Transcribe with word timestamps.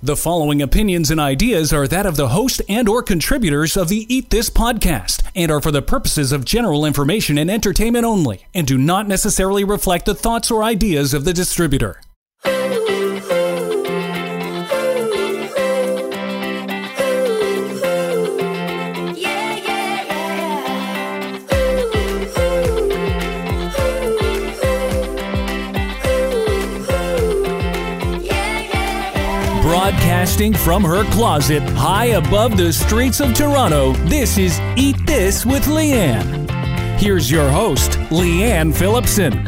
The 0.00 0.14
following 0.14 0.62
opinions 0.62 1.10
and 1.10 1.18
ideas 1.18 1.72
are 1.72 1.88
that 1.88 2.06
of 2.06 2.14
the 2.14 2.28
host 2.28 2.62
and 2.68 2.88
or 2.88 3.02
contributors 3.02 3.76
of 3.76 3.88
the 3.88 4.06
Eat 4.14 4.30
This 4.30 4.48
podcast 4.48 5.28
and 5.34 5.50
are 5.50 5.60
for 5.60 5.72
the 5.72 5.82
purposes 5.82 6.30
of 6.30 6.44
general 6.44 6.86
information 6.86 7.36
and 7.36 7.50
entertainment 7.50 8.04
only 8.04 8.46
and 8.54 8.64
do 8.64 8.78
not 8.78 9.08
necessarily 9.08 9.64
reflect 9.64 10.06
the 10.06 10.14
thoughts 10.14 10.52
or 10.52 10.62
ideas 10.62 11.14
of 11.14 11.24
the 11.24 11.32
distributor. 11.32 12.00
Broadcasting 30.28 30.52
from 30.52 30.84
her 30.84 31.04
closet 31.10 31.62
high 31.70 32.06
above 32.06 32.58
the 32.58 32.70
streets 32.70 33.18
of 33.20 33.32
Toronto, 33.32 33.94
this 34.10 34.36
is 34.36 34.60
Eat 34.76 34.96
This 35.06 35.46
with 35.46 35.64
Leanne. 35.64 36.50
Here's 37.00 37.30
your 37.30 37.48
host, 37.48 37.92
Leanne 38.10 38.74
Phillipson. 38.74 39.42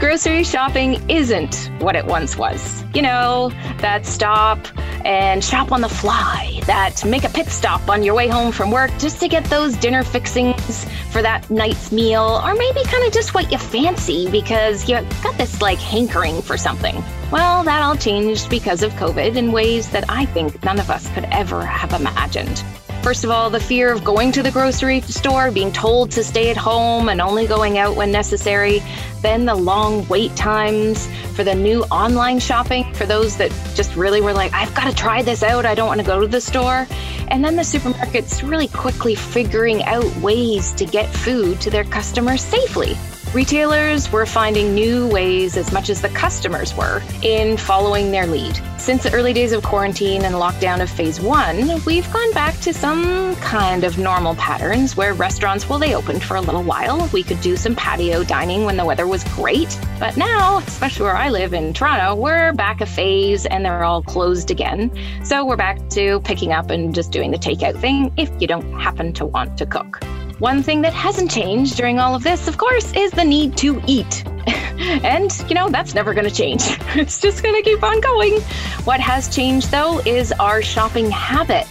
Grocery 0.00 0.42
shopping 0.42 1.04
isn't 1.10 1.70
what 1.80 1.96
it 1.96 2.06
once 2.06 2.38
was. 2.38 2.82
You 2.94 3.02
know, 3.02 3.52
that 3.80 4.06
stop 4.06 4.66
and 5.04 5.44
shop 5.44 5.72
on 5.72 5.80
the 5.80 5.88
fly, 5.88 6.60
that 6.66 7.04
make 7.04 7.24
a 7.24 7.28
pit 7.28 7.48
stop 7.48 7.88
on 7.88 8.02
your 8.02 8.14
way 8.14 8.28
home 8.28 8.52
from 8.52 8.70
work 8.70 8.90
just 8.98 9.20
to 9.20 9.28
get 9.28 9.44
those 9.44 9.76
dinner 9.76 10.02
fixings 10.02 10.86
for 11.10 11.22
that 11.22 11.48
night's 11.50 11.92
meal, 11.92 12.40
or 12.44 12.54
maybe 12.54 12.82
kind 12.84 13.04
of 13.06 13.12
just 13.12 13.34
what 13.34 13.50
you 13.52 13.58
fancy 13.58 14.30
because 14.30 14.88
you 14.88 14.96
got 15.22 15.36
this 15.36 15.60
like 15.60 15.78
hankering 15.78 16.42
for 16.42 16.56
something. 16.56 17.02
Well, 17.30 17.64
that 17.64 17.82
all 17.82 17.96
changed 17.96 18.48
because 18.50 18.82
of 18.82 18.92
COVID 18.92 19.36
in 19.36 19.52
ways 19.52 19.90
that 19.90 20.04
I 20.08 20.26
think 20.26 20.62
none 20.64 20.78
of 20.78 20.90
us 20.90 21.08
could 21.10 21.24
ever 21.30 21.64
have 21.64 21.92
imagined. 21.92 22.62
First 23.04 23.22
of 23.22 23.30
all, 23.30 23.50
the 23.50 23.60
fear 23.60 23.92
of 23.92 24.02
going 24.02 24.32
to 24.32 24.42
the 24.42 24.50
grocery 24.50 25.02
store, 25.02 25.50
being 25.50 25.70
told 25.70 26.10
to 26.12 26.24
stay 26.24 26.50
at 26.50 26.56
home 26.56 27.10
and 27.10 27.20
only 27.20 27.46
going 27.46 27.76
out 27.76 27.96
when 27.96 28.10
necessary. 28.10 28.82
Then 29.20 29.44
the 29.44 29.54
long 29.54 30.08
wait 30.08 30.34
times 30.36 31.06
for 31.34 31.44
the 31.44 31.54
new 31.54 31.82
online 31.90 32.40
shopping 32.40 32.90
for 32.94 33.04
those 33.04 33.36
that 33.36 33.50
just 33.74 33.94
really 33.94 34.22
were 34.22 34.32
like, 34.32 34.54
I've 34.54 34.74
got 34.74 34.88
to 34.88 34.96
try 34.96 35.20
this 35.20 35.42
out. 35.42 35.66
I 35.66 35.74
don't 35.74 35.86
want 35.86 36.00
to 36.00 36.06
go 36.06 36.18
to 36.18 36.26
the 36.26 36.40
store. 36.40 36.88
And 37.28 37.44
then 37.44 37.56
the 37.56 37.62
supermarkets 37.62 38.42
really 38.48 38.68
quickly 38.68 39.14
figuring 39.14 39.84
out 39.84 40.06
ways 40.22 40.72
to 40.72 40.86
get 40.86 41.14
food 41.14 41.60
to 41.60 41.68
their 41.68 41.84
customers 41.84 42.40
safely. 42.40 42.96
Retailers 43.34 44.10
were 44.12 44.24
finding 44.24 44.74
new 44.74 45.08
ways 45.08 45.58
as 45.58 45.72
much 45.72 45.90
as 45.90 46.00
the 46.00 46.08
customers 46.08 46.74
were 46.74 47.02
in 47.20 47.58
following 47.58 48.12
their 48.12 48.26
lead. 48.26 48.58
Since 48.84 49.04
the 49.04 49.14
early 49.14 49.32
days 49.32 49.52
of 49.52 49.62
quarantine 49.62 50.26
and 50.26 50.34
lockdown 50.34 50.82
of 50.82 50.90
phase 50.90 51.18
one, 51.18 51.82
we've 51.86 52.12
gone 52.12 52.30
back 52.34 52.60
to 52.60 52.74
some 52.74 53.34
kind 53.36 53.82
of 53.82 53.96
normal 53.96 54.34
patterns 54.34 54.94
where 54.94 55.14
restaurants, 55.14 55.66
well, 55.66 55.78
they 55.78 55.94
opened 55.94 56.22
for 56.22 56.36
a 56.36 56.40
little 56.42 56.62
while. 56.62 57.08
We 57.10 57.22
could 57.22 57.40
do 57.40 57.56
some 57.56 57.74
patio 57.74 58.24
dining 58.24 58.66
when 58.66 58.76
the 58.76 58.84
weather 58.84 59.06
was 59.06 59.24
great. 59.24 59.80
But 59.98 60.18
now, 60.18 60.58
especially 60.58 61.04
where 61.04 61.16
I 61.16 61.30
live 61.30 61.54
in 61.54 61.72
Toronto, 61.72 62.14
we're 62.14 62.52
back 62.52 62.82
a 62.82 62.86
phase 62.86 63.46
and 63.46 63.64
they're 63.64 63.84
all 63.84 64.02
closed 64.02 64.50
again. 64.50 64.90
So 65.24 65.46
we're 65.46 65.56
back 65.56 65.88
to 65.88 66.20
picking 66.20 66.52
up 66.52 66.68
and 66.68 66.94
just 66.94 67.10
doing 67.10 67.30
the 67.30 67.38
takeout 67.38 67.80
thing 67.80 68.12
if 68.18 68.30
you 68.38 68.46
don't 68.46 68.70
happen 68.78 69.14
to 69.14 69.24
want 69.24 69.56
to 69.56 69.64
cook. 69.64 70.04
One 70.40 70.62
thing 70.62 70.82
that 70.82 70.92
hasn't 70.92 71.30
changed 71.30 71.78
during 71.78 72.00
all 72.00 72.14
of 72.14 72.22
this, 72.22 72.48
of 72.48 72.58
course, 72.58 72.92
is 72.92 73.12
the 73.12 73.24
need 73.24 73.56
to 73.56 73.80
eat. 73.86 74.24
and, 75.04 75.32
you 75.48 75.54
know, 75.54 75.68
that's 75.68 75.94
never 75.94 76.14
going 76.14 76.28
to 76.28 76.34
change. 76.34 76.62
It's 76.96 77.20
just 77.20 77.42
going 77.42 77.56
to 77.56 77.62
keep 77.62 77.82
on 77.82 78.00
going. 78.00 78.40
What 78.84 79.00
has 79.00 79.34
changed, 79.34 79.70
though, 79.70 79.98
is 80.00 80.30
our 80.32 80.62
shopping 80.62 81.10
habits, 81.10 81.68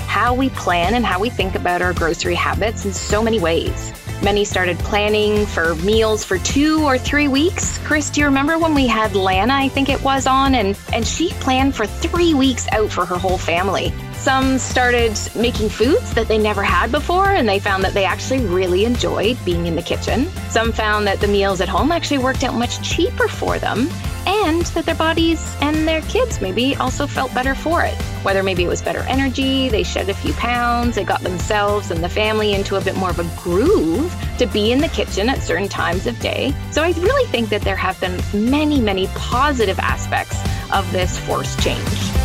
how 0.00 0.34
we 0.34 0.50
plan 0.50 0.94
and 0.94 1.06
how 1.06 1.20
we 1.20 1.30
think 1.30 1.54
about 1.54 1.80
our 1.80 1.92
grocery 1.92 2.34
habits 2.34 2.84
in 2.84 2.92
so 2.92 3.22
many 3.22 3.38
ways. 3.38 3.92
Many 4.22 4.44
started 4.44 4.78
planning 4.80 5.46
for 5.46 5.74
meals 5.76 6.24
for 6.24 6.38
two 6.38 6.82
or 6.82 6.98
three 6.98 7.28
weeks. 7.28 7.78
Chris, 7.78 8.10
do 8.10 8.20
you 8.20 8.26
remember 8.26 8.58
when 8.58 8.74
we 8.74 8.86
had 8.86 9.14
Lana, 9.14 9.54
I 9.54 9.68
think 9.68 9.88
it 9.88 10.02
was 10.02 10.26
on, 10.26 10.54
and, 10.54 10.78
and 10.92 11.06
she 11.06 11.30
planned 11.34 11.76
for 11.76 11.86
three 11.86 12.34
weeks 12.34 12.66
out 12.72 12.90
for 12.90 13.04
her 13.04 13.16
whole 13.16 13.38
family. 13.38 13.92
Some 14.24 14.58
started 14.58 15.20
making 15.36 15.68
foods 15.68 16.14
that 16.14 16.28
they 16.28 16.38
never 16.38 16.62
had 16.62 16.90
before, 16.90 17.32
and 17.32 17.46
they 17.46 17.58
found 17.58 17.84
that 17.84 17.92
they 17.92 18.06
actually 18.06 18.40
really 18.46 18.86
enjoyed 18.86 19.36
being 19.44 19.66
in 19.66 19.76
the 19.76 19.82
kitchen. 19.82 20.30
Some 20.48 20.72
found 20.72 21.06
that 21.06 21.20
the 21.20 21.28
meals 21.28 21.60
at 21.60 21.68
home 21.68 21.92
actually 21.92 22.16
worked 22.16 22.42
out 22.42 22.54
much 22.54 22.80
cheaper 22.80 23.28
for 23.28 23.58
them, 23.58 23.86
and 24.26 24.62
that 24.62 24.86
their 24.86 24.94
bodies 24.94 25.54
and 25.60 25.86
their 25.86 26.00
kids 26.00 26.40
maybe 26.40 26.74
also 26.76 27.06
felt 27.06 27.34
better 27.34 27.54
for 27.54 27.82
it. 27.82 27.92
Whether 28.22 28.42
maybe 28.42 28.64
it 28.64 28.68
was 28.68 28.80
better 28.80 29.00
energy, 29.00 29.68
they 29.68 29.82
shed 29.82 30.08
a 30.08 30.14
few 30.14 30.32
pounds, 30.32 30.94
they 30.94 31.04
got 31.04 31.20
themselves 31.20 31.90
and 31.90 32.02
the 32.02 32.08
family 32.08 32.54
into 32.54 32.76
a 32.76 32.80
bit 32.80 32.96
more 32.96 33.10
of 33.10 33.18
a 33.18 33.30
groove 33.42 34.10
to 34.38 34.46
be 34.46 34.72
in 34.72 34.78
the 34.78 34.88
kitchen 34.88 35.28
at 35.28 35.42
certain 35.42 35.68
times 35.68 36.06
of 36.06 36.18
day. 36.20 36.54
So 36.70 36.82
I 36.82 36.92
really 36.92 37.30
think 37.30 37.50
that 37.50 37.60
there 37.60 37.76
have 37.76 38.00
been 38.00 38.18
many, 38.32 38.80
many 38.80 39.06
positive 39.08 39.78
aspects 39.80 40.38
of 40.72 40.90
this 40.92 41.18
forced 41.18 41.60
change. 41.60 42.23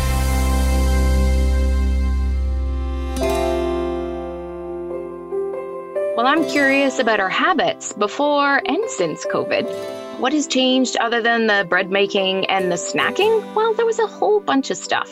Well, 6.20 6.28
I'm 6.28 6.46
curious 6.50 6.98
about 6.98 7.18
our 7.18 7.30
habits 7.30 7.94
before 7.94 8.60
and 8.66 8.90
since 8.90 9.24
COVID. 9.24 9.99
What 10.20 10.34
has 10.34 10.46
changed 10.46 10.98
other 10.98 11.22
than 11.22 11.46
the 11.46 11.64
bread 11.66 11.90
making 11.90 12.44
and 12.50 12.70
the 12.70 12.76
snacking? 12.76 13.54
Well, 13.54 13.72
there 13.72 13.86
was 13.86 13.98
a 13.98 14.06
whole 14.06 14.38
bunch 14.38 14.70
of 14.70 14.76
stuff. 14.76 15.10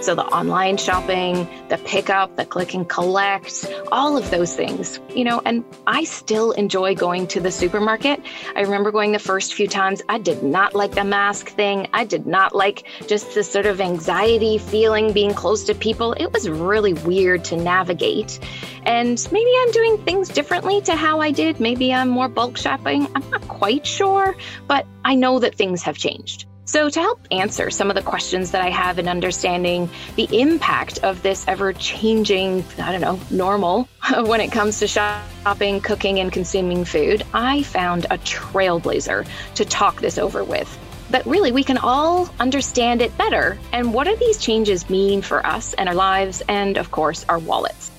So, 0.00 0.16
the 0.16 0.24
online 0.24 0.78
shopping, 0.78 1.48
the 1.68 1.78
pickup, 1.78 2.34
the 2.34 2.44
click 2.44 2.74
and 2.74 2.88
collect, 2.88 3.72
all 3.92 4.16
of 4.16 4.28
those 4.32 4.56
things, 4.56 4.98
you 5.14 5.22
know, 5.22 5.40
and 5.44 5.64
I 5.86 6.02
still 6.02 6.50
enjoy 6.50 6.96
going 6.96 7.28
to 7.28 7.40
the 7.40 7.52
supermarket. 7.52 8.20
I 8.56 8.62
remember 8.62 8.90
going 8.90 9.12
the 9.12 9.20
first 9.20 9.54
few 9.54 9.68
times, 9.68 10.02
I 10.08 10.18
did 10.18 10.42
not 10.42 10.74
like 10.74 10.90
the 10.90 11.04
mask 11.04 11.50
thing. 11.50 11.86
I 11.94 12.04
did 12.04 12.26
not 12.26 12.52
like 12.52 12.82
just 13.06 13.36
the 13.36 13.44
sort 13.44 13.66
of 13.66 13.80
anxiety 13.80 14.58
feeling 14.58 15.12
being 15.12 15.34
close 15.34 15.62
to 15.66 15.74
people. 15.76 16.14
It 16.14 16.32
was 16.32 16.48
really 16.48 16.94
weird 16.94 17.44
to 17.44 17.56
navigate. 17.56 18.40
And 18.84 19.24
maybe 19.30 19.50
I'm 19.60 19.70
doing 19.70 19.98
things 19.98 20.28
differently 20.28 20.80
to 20.82 20.96
how 20.96 21.20
I 21.20 21.30
did. 21.30 21.60
Maybe 21.60 21.92
I'm 21.92 22.08
more 22.08 22.26
bulk 22.28 22.56
shopping. 22.56 23.06
I'm 23.14 23.28
not 23.30 23.46
quite 23.46 23.86
sure, 23.86 24.34
but 24.66 24.86
I 25.04 25.14
know 25.14 25.38
that 25.38 25.54
things 25.54 25.82
have 25.82 25.96
changed. 25.96 26.46
So, 26.68 26.90
to 26.90 27.00
help 27.00 27.26
answer 27.30 27.70
some 27.70 27.88
of 27.88 27.96
the 27.96 28.02
questions 28.02 28.50
that 28.50 28.60
I 28.60 28.68
have 28.68 28.98
in 28.98 29.08
understanding 29.08 29.88
the 30.16 30.28
impact 30.38 30.98
of 31.02 31.22
this 31.22 31.48
ever 31.48 31.72
changing, 31.72 32.62
I 32.78 32.92
don't 32.92 33.00
know, 33.00 33.18
normal 33.30 33.88
when 34.26 34.42
it 34.42 34.52
comes 34.52 34.78
to 34.80 34.86
shopping, 34.86 35.80
cooking, 35.80 36.20
and 36.20 36.30
consuming 36.30 36.84
food, 36.84 37.24
I 37.32 37.62
found 37.62 38.04
a 38.10 38.18
trailblazer 38.18 39.26
to 39.54 39.64
talk 39.64 40.02
this 40.02 40.18
over 40.18 40.44
with. 40.44 40.78
That 41.08 41.24
really 41.24 41.52
we 41.52 41.64
can 41.64 41.78
all 41.78 42.28
understand 42.38 43.00
it 43.00 43.16
better. 43.16 43.58
And 43.72 43.94
what 43.94 44.06
do 44.06 44.14
these 44.16 44.36
changes 44.36 44.90
mean 44.90 45.22
for 45.22 45.46
us 45.46 45.72
and 45.72 45.88
our 45.88 45.94
lives, 45.94 46.42
and 46.50 46.76
of 46.76 46.90
course, 46.90 47.24
our 47.30 47.38
wallets? 47.38 47.90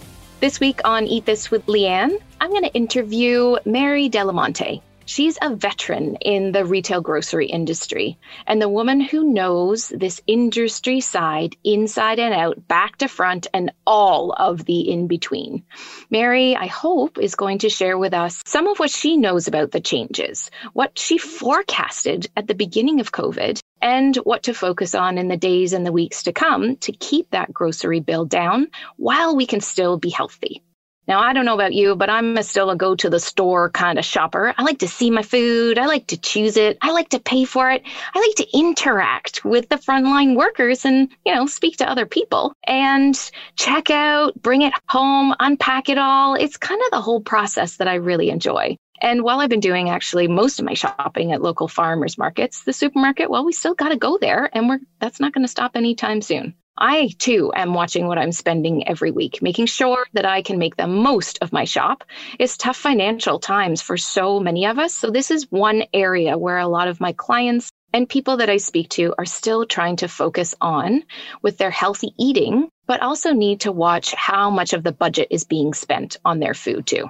This 0.41 0.59
week 0.59 0.81
on 0.85 1.07
Eat 1.07 1.25
This 1.25 1.49
with 1.49 1.65
Leanne, 1.65 2.19
I'm 2.39 2.51
going 2.51 2.65
to 2.65 2.73
interview 2.73 3.57
Mary 3.65 4.11
Dalimonte. 4.11 4.83
She's 5.09 5.39
a 5.41 5.55
veteran 5.55 6.17
in 6.17 6.51
the 6.51 6.63
retail 6.63 7.01
grocery 7.01 7.47
industry 7.47 8.19
and 8.45 8.61
the 8.61 8.69
woman 8.69 9.01
who 9.01 9.23
knows 9.23 9.89
this 9.89 10.21
industry 10.27 11.01
side 11.01 11.55
inside 11.63 12.19
and 12.19 12.31
out, 12.31 12.67
back 12.67 12.97
to 12.97 13.07
front, 13.07 13.47
and 13.51 13.71
all 13.87 14.33
of 14.33 14.65
the 14.65 14.81
in 14.87 15.07
between. 15.07 15.63
Mary, 16.11 16.55
I 16.55 16.67
hope, 16.67 17.17
is 17.17 17.33
going 17.33 17.57
to 17.57 17.69
share 17.69 17.97
with 17.97 18.13
us 18.13 18.43
some 18.45 18.67
of 18.67 18.77
what 18.77 18.91
she 18.91 19.17
knows 19.17 19.47
about 19.47 19.71
the 19.71 19.81
changes, 19.81 20.51
what 20.73 20.99
she 20.99 21.17
forecasted 21.17 22.29
at 22.37 22.45
the 22.45 22.53
beginning 22.53 22.99
of 22.99 23.11
COVID, 23.11 23.61
and 23.81 24.15
what 24.17 24.43
to 24.43 24.53
focus 24.53 24.93
on 24.93 25.17
in 25.17 25.27
the 25.27 25.37
days 25.37 25.73
and 25.73 25.87
the 25.87 25.91
weeks 25.91 26.21
to 26.21 26.33
come 26.33 26.77
to 26.77 26.91
keep 26.91 27.31
that 27.31 27.51
grocery 27.51 27.99
bill 27.99 28.25
down 28.25 28.67
while 28.97 29.35
we 29.35 29.47
can 29.47 29.59
still 29.59 29.97
be 29.97 30.11
healthy. 30.11 30.61
Now, 31.09 31.21
I 31.21 31.33
don't 31.33 31.45
know 31.45 31.55
about 31.55 31.73
you, 31.73 31.95
but 31.95 32.11
I'm 32.11 32.39
still 32.43 32.69
a 32.69 32.75
go 32.75 32.93
to 32.93 33.09
the 33.09 33.19
store 33.19 33.71
kind 33.71 33.97
of 33.97 34.05
shopper. 34.05 34.53
I 34.55 34.61
like 34.61 34.77
to 34.79 34.87
see 34.87 35.09
my 35.09 35.23
food. 35.23 35.79
I 35.79 35.87
like 35.87 36.05
to 36.07 36.17
choose 36.17 36.55
it. 36.55 36.77
I 36.83 36.91
like 36.91 37.09
to 37.09 37.19
pay 37.19 37.45
for 37.45 37.71
it. 37.71 37.81
I 38.13 38.19
like 38.19 38.35
to 38.35 38.55
interact 38.55 39.43
with 39.43 39.69
the 39.69 39.77
frontline 39.77 40.35
workers 40.35 40.85
and, 40.85 41.09
you 41.25 41.33
know, 41.33 41.47
speak 41.47 41.77
to 41.77 41.89
other 41.89 42.05
people 42.05 42.53
and 42.67 43.15
check 43.55 43.89
out, 43.89 44.39
bring 44.39 44.61
it 44.61 44.73
home, 44.87 45.33
unpack 45.39 45.89
it 45.89 45.97
all. 45.97 46.35
It's 46.35 46.57
kind 46.57 46.79
of 46.85 46.91
the 46.91 47.01
whole 47.01 47.21
process 47.21 47.77
that 47.77 47.87
I 47.87 47.95
really 47.95 48.29
enjoy. 48.29 48.77
And 49.01 49.23
while 49.23 49.39
I've 49.39 49.49
been 49.49 49.59
doing 49.59 49.89
actually 49.89 50.27
most 50.27 50.59
of 50.59 50.65
my 50.65 50.73
shopping 50.73 51.31
at 51.31 51.41
local 51.41 51.67
farmers 51.67 52.17
markets, 52.17 52.63
the 52.63 52.73
supermarket, 52.73 53.29
well, 53.29 53.45
we 53.45 53.53
still 53.53 53.75
got 53.75 53.89
to 53.89 53.97
go 53.97 54.17
there 54.17 54.49
and 54.53 54.67
we're 54.67 54.79
that's 54.99 55.19
not 55.19 55.33
going 55.33 55.43
to 55.43 55.47
stop 55.47 55.71
anytime 55.75 56.21
soon. 56.21 56.55
I 56.81 57.09
too 57.19 57.51
am 57.55 57.73
watching 57.73 58.07
what 58.07 58.17
I'm 58.17 58.31
spending 58.31 58.87
every 58.87 59.11
week, 59.11 59.41
making 59.41 59.65
sure 59.65 60.07
that 60.13 60.25
I 60.25 60.41
can 60.41 60.57
make 60.57 60.77
the 60.77 60.87
most 60.87 61.37
of 61.41 61.51
my 61.51 61.65
shop. 61.65 62.05
It's 62.39 62.55
tough 62.55 62.77
financial 62.77 63.37
times 63.37 63.81
for 63.81 63.97
so 63.97 64.39
many 64.39 64.65
of 64.65 64.79
us. 64.79 64.93
So, 64.93 65.11
this 65.11 65.29
is 65.29 65.51
one 65.51 65.83
area 65.93 66.37
where 66.37 66.57
a 66.57 66.67
lot 66.67 66.87
of 66.87 67.01
my 67.01 67.11
clients 67.11 67.69
and 67.91 68.07
people 68.07 68.37
that 68.37 68.49
I 68.49 68.57
speak 68.57 68.89
to 68.91 69.13
are 69.17 69.25
still 69.25 69.65
trying 69.65 69.97
to 69.97 70.07
focus 70.07 70.55
on 70.61 71.03
with 71.41 71.57
their 71.57 71.71
healthy 71.71 72.13
eating, 72.17 72.69
but 72.87 73.01
also 73.01 73.33
need 73.33 73.61
to 73.61 73.73
watch 73.73 74.13
how 74.13 74.49
much 74.49 74.71
of 74.71 74.83
the 74.83 74.93
budget 74.93 75.27
is 75.31 75.43
being 75.43 75.73
spent 75.73 76.17
on 76.23 76.39
their 76.39 76.53
food 76.53 76.87
too. 76.87 77.09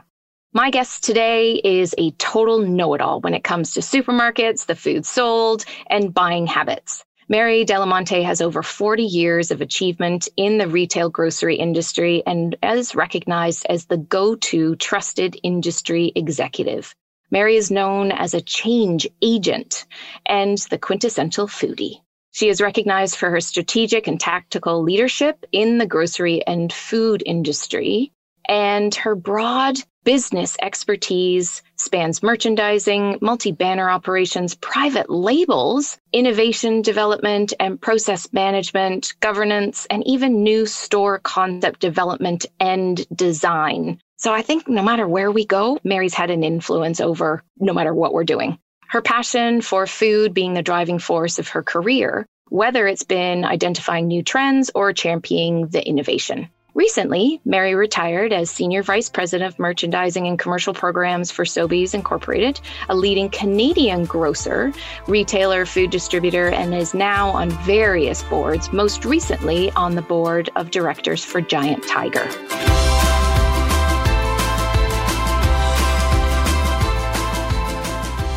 My 0.52 0.72
guest 0.72 1.04
today 1.04 1.62
is 1.64 1.94
a 2.00 2.10
total 2.12 2.58
know 2.58 2.96
it 2.96 3.02
all 3.02 3.22
when 3.22 3.36
it 3.36 3.44
comes 3.44 3.74
to 3.74 3.82
supermarkets, 3.82 4.66
the 4.66 4.76
food 4.76 5.06
sold, 5.06 5.64
and 5.92 6.12
buying 6.12 6.48
habits. 6.48 7.04
Mary 7.28 7.64
Dalimonte 7.64 8.24
has 8.24 8.42
over 8.42 8.64
40 8.64 9.04
years 9.04 9.52
of 9.52 9.62
achievement 9.62 10.28
in 10.38 10.58
the 10.58 10.68
retail 10.68 11.12
grocery 11.12 11.56
industry 11.56 12.24
and 12.26 12.56
is 12.64 12.96
recognized 12.96 13.68
as 13.70 13.86
the 13.86 13.98
go 13.98 14.34
to 14.38 14.76
trusted 14.78 15.40
industry 15.44 16.12
executive. 16.16 16.96
Mary 17.30 17.56
is 17.56 17.70
known 17.70 18.12
as 18.12 18.34
a 18.34 18.42
change 18.42 19.08
agent 19.22 19.86
and 20.26 20.58
the 20.72 20.80
quintessential 20.80 21.46
foodie. 21.46 22.02
She 22.32 22.50
is 22.50 22.60
recognized 22.60 23.18
for 23.18 23.30
her 23.30 23.40
strategic 23.40 24.08
and 24.08 24.20
tactical 24.20 24.82
leadership 24.82 25.46
in 25.52 25.78
the 25.78 25.86
grocery 25.86 26.44
and 26.48 26.74
food 26.74 27.22
industry 27.24 28.12
and 28.48 28.96
her 28.96 29.14
broad 29.14 29.78
business 30.04 30.56
expertise 30.62 31.62
spans 31.76 32.24
merchandising, 32.24 33.20
multi 33.22 33.52
banner 33.52 33.90
operations, 33.90 34.56
private 34.56 35.10
labels, 35.10 35.98
innovation 36.14 36.82
development 36.82 37.54
and 37.60 37.80
process 37.82 38.32
management, 38.34 39.14
governance, 39.20 39.88
and 39.90 40.06
even 40.08 40.44
new 40.44 40.66
store 40.66 41.20
concept 41.20 41.80
development 41.80 42.46
and 42.60 43.06
design. 43.16 44.00
So 44.18 44.34
I 44.34 44.42
think 44.42 44.68
no 44.68 44.84
matter 44.84 45.08
where 45.08 45.32
we 45.32 45.46
go, 45.46 45.80
Mary's 45.84 46.14
had 46.14 46.30
an 46.30 46.44
influence 46.44 47.00
over 47.00 47.44
no 47.58 47.74
matter 47.74 47.94
what 47.94 48.14
we're 48.14 48.24
doing. 48.24 48.60
Her 48.88 49.02
passion 49.02 49.62
for 49.62 49.86
food 49.86 50.34
being 50.34 50.54
the 50.54 50.64
driving 50.64 51.00
force 51.00 51.40
of 51.40 51.50
her 51.50 51.64
career, 51.64 52.26
whether 52.50 52.88
it's 52.88 53.04
been 53.04 53.46
identifying 53.46 54.08
new 54.08 54.24
trends 54.24 54.72
or 54.74 54.92
championing 54.92 55.68
the 55.68 55.88
innovation. 55.88 56.50
Recently, 56.80 57.42
Mary 57.44 57.76
retired 57.76 58.32
as 58.32 58.50
Senior 58.50 58.84
Vice 58.84 59.10
President 59.10 59.52
of 59.52 59.60
Merchandising 59.60 60.26
and 60.26 60.40
Commercial 60.40 60.74
Programs 60.74 61.30
for 61.30 61.44
Sobeys 61.44 61.94
Incorporated, 61.94 62.62
a 62.88 62.96
leading 62.96 63.30
Canadian 63.32 64.06
grocer, 64.06 64.72
retailer, 65.06 65.66
food 65.66 65.90
distributor, 65.90 66.48
and 66.48 66.74
is 66.74 66.94
now 66.94 67.32
on 67.32 67.50
various 67.66 68.24
boards, 68.24 68.72
most 68.72 69.04
recently 69.04 69.72
on 69.72 69.96
the 69.96 70.02
board 70.02 70.50
of 70.56 70.72
directors 70.72 71.22
for 71.22 71.42
Giant 71.42 71.86
Tiger. 71.86 72.69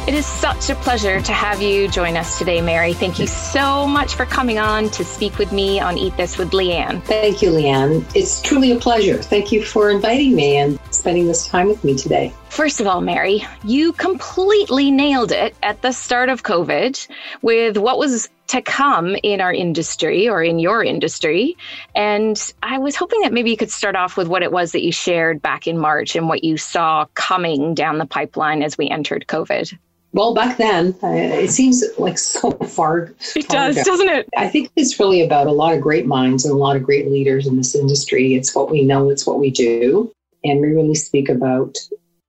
It 0.05 0.15
is 0.15 0.27
such 0.27 0.69
a 0.69 0.75
pleasure 0.75 1.21
to 1.21 1.33
have 1.33 1.63
you 1.63 1.87
join 1.87 2.17
us 2.17 2.37
today, 2.37 2.61
Mary. 2.61 2.93
Thank 2.93 3.21
you 3.21 3.29
so 3.29 3.87
much 3.87 4.17
for 4.17 4.27
coming 4.27 4.59
on 4.59 4.91
to 4.91 5.05
speak 5.05 5.39
with 5.39 5.53
me 5.53 5.79
on 5.79 5.97
Eat 5.97 6.17
This 6.17 6.39
with 6.39 6.51
Leanne. 6.51 7.01
Thank 7.05 7.41
you, 7.41 7.51
Leanne. 7.51 8.05
It's 8.13 8.43
truly 8.43 8.73
a 8.73 8.77
pleasure. 8.81 9.23
Thank 9.23 9.53
you 9.53 9.65
for 9.65 9.91
inviting 9.91 10.35
me 10.35 10.57
and 10.57 10.77
spending 10.91 11.29
this 11.29 11.47
time 11.47 11.69
with 11.69 11.85
me 11.85 11.95
today. 11.95 12.35
First 12.49 12.81
of 12.81 12.89
all, 12.89 13.01
Mary, 13.01 13.47
you 13.63 13.93
completely 13.93 14.91
nailed 14.91 15.31
it 15.31 15.55
at 15.63 15.83
the 15.83 15.93
start 15.93 16.31
of 16.31 16.43
COVID 16.43 17.07
with 17.43 17.77
what 17.77 17.97
was 17.97 18.29
to 18.49 18.61
come 18.61 19.15
in 19.23 19.41
our 19.41 19.53
industry 19.53 20.29
or 20.29 20.43
in 20.43 20.59
your 20.59 20.83
industry. 20.83 21.57
And 21.95 22.53
I 22.61 22.79
was 22.79 22.97
hoping 22.97 23.21
that 23.21 23.33
maybe 23.33 23.53
you 23.53 23.57
could 23.57 23.71
start 23.71 23.95
off 23.95 24.17
with 24.17 24.27
what 24.27 24.43
it 24.43 24.51
was 24.51 24.73
that 24.73 24.83
you 24.83 24.91
shared 24.91 25.41
back 25.41 25.69
in 25.69 25.79
March 25.79 26.17
and 26.17 26.29
what 26.29 26.43
you 26.43 26.57
saw 26.57 27.07
coming 27.15 27.73
down 27.75 27.99
the 27.99 28.05
pipeline 28.05 28.65
as 28.65 28.77
we 28.77 28.91
entered 28.91 29.27
COVID. 29.29 29.79
Well, 30.15 30.35
back 30.35 30.59
then, 30.59 30.95
uh, 31.03 31.09
it 31.09 31.51
seems 31.51 31.83
like 31.99 32.19
so 32.19 32.51
far. 32.51 33.15
It 33.35 33.49
does, 33.49 33.77
ago. 33.77 33.85
doesn't 33.85 34.09
it? 34.09 34.29
I 34.37 34.47
think 34.49 34.71
it's 34.77 35.01
really 35.01 35.23
about 35.23 35.47
a 35.47 35.53
lot 35.53 35.75
of 35.75 35.81
great 35.81 36.07
minds 36.07 36.45
and 36.45 36.53
a 36.53 36.57
lot 36.57 36.77
of 36.77 36.83
great 36.83 37.11
leaders 37.11 37.47
in 37.47 37.57
this 37.57 37.75
industry. 37.75 38.35
It's 38.35 38.55
what 38.55 38.71
we 38.71 38.83
know, 38.83 39.09
it's 39.09 39.27
what 39.27 39.39
we 39.39 39.51
do. 39.51 40.13
And 40.45 40.61
we 40.61 40.69
really 40.69 40.95
speak 40.95 41.29
about 41.29 41.79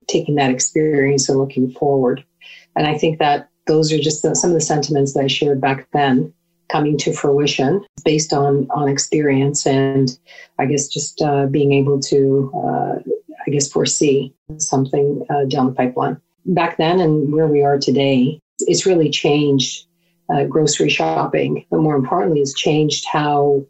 taking 0.07 0.35
that 0.35 0.49
experience 0.49 1.27
and 1.27 1.37
looking 1.37 1.71
forward. 1.71 2.23
And 2.75 2.87
I 2.87 2.97
think 2.97 3.19
that 3.19 3.49
those 3.67 3.91
are 3.91 3.99
just 3.99 4.23
the, 4.23 4.35
some 4.35 4.51
of 4.51 4.55
the 4.55 4.61
sentiments 4.61 5.13
that 5.13 5.23
I 5.23 5.27
shared 5.27 5.59
back 5.59 5.87
then 5.91 6.33
coming 6.69 6.97
to 6.97 7.13
fruition 7.13 7.85
based 8.03 8.33
on 8.33 8.67
on 8.71 8.89
experience 8.89 9.67
and 9.67 10.17
I 10.57 10.65
guess 10.65 10.87
just 10.87 11.21
uh, 11.21 11.45
being 11.45 11.73
able 11.73 11.99
to 11.99 12.51
uh, 12.55 13.11
I 13.45 13.51
guess 13.51 13.71
foresee 13.71 14.33
something 14.57 15.25
uh, 15.29 15.45
down 15.45 15.67
the 15.67 15.73
pipeline 15.73 16.19
back 16.45 16.77
then 16.77 16.99
and 16.99 17.31
where 17.31 17.47
we 17.47 17.63
are 17.63 17.77
today, 17.77 18.39
it's 18.59 18.85
really 18.85 19.09
changed 19.09 19.85
uh, 20.33 20.45
grocery 20.45 20.89
shopping, 20.89 21.65
but 21.69 21.79
more 21.79 21.95
importantly, 21.95 22.39
it's 22.39 22.53
changed 22.53 23.05
how 23.11 23.65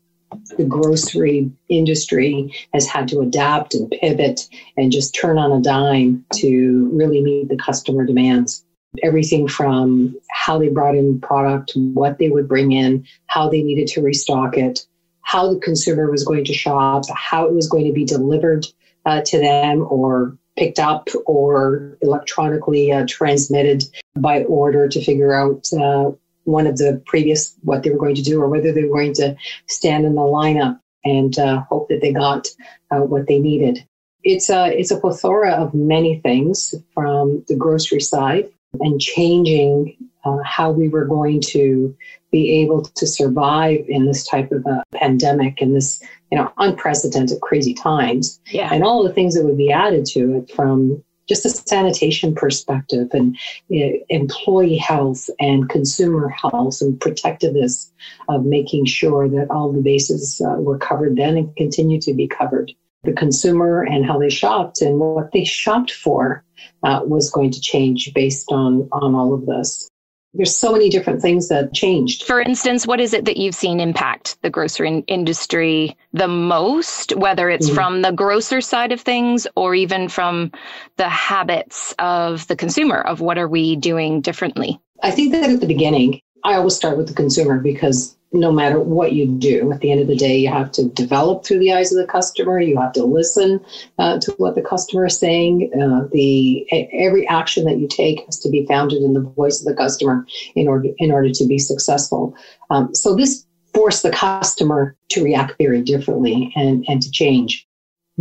the 0.57 0.65
grocery 0.65 1.51
industry 1.69 2.51
has 2.73 2.87
had 2.87 3.07
to 3.07 3.19
adapt 3.19 3.75
and 3.75 3.91
pivot 3.91 4.47
and 4.77 4.91
just 4.91 5.13
turn 5.13 5.37
on 5.37 5.51
a 5.51 5.61
dime 5.61 6.25
to 6.33 6.89
really 6.93 7.21
meet 7.21 7.49
the 7.49 7.57
customer 7.57 8.05
demands. 8.05 8.65
Everything 9.01 9.47
from 9.47 10.15
how 10.29 10.59
they 10.59 10.69
brought 10.69 10.95
in 10.95 11.19
product, 11.19 11.71
what 11.75 12.19
they 12.19 12.29
would 12.29 12.47
bring 12.47 12.71
in, 12.71 13.05
how 13.27 13.49
they 13.49 13.63
needed 13.63 13.87
to 13.87 14.01
restock 14.01 14.57
it, 14.57 14.85
how 15.21 15.51
the 15.51 15.59
consumer 15.59 16.09
was 16.11 16.23
going 16.23 16.45
to 16.45 16.53
shop, 16.53 17.05
how 17.13 17.45
it 17.45 17.53
was 17.53 17.67
going 17.67 17.85
to 17.85 17.93
be 17.93 18.05
delivered 18.05 18.65
uh, 19.05 19.21
to 19.25 19.39
them 19.39 19.85
or 19.89 20.37
picked 20.57 20.79
up 20.79 21.07
or 21.25 21.97
electronically 22.01 22.91
uh, 22.91 23.05
transmitted 23.07 23.83
by 24.15 24.43
order 24.43 24.87
to 24.87 25.03
figure 25.03 25.33
out 25.33 25.67
uh, 25.73 26.11
one 26.43 26.67
of 26.67 26.77
the 26.77 27.01
previous 27.05 27.55
what 27.61 27.83
they 27.83 27.89
were 27.89 27.97
going 27.97 28.15
to 28.15 28.21
do 28.21 28.41
or 28.41 28.49
whether 28.49 28.71
they 28.71 28.83
were 28.83 28.97
going 28.97 29.13
to 29.13 29.35
stand 29.67 30.05
in 30.05 30.15
the 30.15 30.21
lineup 30.21 30.79
and 31.05 31.37
uh, 31.39 31.61
hope 31.61 31.89
that 31.89 32.01
they 32.01 32.13
got 32.13 32.47
uh, 32.91 32.99
what 32.99 33.27
they 33.27 33.39
needed. 33.39 33.85
It's 34.23 34.49
a 34.49 34.67
it's 34.67 34.91
a 34.91 34.99
plethora 34.99 35.51
of 35.51 35.73
many 35.73 36.19
things 36.19 36.73
from 36.93 37.43
the 37.47 37.55
grocery 37.55 37.99
side 37.99 38.49
and 38.79 38.99
changing 38.99 39.97
uh, 40.23 40.37
how 40.45 40.71
we 40.71 40.87
were 40.87 41.05
going 41.05 41.41
to 41.41 41.95
be 42.33 42.59
able 42.61 42.81
to 42.81 43.05
survive 43.05 43.85
in 43.87 44.07
this 44.07 44.25
type 44.25 44.51
of 44.51 44.65
a 44.65 44.83
pandemic 44.91 45.61
and 45.61 45.75
this 45.75 46.03
you 46.31 46.37
know 46.37 46.51
unprecedented 46.57 47.39
crazy 47.39 47.73
times. 47.73 48.41
Yeah. 48.47 48.73
and 48.73 48.83
all 48.83 49.03
the 49.03 49.13
things 49.13 49.35
that 49.35 49.45
would 49.45 49.57
be 49.57 49.71
added 49.71 50.05
to 50.07 50.37
it 50.37 50.51
from 50.51 51.01
just 51.29 51.45
a 51.45 51.49
sanitation 51.49 52.35
perspective 52.35 53.07
and 53.13 53.37
you 53.69 53.85
know, 53.85 53.99
employee 54.09 54.75
health 54.75 55.29
and 55.39 55.69
consumer 55.69 56.27
health 56.27 56.81
and 56.81 56.99
protectiveness 56.99 57.93
of 58.27 58.43
making 58.43 58.85
sure 58.85 59.29
that 59.29 59.47
all 59.49 59.71
the 59.71 59.81
bases 59.81 60.41
uh, 60.45 60.59
were 60.59 60.77
covered 60.77 61.15
then 61.15 61.37
and 61.37 61.55
continue 61.55 62.01
to 62.01 62.13
be 62.13 62.27
covered. 62.27 62.73
The 63.03 63.13
consumer 63.13 63.83
and 63.83 64.05
how 64.05 64.17
they 64.17 64.29
shopped 64.29 64.81
and 64.81 64.99
what 64.99 65.31
they 65.33 65.45
shopped 65.45 65.91
for 65.91 66.43
uh, 66.83 67.01
was 67.05 67.29
going 67.29 67.51
to 67.51 67.61
change 67.61 68.11
based 68.13 68.51
on 68.51 68.89
on 68.91 69.13
all 69.13 69.33
of 69.33 69.45
this 69.45 69.89
there's 70.33 70.55
so 70.55 70.71
many 70.71 70.89
different 70.89 71.21
things 71.21 71.49
that 71.49 71.73
changed. 71.73 72.23
For 72.23 72.41
instance, 72.41 72.87
what 72.87 72.99
is 72.99 73.13
it 73.13 73.25
that 73.25 73.37
you've 73.37 73.55
seen 73.55 73.79
impact 73.79 74.41
the 74.41 74.49
grocery 74.49 75.03
industry 75.07 75.95
the 76.11 76.27
most, 76.27 77.15
whether 77.15 77.49
it's 77.49 77.67
mm-hmm. 77.67 77.75
from 77.75 78.01
the 78.01 78.11
grocer 78.11 78.59
side 78.59 78.91
of 78.91 79.01
things 79.01 79.45
or 79.55 79.75
even 79.75 80.09
from 80.09 80.51
the 80.97 81.09
habits 81.09 81.93
of 81.99 82.47
the 82.47 82.55
consumer 82.55 82.99
of 83.01 83.21
what 83.21 83.37
are 83.37 83.47
we 83.47 83.75
doing 83.75 84.21
differently? 84.21 84.79
I 85.03 85.11
think 85.11 85.31
that 85.33 85.49
at 85.49 85.59
the 85.59 85.67
beginning, 85.67 86.21
I 86.43 86.55
always 86.55 86.75
start 86.75 86.97
with 86.97 87.07
the 87.07 87.13
consumer 87.13 87.59
because 87.59 88.17
no 88.33 88.51
matter 88.51 88.79
what 88.79 89.13
you 89.13 89.27
do, 89.27 89.71
at 89.71 89.81
the 89.81 89.91
end 89.91 90.01
of 90.01 90.07
the 90.07 90.15
day, 90.15 90.35
you 90.37 90.49
have 90.49 90.71
to 90.73 90.85
develop 90.89 91.45
through 91.45 91.59
the 91.59 91.71
eyes 91.71 91.93
of 91.93 91.99
the 91.99 92.11
customer. 92.11 92.59
You 92.59 92.77
have 92.79 92.91
to 92.93 93.03
listen 93.03 93.63
uh, 93.99 94.19
to 94.19 94.31
what 94.33 94.55
the 94.55 94.61
customer 94.61 95.05
is 95.05 95.17
saying. 95.17 95.69
Uh, 95.73 96.07
the 96.11 96.67
every 96.93 97.27
action 97.27 97.63
that 97.65 97.77
you 97.77 97.87
take 97.87 98.25
has 98.25 98.39
to 98.39 98.49
be 98.49 98.65
founded 98.65 99.03
in 99.03 99.13
the 99.13 99.21
voice 99.21 99.61
of 99.61 99.67
the 99.67 99.75
customer 99.75 100.25
in 100.55 100.67
order 100.67 100.89
in 100.97 101.11
order 101.11 101.29
to 101.31 101.45
be 101.45 101.59
successful. 101.59 102.35
Um, 102.71 102.93
so 102.95 103.15
this 103.15 103.45
forced 103.73 104.03
the 104.03 104.11
customer 104.11 104.95
to 105.09 105.23
react 105.23 105.53
very 105.59 105.81
differently 105.81 106.51
and 106.55 106.83
and 106.87 107.01
to 107.03 107.11
change. 107.11 107.67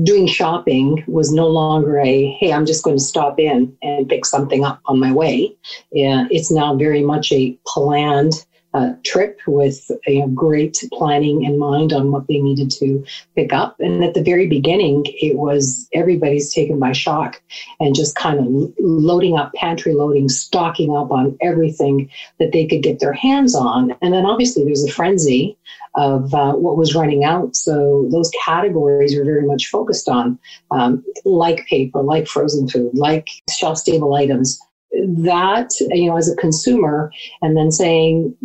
Doing 0.02 0.26
shopping 0.26 1.04
was 1.06 1.32
no 1.32 1.48
longer 1.48 1.98
a 1.98 2.30
hey, 2.38 2.52
I'm 2.52 2.66
just 2.66 2.84
going 2.84 2.96
to 2.96 3.02
stop 3.02 3.38
in 3.38 3.74
and 3.82 4.08
pick 4.08 4.26
something 4.26 4.62
up 4.62 4.80
on 4.86 5.00
my 5.00 5.12
way. 5.12 5.56
Yeah, 5.90 6.26
it's 6.30 6.50
now 6.50 6.74
very 6.76 7.02
much 7.02 7.32
a 7.32 7.58
planned 7.66 8.44
uh, 8.74 8.92
trip 9.04 9.40
with 9.46 9.90
a 10.06 10.26
great 10.28 10.82
planning 10.92 11.44
in 11.44 11.58
mind 11.58 11.92
on 11.92 12.10
what 12.10 12.26
they 12.26 12.40
needed 12.40 12.70
to 12.70 13.04
pick 13.34 13.52
up. 13.52 13.78
And 13.80 14.02
at 14.02 14.14
the 14.14 14.22
very 14.22 14.46
beginning, 14.46 15.04
it 15.06 15.36
was 15.36 15.88
everybody's 15.92 16.52
taken 16.52 16.78
by 16.78 16.92
shock 16.92 17.40
and 17.80 17.94
just 17.94 18.16
kind 18.16 18.38
of 18.38 18.74
loading 18.80 19.36
up, 19.36 19.52
pantry 19.54 19.94
loading, 19.94 20.28
stocking 20.28 20.96
up 20.96 21.10
on 21.10 21.36
everything 21.40 22.10
that 22.38 22.52
they 22.52 22.66
could 22.66 22.82
get 22.82 23.00
their 23.00 23.12
hands 23.12 23.54
on. 23.54 23.94
And 24.00 24.12
then 24.12 24.24
obviously 24.24 24.64
there's 24.64 24.84
a 24.84 24.92
frenzy 24.92 25.56
of 25.94 26.32
uh, 26.32 26.54
what 26.54 26.78
was 26.78 26.94
running 26.94 27.24
out. 27.24 27.54
So 27.54 28.08
those 28.10 28.30
categories 28.42 29.16
were 29.16 29.24
very 29.24 29.46
much 29.46 29.66
focused 29.66 30.08
on, 30.08 30.38
um, 30.70 31.04
like 31.26 31.66
paper, 31.66 32.02
like 32.02 32.26
frozen 32.26 32.66
food, 32.68 32.92
like 32.94 33.28
shelf 33.50 33.76
stable 33.76 34.14
items 34.14 34.58
that, 34.92 35.70
you 35.90 36.06
know, 36.06 36.16
as 36.16 36.30
a 36.30 36.36
consumer, 36.36 37.10
and 37.40 37.56
then 37.56 37.70
saying, 37.70 38.36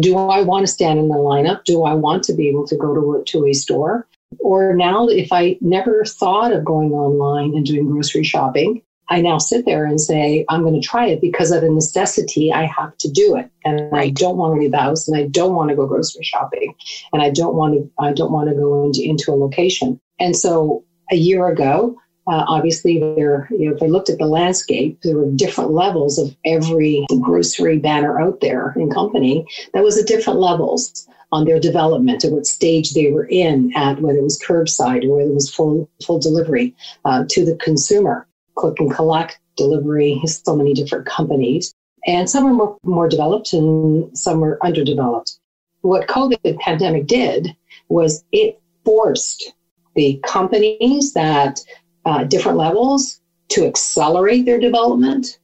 do 0.00 0.16
I 0.16 0.42
want 0.42 0.66
to 0.66 0.72
stand 0.72 0.98
in 0.98 1.08
the 1.08 1.14
lineup? 1.14 1.64
Do 1.64 1.84
I 1.84 1.94
want 1.94 2.22
to 2.24 2.32
be 2.32 2.48
able 2.48 2.66
to 2.66 2.76
go 2.76 2.94
to, 2.94 3.24
to 3.24 3.46
a 3.46 3.52
store? 3.52 4.06
Or 4.38 4.74
now, 4.74 5.08
if 5.08 5.32
I 5.32 5.56
never 5.60 6.04
thought 6.04 6.52
of 6.52 6.64
going 6.64 6.92
online 6.92 7.54
and 7.56 7.64
doing 7.64 7.86
grocery 7.86 8.24
shopping, 8.24 8.82
I 9.10 9.22
now 9.22 9.38
sit 9.38 9.64
there 9.64 9.86
and 9.86 9.98
say, 10.00 10.44
I'm 10.50 10.62
going 10.62 10.78
to 10.78 10.86
try 10.86 11.06
it 11.06 11.20
because 11.20 11.50
of 11.50 11.62
a 11.62 11.68
necessity. 11.68 12.52
I 12.52 12.66
have 12.66 12.96
to 12.98 13.10
do 13.10 13.36
it. 13.36 13.50
And 13.64 13.90
right. 13.90 14.08
I 14.08 14.10
don't 14.10 14.36
want 14.36 14.54
to 14.54 14.60
leave 14.60 14.72
the 14.72 14.78
house 14.78 15.08
and 15.08 15.16
I 15.16 15.26
don't 15.28 15.54
want 15.54 15.70
to 15.70 15.76
go 15.76 15.86
grocery 15.86 16.24
shopping 16.24 16.74
and 17.12 17.22
I 17.22 17.30
don't 17.30 17.54
want 17.54 17.74
to, 17.74 17.90
I 17.98 18.12
don't 18.12 18.32
want 18.32 18.50
to 18.50 18.54
go 18.54 18.84
into, 18.84 19.02
into 19.02 19.32
a 19.32 19.36
location. 19.36 19.98
And 20.20 20.36
so 20.36 20.84
a 21.10 21.16
year 21.16 21.48
ago, 21.48 21.96
uh, 22.28 22.44
obviously, 22.46 22.98
there, 22.98 23.48
you 23.50 23.68
know, 23.68 23.76
if 23.76 23.82
I 23.82 23.86
looked 23.86 24.10
at 24.10 24.18
the 24.18 24.26
landscape, 24.26 25.00
there 25.02 25.16
were 25.16 25.30
different 25.30 25.70
levels 25.70 26.18
of 26.18 26.36
every 26.44 27.06
grocery 27.22 27.78
banner 27.78 28.20
out 28.20 28.40
there 28.40 28.74
in 28.76 28.90
company 28.90 29.46
that 29.72 29.82
was 29.82 29.98
at 29.98 30.06
different 30.06 30.38
levels 30.38 31.08
on 31.32 31.44
their 31.44 31.60
development 31.60 32.24
and 32.24 32.34
what 32.34 32.46
stage 32.46 32.92
they 32.92 33.10
were 33.10 33.26
in 33.26 33.72
at 33.76 34.00
whether 34.00 34.18
it 34.18 34.22
was 34.22 34.40
curbside 34.42 35.04
or 35.04 35.16
whether 35.16 35.30
it 35.30 35.34
was 35.34 35.52
full 35.54 35.88
full 36.04 36.18
delivery 36.18 36.74
uh, 37.04 37.24
to 37.28 37.44
the 37.44 37.56
consumer 37.56 38.26
click 38.54 38.80
and 38.80 38.92
collect 38.92 39.38
delivery, 39.56 40.20
so 40.26 40.56
many 40.56 40.74
different 40.74 41.06
companies. 41.06 41.74
And 42.06 42.28
some 42.28 42.46
are 42.46 42.54
more, 42.54 42.78
more 42.82 43.08
developed 43.08 43.52
and 43.52 44.16
some 44.16 44.42
are 44.42 44.58
underdeveloped. 44.62 45.38
What 45.82 46.08
COVID 46.08 46.58
pandemic 46.58 47.06
did 47.06 47.54
was 47.88 48.24
it 48.32 48.60
forced 48.84 49.52
the 49.94 50.20
companies 50.24 51.12
that 51.14 51.60
uh, 52.04 52.24
different 52.24 52.58
levels 52.58 53.20
to 53.48 53.66
accelerate 53.66 54.44
their 54.44 54.60
development. 54.60 55.38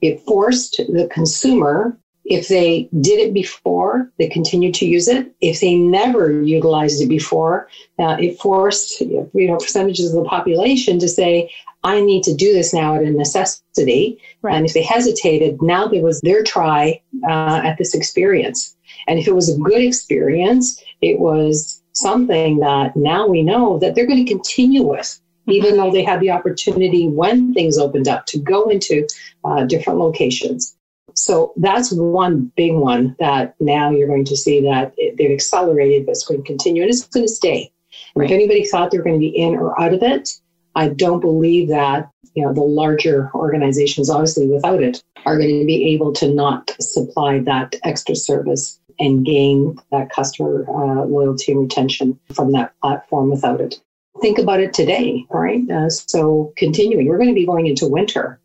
It 0.00 0.20
forced 0.20 0.78
the 0.78 1.08
consumer 1.12 1.96
if 2.24 2.48
they 2.48 2.88
did 3.00 3.18
it 3.18 3.34
before, 3.34 4.10
they 4.18 4.28
continued 4.28 4.74
to 4.74 4.86
use 4.86 5.08
it. 5.08 5.34
If 5.40 5.60
they 5.60 5.74
never 5.74 6.42
utilized 6.42 7.02
it 7.02 7.08
before, 7.08 7.68
uh, 7.98 8.16
it 8.20 8.38
forced 8.38 9.00
you 9.00 9.28
know 9.34 9.56
percentages 9.56 10.14
of 10.14 10.22
the 10.22 10.28
population 10.28 10.98
to 11.00 11.08
say, 11.08 11.50
"I 11.82 12.00
need 12.00 12.22
to 12.24 12.34
do 12.34 12.52
this 12.52 12.72
now 12.72 12.94
at 12.94 13.02
a 13.02 13.10
necessity." 13.10 14.18
Right. 14.40 14.54
And 14.54 14.64
if 14.64 14.72
they 14.72 14.82
hesitated, 14.82 15.60
now 15.62 15.88
there 15.88 16.02
was 16.02 16.20
their 16.20 16.44
try 16.44 17.00
uh, 17.28 17.60
at 17.64 17.78
this 17.78 17.94
experience. 17.94 18.76
And 19.08 19.18
if 19.18 19.26
it 19.26 19.34
was 19.34 19.48
a 19.48 19.58
good 19.58 19.82
experience, 19.82 20.80
it 21.00 21.18
was 21.18 21.82
something 21.92 22.60
that 22.60 22.96
now 22.96 23.26
we 23.26 23.42
know 23.42 23.78
that 23.78 23.94
they're 23.94 24.06
going 24.06 24.24
to 24.24 24.32
continue 24.32 24.84
with. 24.84 25.20
Even 25.48 25.76
though 25.76 25.90
they 25.90 26.04
had 26.04 26.20
the 26.20 26.30
opportunity 26.30 27.08
when 27.08 27.52
things 27.54 27.78
opened 27.78 28.08
up 28.08 28.26
to 28.26 28.38
go 28.38 28.68
into 28.68 29.06
uh, 29.44 29.64
different 29.64 29.98
locations. 29.98 30.76
So 31.14 31.52
that's 31.56 31.92
one 31.92 32.52
big 32.56 32.74
one 32.74 33.16
that 33.18 33.54
now 33.60 33.90
you're 33.90 34.08
going 34.08 34.24
to 34.26 34.36
see 34.36 34.60
that 34.62 34.94
it, 34.96 35.16
they've 35.18 35.30
accelerated, 35.30 36.06
but 36.06 36.12
it's 36.12 36.24
going 36.24 36.40
to 36.40 36.46
continue 36.46 36.82
and 36.82 36.90
it's 36.90 37.06
going 37.06 37.26
to 37.26 37.32
stay. 37.32 37.72
Right. 38.14 38.26
If 38.26 38.34
anybody 38.34 38.64
thought 38.64 38.90
they're 38.90 39.02
going 39.02 39.16
to 39.16 39.20
be 39.20 39.28
in 39.28 39.54
or 39.54 39.78
out 39.80 39.92
of 39.92 40.02
it, 40.02 40.40
I 40.74 40.88
don't 40.88 41.20
believe 41.20 41.68
that 41.68 42.10
you 42.34 42.44
know 42.44 42.54
the 42.54 42.62
larger 42.62 43.30
organizations, 43.34 44.08
obviously 44.08 44.48
without 44.48 44.82
it, 44.82 45.02
are 45.26 45.36
going 45.36 45.60
to 45.60 45.66
be 45.66 45.92
able 45.92 46.12
to 46.14 46.32
not 46.32 46.70
supply 46.80 47.40
that 47.40 47.76
extra 47.84 48.16
service 48.16 48.80
and 48.98 49.24
gain 49.24 49.78
that 49.90 50.10
customer 50.10 50.64
uh, 50.68 51.04
loyalty 51.04 51.52
and 51.52 51.60
retention 51.62 52.18
from 52.32 52.52
that 52.52 52.72
platform 52.80 53.30
without 53.30 53.60
it. 53.60 53.80
Think 54.22 54.38
about 54.38 54.60
it 54.60 54.72
today, 54.72 55.26
right? 55.30 55.68
Uh, 55.68 55.90
so 55.90 56.52
continuing, 56.56 57.08
we're 57.08 57.18
going 57.18 57.28
to 57.28 57.34
be 57.34 57.44
going 57.44 57.66
into 57.66 57.88
winter. 57.88 58.40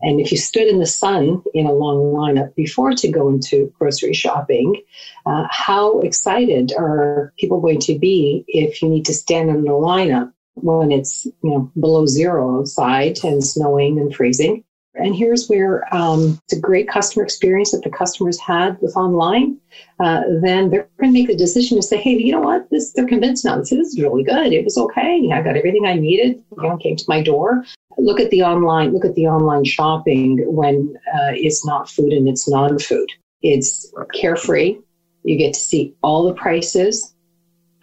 And 0.00 0.20
if 0.20 0.32
you 0.32 0.38
stood 0.38 0.68
in 0.68 0.78
the 0.78 0.86
sun 0.86 1.42
in 1.54 1.66
a 1.66 1.72
long 1.72 2.14
lineup 2.14 2.54
before 2.54 2.92
to 2.92 3.08
go 3.08 3.28
into 3.28 3.72
grocery 3.78 4.14
shopping, 4.14 4.82
uh, 5.26 5.46
how 5.50 6.00
excited 6.00 6.72
are 6.76 7.32
people 7.38 7.60
going 7.60 7.80
to 7.80 7.98
be 7.98 8.44
if 8.48 8.80
you 8.80 8.88
need 8.88 9.04
to 9.06 9.14
stand 9.14 9.50
in 9.50 9.64
the 9.64 9.70
lineup 9.70 10.32
when 10.54 10.90
it's 10.90 11.26
you 11.26 11.50
know 11.50 11.70
below 11.78 12.06
zero 12.06 12.60
outside 12.60 13.18
and 13.22 13.44
snowing 13.44 13.98
and 13.98 14.14
freezing? 14.14 14.64
And 14.94 15.14
here's 15.14 15.46
where 15.48 15.82
um, 15.94 16.40
it's 16.44 16.56
a 16.56 16.60
great 16.60 16.88
customer 16.88 17.22
experience 17.22 17.70
that 17.70 17.82
the 17.82 17.90
customers 17.90 18.40
had 18.40 18.80
with 18.80 18.96
online. 18.96 19.58
Uh, 20.00 20.22
then 20.42 20.70
they're 20.70 20.88
going 20.98 21.12
to 21.12 21.18
make 21.18 21.28
the 21.28 21.36
decision 21.36 21.76
to 21.76 21.82
say, 21.82 21.98
"Hey, 21.98 22.16
you 22.18 22.32
know 22.32 22.40
what? 22.40 22.68
This 22.70 22.92
they're 22.92 23.06
convinced 23.06 23.44
now. 23.44 23.56
This 23.58 23.70
is 23.70 24.00
really 24.00 24.24
good. 24.24 24.52
It 24.52 24.64
was 24.64 24.76
okay. 24.76 25.30
I 25.32 25.42
got 25.42 25.56
everything 25.56 25.86
I 25.86 25.94
needed. 25.94 26.42
You 26.56 26.62
know, 26.62 26.76
came 26.78 26.96
to 26.96 27.04
my 27.06 27.22
door 27.22 27.64
look 27.98 28.20
at 28.20 28.30
the 28.30 28.42
online 28.42 28.92
look 28.92 29.04
at 29.04 29.14
the 29.14 29.26
online 29.26 29.64
shopping 29.64 30.38
when 30.46 30.96
uh, 31.12 31.32
it's 31.34 31.66
not 31.66 31.90
food 31.90 32.12
and 32.12 32.28
it's 32.28 32.48
non-food 32.48 33.10
it's 33.42 33.92
carefree 34.14 34.78
you 35.24 35.36
get 35.36 35.52
to 35.52 35.60
see 35.60 35.94
all 36.02 36.24
the 36.24 36.34
prices 36.34 37.14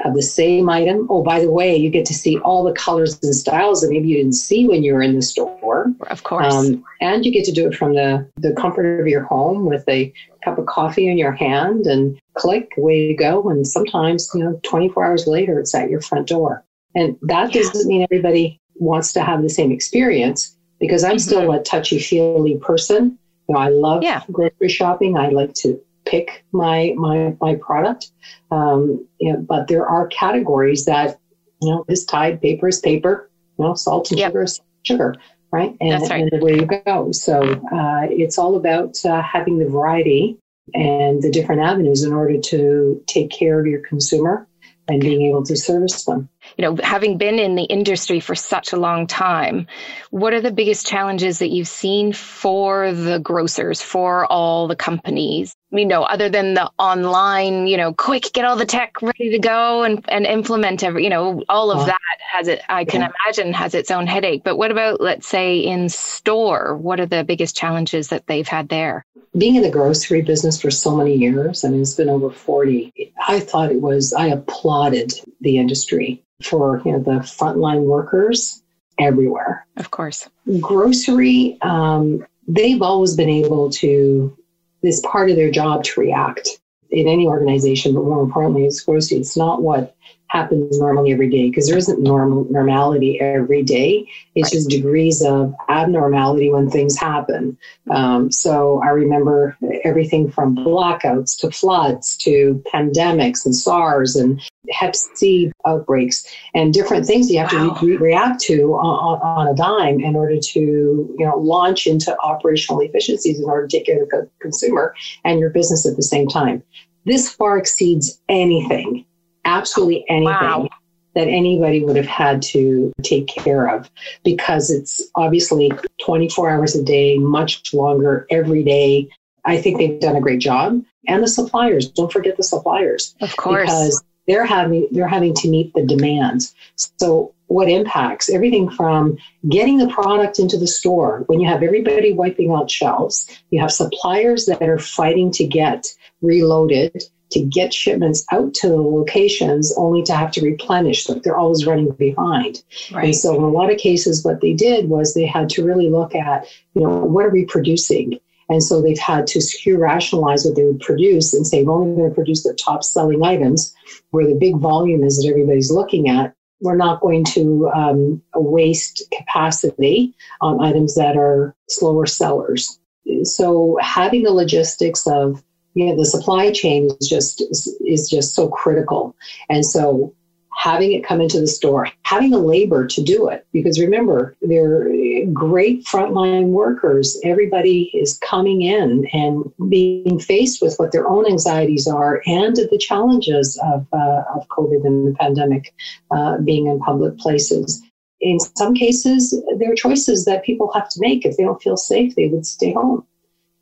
of 0.05 0.13
the 0.13 0.21
same 0.21 0.69
item 0.69 1.07
oh 1.09 1.24
by 1.24 1.39
the 1.39 1.51
way 1.51 1.75
you 1.75 1.89
get 1.89 2.05
to 2.05 2.13
see 2.13 2.38
all 2.39 2.63
the 2.63 2.74
colors 2.74 3.19
and 3.24 3.35
styles 3.35 3.81
that 3.81 3.89
maybe 3.89 4.07
you 4.07 4.17
didn't 4.17 4.33
see 4.33 4.67
when 4.67 4.83
you 4.83 4.93
were 4.93 5.01
in 5.01 5.15
the 5.15 5.21
store 5.21 5.91
of 6.07 6.24
course 6.24 6.53
um, 6.53 6.83
and 7.01 7.25
you 7.25 7.31
get 7.31 7.43
to 7.45 7.51
do 7.51 7.67
it 7.67 7.75
from 7.75 7.93
the 7.95 8.27
the 8.38 8.53
comfort 8.53 9.00
of 9.00 9.07
your 9.07 9.24
home 9.24 9.65
with 9.65 9.88
a 9.89 10.13
cup 10.43 10.57
of 10.57 10.65
coffee 10.67 11.07
in 11.07 11.17
your 11.17 11.31
hand 11.31 11.85
and 11.88 12.19
click 12.35 12.71
away 12.77 13.07
you 13.07 13.17
go 13.17 13.50
and 13.50 13.67
sometimes 13.67 14.29
you 14.33 14.43
know 14.43 14.59
24 14.63 15.05
hours 15.05 15.27
later 15.27 15.59
it's 15.59 15.74
at 15.74 15.89
your 15.89 16.01
front 16.01 16.27
door 16.27 16.63
and 16.95 17.17
that 17.21 17.51
doesn't 17.51 17.88
mean 17.88 18.03
everybody 18.03 18.59
wants 18.75 19.13
to 19.13 19.21
have 19.21 19.41
the 19.41 19.50
same 19.50 19.71
experience 19.71 20.55
because 20.79 21.03
I'm 21.03 21.12
mm-hmm. 21.12 21.19
still 21.19 21.51
a 21.51 21.63
touchy 21.63 22.00
feely 22.00 22.57
person. 22.57 23.17
You 23.47 23.55
know, 23.55 23.59
I 23.59 23.69
love 23.69 24.03
yeah. 24.03 24.24
grocery 24.31 24.69
shopping. 24.69 25.17
I 25.17 25.29
like 25.29 25.53
to 25.55 25.79
pick 26.05 26.45
my 26.51 26.93
my 26.95 27.35
my 27.41 27.55
product. 27.55 28.12
Um, 28.51 29.07
you 29.19 29.33
know, 29.33 29.39
but 29.39 29.67
there 29.67 29.85
are 29.85 30.07
categories 30.07 30.85
that 30.85 31.19
you 31.62 31.71
know 31.71 31.85
this 31.88 32.05
Tide 32.05 32.41
paper 32.41 32.67
is 32.67 32.79
paper. 32.79 33.29
You 33.57 33.65
know, 33.65 33.75
salt 33.75 34.12
and 34.12 34.19
yep. 34.19 34.29
sugar 34.29 34.43
is 34.43 34.59
sugar, 34.83 35.15
right? 35.51 35.75
And, 35.79 35.91
That's 35.91 36.09
right. 36.09 36.21
and 36.21 36.41
away 36.41 36.55
you 36.55 36.67
go. 36.85 37.12
So 37.12 37.41
uh, 37.41 38.07
it's 38.09 38.38
all 38.38 38.55
about 38.55 39.03
uh, 39.05 39.21
having 39.21 39.59
the 39.59 39.67
variety 39.67 40.38
and 40.74 41.21
the 41.21 41.31
different 41.31 41.62
avenues 41.62 42.03
in 42.03 42.12
order 42.12 42.39
to 42.39 43.03
take 43.07 43.29
care 43.29 43.59
of 43.59 43.67
your 43.67 43.81
consumer 43.81 44.47
and 44.88 45.01
being 45.01 45.24
able 45.24 45.43
to 45.43 45.55
service 45.55 46.03
them. 46.05 46.29
You 46.57 46.63
know, 46.63 46.77
having 46.83 47.17
been 47.17 47.39
in 47.39 47.55
the 47.55 47.63
industry 47.63 48.19
for 48.19 48.35
such 48.35 48.71
a 48.71 48.77
long 48.77 49.07
time, 49.07 49.67
what 50.12 50.33
are 50.33 50.41
the 50.41 50.51
biggest 50.51 50.85
challenges 50.85 51.39
that 51.39 51.50
you've 51.50 51.67
seen 51.67 52.13
for 52.13 52.91
the 52.93 53.19
grocers, 53.19 53.81
for 53.81 54.31
all 54.31 54.67
the 54.67 54.75
companies? 54.75 55.55
You 55.77 55.86
know, 55.86 56.03
other 56.03 56.29
than 56.29 56.53
the 56.53 56.72
online, 56.79 57.67
you 57.67 57.77
know, 57.77 57.94
quick, 57.94 58.32
get 58.34 58.46
all 58.46 58.55
the 58.55 58.65
tech 58.65 59.01
ready 59.01 59.29
to 59.32 59.39
go 59.39 59.84
and, 59.84 60.03
and 60.08 60.25
implement 60.25 60.84
every, 60.84 61.03
you 61.03 61.10
know, 61.10 61.44
all 61.50 61.72
of 61.72 61.86
that 61.86 62.00
has 62.32 62.48
it, 62.48 62.62
I 62.70 62.86
can 62.86 63.01
yeah. 63.01 63.10
imagine 63.25 63.53
has 63.53 63.74
its 63.74 63.91
own 63.91 64.08
headache. 64.08 64.44
But 64.44 64.58
what 64.58 64.72
about, 64.72 65.01
let's 65.01 65.27
say, 65.27 65.60
in 65.60 65.89
store? 65.89 66.77
What 66.77 67.00
are 67.00 67.05
the 67.05 67.24
biggest 67.24 67.55
challenges 67.55 68.08
that 68.10 68.27
they've 68.27 68.48
had 68.48 68.70
there? 68.70 69.05
being 69.38 69.55
in 69.55 69.62
the 69.62 69.70
grocery 69.70 70.22
business 70.22 70.62
for 70.62 70.72
so 70.72 70.96
many 70.96 71.15
years, 71.15 71.63
I 71.63 71.70
mean, 71.70 71.82
it's 71.82 71.94
been 71.94 72.10
over 72.10 72.29
40, 72.29 73.13
I 73.27 73.39
thought 73.39 73.72
it 73.72 73.82
was, 73.82 74.13
I 74.13 74.27
applauded 74.27 75.13
the 75.41 75.58
industry 75.58 76.24
for 76.44 76.82
you 76.86 76.91
know, 76.94 77.00
the 77.00 77.20
frontline 77.20 77.84
workers 77.84 78.63
everywhere. 79.00 79.65
Of 79.77 79.91
course. 79.91 80.29
Grocery, 80.60 81.58
um, 81.62 82.25
they've 82.48 82.82
always 82.82 83.15
been 83.15 83.29
able 83.29 83.70
to, 83.72 84.38
this 84.86 85.01
part 85.01 85.30
of 85.30 85.36
their 85.36 85.51
job 85.51 85.84
to 85.84 86.00
react 86.00 86.48
in 86.92 87.08
any 87.08 87.27
organization, 87.27 87.94
but 87.94 88.04
more 88.04 88.24
importantly, 88.24 88.65
it's 88.65 88.82
grocery. 88.82 89.18
It's 89.18 89.36
not 89.36 89.62
what 89.62 89.96
happens 90.36 90.77
normally 90.80 91.13
every 91.13 91.30
day 91.30 91.50
because 91.50 91.68
there 91.68 91.77
isn't 91.77 92.01
normal 92.01 92.46
normality 92.50 93.20
every 93.22 93.63
day. 93.63 94.06
It's 94.36 94.51
just 94.51 94.70
degrees 94.70 95.24
of 95.24 95.56
abnormality 95.70 96.51
when 96.51 96.70
things 96.70 96.98
happen. 96.98 97.58
Um, 97.89 98.32
so 98.32 98.82
I 98.84 98.89
remember 98.89 99.58
everything 99.86 100.30
from 100.30 100.58
blackouts 100.58 101.39
to 101.39 101.51
floods 101.51 102.18
to 102.18 102.62
pandemics 102.74 103.46
and 103.46 103.56
SARS 103.56 104.15
and 104.15 104.42
Hep 104.72 104.96
C 104.96 105.51
outbreaks 105.65 106.25
and 106.54 106.74
different 106.74 107.06
things 107.06 107.30
you 107.30 107.39
have 107.39 107.54
wow. 107.54 107.75
to 107.75 107.86
re- 107.86 107.98
react 107.98 108.42
to 108.42 108.74
on, 108.74 109.20
on, 109.22 109.48
a 109.48 109.56
dime 109.56 110.00
in 110.00 110.15
order 110.15 110.38
to 110.38 110.60
you 110.60 111.25
know 111.25 111.38
launch 111.38 111.86
into 111.86 112.18
operational 112.22 112.82
efficiencies 112.82 113.39
in 113.39 113.46
order 113.46 113.68
to 113.68 113.77
take 113.77 113.86
care 113.86 114.01
of 114.04 114.10
the 114.10 114.27
consumer 114.42 114.96
and 115.24 115.39
your 115.39 115.51
business 115.51 115.86
at 115.86 115.96
the 115.96 116.04
same 116.04 116.27
time. 116.27 116.63
This 117.06 117.30
far 117.30 117.60
exceeds 117.60 118.20
anything 118.27 119.06
absolutely 119.45 120.05
anything 120.09 120.25
wow. 120.25 120.69
that 121.13 121.27
anybody 121.27 121.83
would 121.83 121.95
have 121.95 122.05
had 122.05 122.41
to 122.41 122.91
take 123.03 123.27
care 123.27 123.69
of 123.69 123.89
because 124.23 124.69
it's 124.69 125.01
obviously 125.15 125.71
24 126.03 126.49
hours 126.49 126.75
a 126.75 126.83
day, 126.83 127.17
much 127.17 127.73
longer 127.73 128.27
every 128.29 128.63
day. 128.63 129.09
I 129.45 129.61
think 129.61 129.77
they've 129.77 129.99
done 129.99 130.15
a 130.15 130.21
great 130.21 130.39
job. 130.39 130.83
And 131.07 131.23
the 131.23 131.27
suppliers, 131.27 131.89
don't 131.89 132.11
forget 132.11 132.35
the 132.35 132.43
suppliers. 132.43 133.15
Of 133.21 133.37
course. 133.37 133.69
Because 133.69 134.03
they're 134.27 134.45
having 134.45 134.87
they're 134.91 135.07
having 135.07 135.35
to 135.35 135.49
meet 135.49 135.73
the 135.73 135.85
demands. 135.85 136.55
So 136.75 137.33
what 137.47 137.69
impacts 137.69 138.29
everything 138.29 138.69
from 138.69 139.17
getting 139.49 139.77
the 139.77 139.87
product 139.87 140.39
into 140.39 140.57
the 140.57 140.67
store 140.67 141.23
when 141.27 141.39
you 141.39 141.47
have 141.47 141.61
everybody 141.61 142.11
wiping 142.11 142.51
out 142.51 142.71
shelves, 142.71 143.27
you 143.51 143.61
have 143.61 143.71
suppliers 143.71 144.47
that 144.47 144.63
are 144.63 144.79
fighting 144.79 145.31
to 145.31 145.45
get 145.45 145.85
reloaded 146.21 147.03
to 147.32 147.41
get 147.41 147.74
shipments 147.74 148.25
out 148.32 148.53
to 148.53 148.70
the 148.70 148.82
locations 148.82 149.74
only 149.77 150.03
to 150.03 150.15
have 150.15 150.32
to 150.32 150.41
replenish 150.41 151.05
them. 151.05 151.22
They're 151.24 151.38
always 151.38 151.65
running 151.65 151.91
behind. 151.91 152.63
Right. 152.91 153.05
And 153.05 153.15
so 153.15 153.36
in 153.36 153.41
a 153.41 153.50
lot 153.50 153.72
of 153.72 153.77
cases, 153.77 154.24
what 154.24 154.41
they 154.41 154.53
did 154.53 154.89
was 154.89 155.13
they 155.13 155.25
had 155.25 155.50
to 155.50 155.65
really 155.65 155.89
look 155.89 156.15
at, 156.15 156.46
you 156.74 156.82
know, 156.82 156.89
what 156.89 157.25
are 157.25 157.32
we 157.32 157.46
producing? 157.46 158.20
And 158.48 158.63
so 158.63 158.82
they've 158.82 159.00
had 159.00 159.25
to 159.27 159.39
SKU 159.39 159.79
rationalize 159.79 160.46
what 160.46 160.55
they 160.55 160.63
would 160.63 160.79
produce 160.79 161.34
and 161.34 161.48
say, 161.48 161.63
we're 161.63 161.74
only 161.74 161.96
going 161.96 162.10
to 162.10 162.15
produce 162.15 162.44
the 162.44 162.53
top 162.53 162.84
selling 162.84 163.24
items 163.24 163.74
where 164.12 164.27
the 164.27 164.36
big 164.36 164.58
volume 164.58 165.03
is 165.03 165.17
that 165.17 165.29
everybody's 165.29 165.72
looking 165.72 166.10
at. 166.10 166.36
We're 166.62 166.75
not 166.75 167.01
going 167.01 167.25
to 167.25 167.70
um, 167.70 168.22
waste 168.36 169.03
capacity 169.12 170.15
on 170.41 170.63
items 170.63 170.96
that 170.96 171.17
are 171.17 171.55
slower 171.70 172.05
sellers. 172.05 172.79
So 173.24 173.77
having 173.82 174.24
the 174.24 174.32
logistics 174.32 175.05
of 175.05 175.44
you 175.75 175.86
know 175.86 175.96
the 175.96 176.05
supply 176.05 176.51
chain 176.51 176.89
is 177.00 177.08
just 177.08 177.41
is 177.86 178.10
just 178.10 178.34
so 178.34 178.48
critical, 178.48 179.15
and 179.50 179.65
so 179.65 180.13
having 180.55 180.94
it 180.94 181.03
come 181.03 181.22
into 181.22 181.39
the 181.39 181.48
store, 181.48 181.88
having 182.03 182.32
the 182.32 182.39
labor 182.39 182.88
to 182.88 183.03
do 183.03 183.27
it. 183.27 183.46
Because 183.51 183.79
remember, 183.79 184.36
they're 184.41 184.89
great 185.34 185.86
frontline 185.86 186.48
workers. 186.48 187.20
Everybody 187.24 187.91
is 187.94 188.17
coming 188.20 188.62
in 188.62 189.05
and 189.12 189.44
being 189.70 190.17
faced 190.17 190.62
with 190.62 190.75
what 190.77 190.91
their 190.94 191.08
own 191.08 191.27
anxieties 191.27 191.88
are 191.88 192.22
and 192.25 192.55
the 192.55 192.77
challenges 192.79 193.60
of, 193.63 193.86
uh, 193.91 194.24
of 194.34 194.48
COVID 194.48 194.86
and 194.86 195.08
the 195.08 195.17
pandemic 195.20 195.74
uh, 196.12 196.38
being 196.38 196.67
in 196.67 196.79
public 196.79 197.17
places. 197.17 197.84
In 198.22 198.39
some 198.39 198.74
cases, 198.74 199.39
there 199.58 199.72
are 199.72 199.75
choices 199.75 200.24
that 200.24 200.46
people 200.46 200.72
have 200.74 200.88
to 200.89 201.01
make. 201.01 201.25
If 201.25 201.36
they 201.36 201.44
don't 201.44 201.62
feel 201.62 201.77
safe, 201.77 202.15
they 202.15 202.27
would 202.27 202.46
stay 202.46 202.72
home 202.72 203.05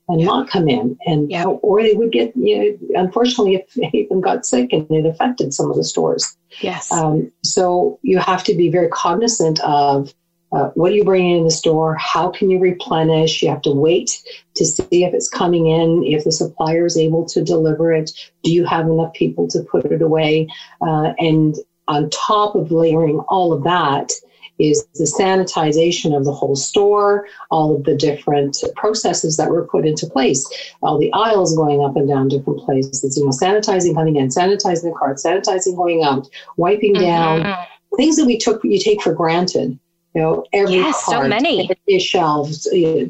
and 0.09 0.19
yeah. 0.19 0.25
not 0.25 0.49
come 0.49 0.67
in. 0.67 0.97
And 1.05 1.31
yeah. 1.31 1.45
or 1.45 1.81
they 1.81 1.93
would 1.93 2.11
get 2.11 2.35
you 2.35 2.57
know 2.91 3.01
unfortunately 3.01 3.55
if 3.55 3.73
they 3.75 3.89
even 3.93 4.21
got 4.21 4.45
sick 4.45 4.71
and 4.73 4.89
it 4.89 5.05
affected 5.05 5.53
some 5.53 5.69
of 5.69 5.77
the 5.77 5.83
stores. 5.83 6.37
Yes. 6.61 6.91
Um, 6.91 7.31
so 7.43 7.99
you 8.01 8.19
have 8.19 8.43
to 8.45 8.55
be 8.55 8.69
very 8.69 8.89
cognizant 8.89 9.59
of 9.61 10.13
uh, 10.53 10.69
what 10.75 10.91
are 10.91 10.95
you 10.95 11.03
bringing 11.03 11.37
in 11.37 11.45
the 11.45 11.51
store? 11.51 11.95
How 11.95 12.29
can 12.29 12.51
you 12.51 12.59
replenish? 12.59 13.41
You 13.41 13.49
have 13.49 13.63
to 13.63 13.71
wait 13.71 14.21
to 14.55 14.65
see 14.65 15.03
if 15.03 15.11
it's 15.13 15.27
coming 15.27 15.65
in 15.65 16.03
if 16.05 16.25
the 16.25 16.31
supplier 16.31 16.85
is 16.85 16.95
able 16.95 17.25
to 17.25 17.43
deliver 17.43 17.91
it. 17.91 18.11
Do 18.43 18.53
you 18.53 18.63
have 18.65 18.85
enough 18.85 19.13
people 19.13 19.47
to 19.47 19.61
put 19.63 19.85
it 19.85 20.03
away? 20.03 20.47
Uh, 20.79 21.13
and 21.17 21.55
on 21.87 22.09
top 22.11 22.53
of 22.55 22.71
layering 22.71 23.19
all 23.29 23.51
of 23.51 23.63
that 23.63 24.11
is 24.59 24.85
the 24.95 25.05
sanitization 25.05 26.15
of 26.15 26.25
the 26.25 26.31
whole 26.31 26.55
store, 26.55 27.27
all 27.49 27.75
of 27.75 27.83
the 27.83 27.95
different 27.95 28.57
processes 28.75 29.37
that 29.37 29.49
were 29.49 29.67
put 29.67 29.85
into 29.85 30.05
place, 30.07 30.47
all 30.81 30.99
the 30.99 31.11
aisles 31.13 31.55
going 31.55 31.83
up 31.83 31.95
and 31.95 32.07
down 32.07 32.27
different 32.27 32.59
places, 32.59 33.17
you 33.17 33.25
know, 33.25 33.31
sanitizing 33.31 33.95
coming 33.95 34.15
in, 34.15 34.27
sanitizing 34.27 34.83
the 34.83 34.95
cart, 34.97 35.17
sanitizing 35.17 35.75
going 35.75 36.03
out, 36.03 36.29
wiping 36.57 36.93
mm-hmm. 36.93 37.03
down, 37.03 37.65
things 37.97 38.15
that 38.17 38.25
we 38.25 38.37
took 38.37 38.63
you 38.63 38.79
take 38.79 39.01
for 39.01 39.13
granted. 39.13 39.77
You 40.15 40.21
know, 40.21 40.45
every 40.53 40.75
yes, 40.75 41.03
cart, 41.05 41.23
so 41.23 41.27
many 41.27 41.67
shelves, 41.97 42.67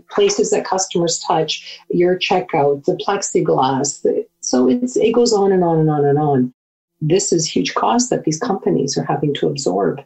places 0.09 0.51
that 0.51 0.63
customers 0.63 1.19
touch, 1.19 1.81
your 1.89 2.17
checkout, 2.17 2.85
the 2.85 2.93
plexiglass. 2.93 4.07
So 4.39 4.69
it's 4.69 4.95
it 4.95 5.11
goes 5.11 5.33
on 5.33 5.51
and 5.51 5.65
on 5.65 5.79
and 5.79 5.89
on 5.89 6.05
and 6.05 6.17
on. 6.17 6.53
This 7.01 7.33
is 7.33 7.45
huge 7.45 7.75
cost 7.75 8.09
that 8.09 8.23
these 8.23 8.39
companies 8.39 8.97
are 8.97 9.03
having 9.03 9.33
to 9.33 9.47
absorb 9.47 10.01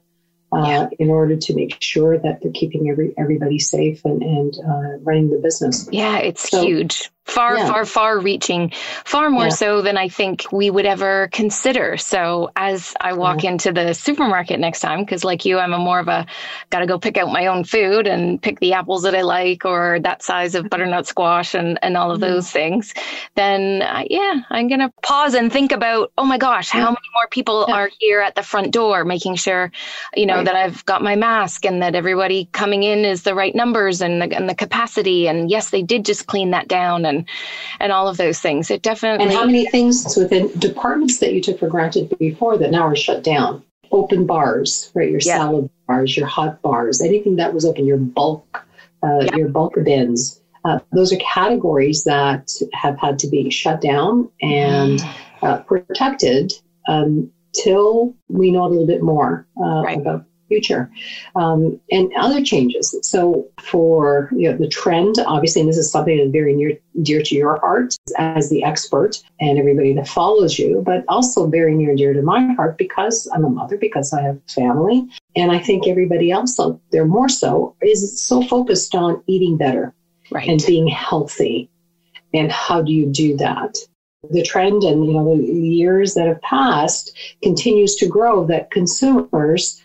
uh, 0.51 0.63
yeah. 0.65 0.89
in 0.99 1.09
order 1.09 1.35
to 1.35 1.53
make 1.53 1.77
sure 1.81 2.17
that 2.17 2.41
they're 2.41 2.51
keeping 2.51 2.89
every 2.89 3.13
everybody 3.17 3.59
safe 3.59 4.03
and 4.05 4.21
and 4.21 4.57
uh, 4.65 4.97
running 5.01 5.29
the 5.29 5.37
business. 5.37 5.87
Yeah, 5.91 6.17
it's 6.19 6.49
so, 6.49 6.65
huge 6.65 7.09
far, 7.27 7.57
yeah. 7.57 7.67
far, 7.67 7.85
far 7.85 8.19
reaching, 8.19 8.71
far 9.05 9.29
more 9.29 9.45
yeah. 9.45 9.49
so 9.49 9.81
than 9.81 9.97
I 9.97 10.09
think 10.09 10.51
we 10.51 10.69
would 10.69 10.85
ever 10.85 11.29
consider. 11.31 11.97
So 11.97 12.51
as 12.55 12.95
I 12.99 13.13
walk 13.13 13.43
yeah. 13.43 13.51
into 13.51 13.71
the 13.71 13.93
supermarket 13.93 14.59
next 14.59 14.79
time, 14.79 15.01
because 15.01 15.23
like 15.23 15.45
you, 15.45 15.59
I'm 15.59 15.73
a 15.73 15.77
more 15.77 15.99
of 15.99 16.07
a 16.07 16.25
got 16.69 16.79
to 16.79 16.87
go 16.87 16.97
pick 16.97 17.17
out 17.17 17.31
my 17.31 17.47
own 17.47 17.63
food 17.63 18.07
and 18.07 18.41
pick 18.41 18.59
the 18.59 18.73
apples 18.73 19.03
that 19.03 19.13
I 19.13 19.21
like 19.21 19.65
or 19.65 19.99
that 20.01 20.23
size 20.23 20.55
of 20.55 20.69
butternut 20.69 21.05
squash 21.05 21.53
and, 21.53 21.77
and 21.81 21.97
all 21.97 22.11
of 22.11 22.19
mm-hmm. 22.19 22.31
those 22.31 22.49
things, 22.49 22.93
then 23.35 23.81
uh, 23.81 24.03
yeah, 24.09 24.41
I'm 24.49 24.67
going 24.67 24.79
to 24.79 24.91
pause 25.03 25.33
and 25.33 25.51
think 25.51 25.71
about, 25.71 26.11
oh 26.17 26.25
my 26.25 26.37
gosh, 26.37 26.69
how 26.69 26.85
many 26.85 26.97
more 27.13 27.27
people 27.29 27.65
are 27.65 27.89
here 27.99 28.21
at 28.21 28.35
the 28.35 28.43
front 28.43 28.71
door, 28.71 29.03
making 29.03 29.35
sure, 29.35 29.71
you 30.15 30.25
know, 30.25 30.35
right. 30.35 30.45
that 30.45 30.55
I've 30.55 30.85
got 30.85 31.01
my 31.03 31.15
mask 31.15 31.65
and 31.65 31.81
that 31.81 31.93
everybody 31.93 32.49
coming 32.53 32.83
in 32.83 33.05
is 33.05 33.23
the 33.23 33.35
right 33.35 33.53
numbers 33.53 34.01
and 34.01 34.21
the, 34.21 34.35
and 34.35 34.49
the 34.49 34.55
capacity. 34.55 35.27
And 35.27 35.49
yes, 35.49 35.69
they 35.69 35.81
did 35.81 36.05
just 36.05 36.27
clean 36.27 36.51
that 36.51 36.67
down 36.67 37.05
and 37.05 37.16
and 37.17 37.27
and 37.79 37.91
all 37.91 38.07
of 38.07 38.17
those 38.17 38.39
things. 38.39 38.71
It 38.71 38.81
definitely. 38.81 39.25
And 39.25 39.33
how 39.33 39.45
many 39.45 39.65
things 39.67 40.15
within 40.15 40.51
departments 40.59 41.19
that 41.19 41.33
you 41.33 41.41
took 41.41 41.59
for 41.59 41.67
granted 41.67 42.13
before 42.17 42.57
that 42.57 42.71
now 42.71 42.87
are 42.87 42.95
shut 42.95 43.23
down? 43.23 43.63
Open 43.91 44.25
bars, 44.25 44.91
right? 44.93 45.09
Your 45.09 45.21
yeah. 45.21 45.37
salad 45.37 45.69
bars, 45.87 46.17
your 46.17 46.27
hot 46.27 46.61
bars, 46.61 47.01
anything 47.01 47.37
that 47.37 47.53
was 47.53 47.65
open, 47.65 47.85
your 47.85 47.97
bulk, 47.97 48.65
uh, 49.03 49.19
yeah. 49.21 49.35
your 49.35 49.49
bulk 49.49 49.75
bins. 49.83 50.41
Uh, 50.65 50.79
those 50.91 51.13
are 51.13 51.17
categories 51.17 52.03
that 52.03 52.51
have 52.73 52.99
had 52.99 53.17
to 53.19 53.27
be 53.27 53.49
shut 53.49 53.79
down 53.79 54.29
and 54.41 55.01
uh, 55.41 55.59
protected 55.59 56.51
until 56.87 58.13
we 58.27 58.51
know 58.51 58.65
a 58.65 58.69
little 58.69 58.87
bit 58.87 59.01
more 59.01 59.47
uh, 59.61 59.83
right. 59.83 59.97
about 59.97 60.25
future 60.47 60.89
um, 61.35 61.79
and 61.91 62.11
other 62.17 62.43
changes. 62.43 62.95
So 63.01 63.49
for 63.61 64.29
you 64.35 64.51
know, 64.51 64.57
the 64.57 64.67
trend, 64.67 65.15
obviously, 65.25 65.61
and 65.61 65.69
this 65.69 65.77
is 65.77 65.91
something 65.91 66.17
that's 66.17 66.31
very 66.31 66.53
near 66.53 66.77
dear 67.01 67.21
to 67.21 67.35
your 67.35 67.59
heart 67.59 67.95
as 68.17 68.49
the 68.49 68.63
expert 68.63 69.21
and 69.39 69.59
everybody 69.59 69.93
that 69.93 70.07
follows 70.07 70.57
you, 70.57 70.81
but 70.85 71.03
also 71.07 71.47
very 71.47 71.75
near 71.75 71.89
and 71.89 71.97
dear 71.97 72.13
to 72.13 72.21
my 72.21 72.53
heart 72.53 72.77
because 72.77 73.29
I'm 73.33 73.45
a 73.45 73.49
mother, 73.49 73.77
because 73.77 74.13
I 74.13 74.21
have 74.21 74.39
family, 74.49 75.07
and 75.35 75.51
I 75.51 75.59
think 75.59 75.87
everybody 75.87 76.31
else 76.31 76.59
out 76.59 76.79
there 76.91 77.05
more 77.05 77.29
so 77.29 77.75
is 77.81 78.21
so 78.21 78.41
focused 78.41 78.95
on 78.95 79.23
eating 79.27 79.57
better 79.57 79.93
right. 80.31 80.47
and 80.47 80.63
being 80.65 80.87
healthy. 80.87 81.69
And 82.33 82.51
how 82.51 82.81
do 82.81 82.91
you 82.91 83.05
do 83.05 83.37
that? 83.37 83.77
the 84.31 84.43
trend 84.43 84.83
and 84.83 85.05
you 85.05 85.13
know 85.13 85.37
the 85.37 85.43
years 85.43 86.13
that 86.13 86.27
have 86.27 86.41
passed 86.41 87.15
continues 87.41 87.95
to 87.95 88.07
grow 88.07 88.45
that 88.45 88.71
consumers 88.71 89.81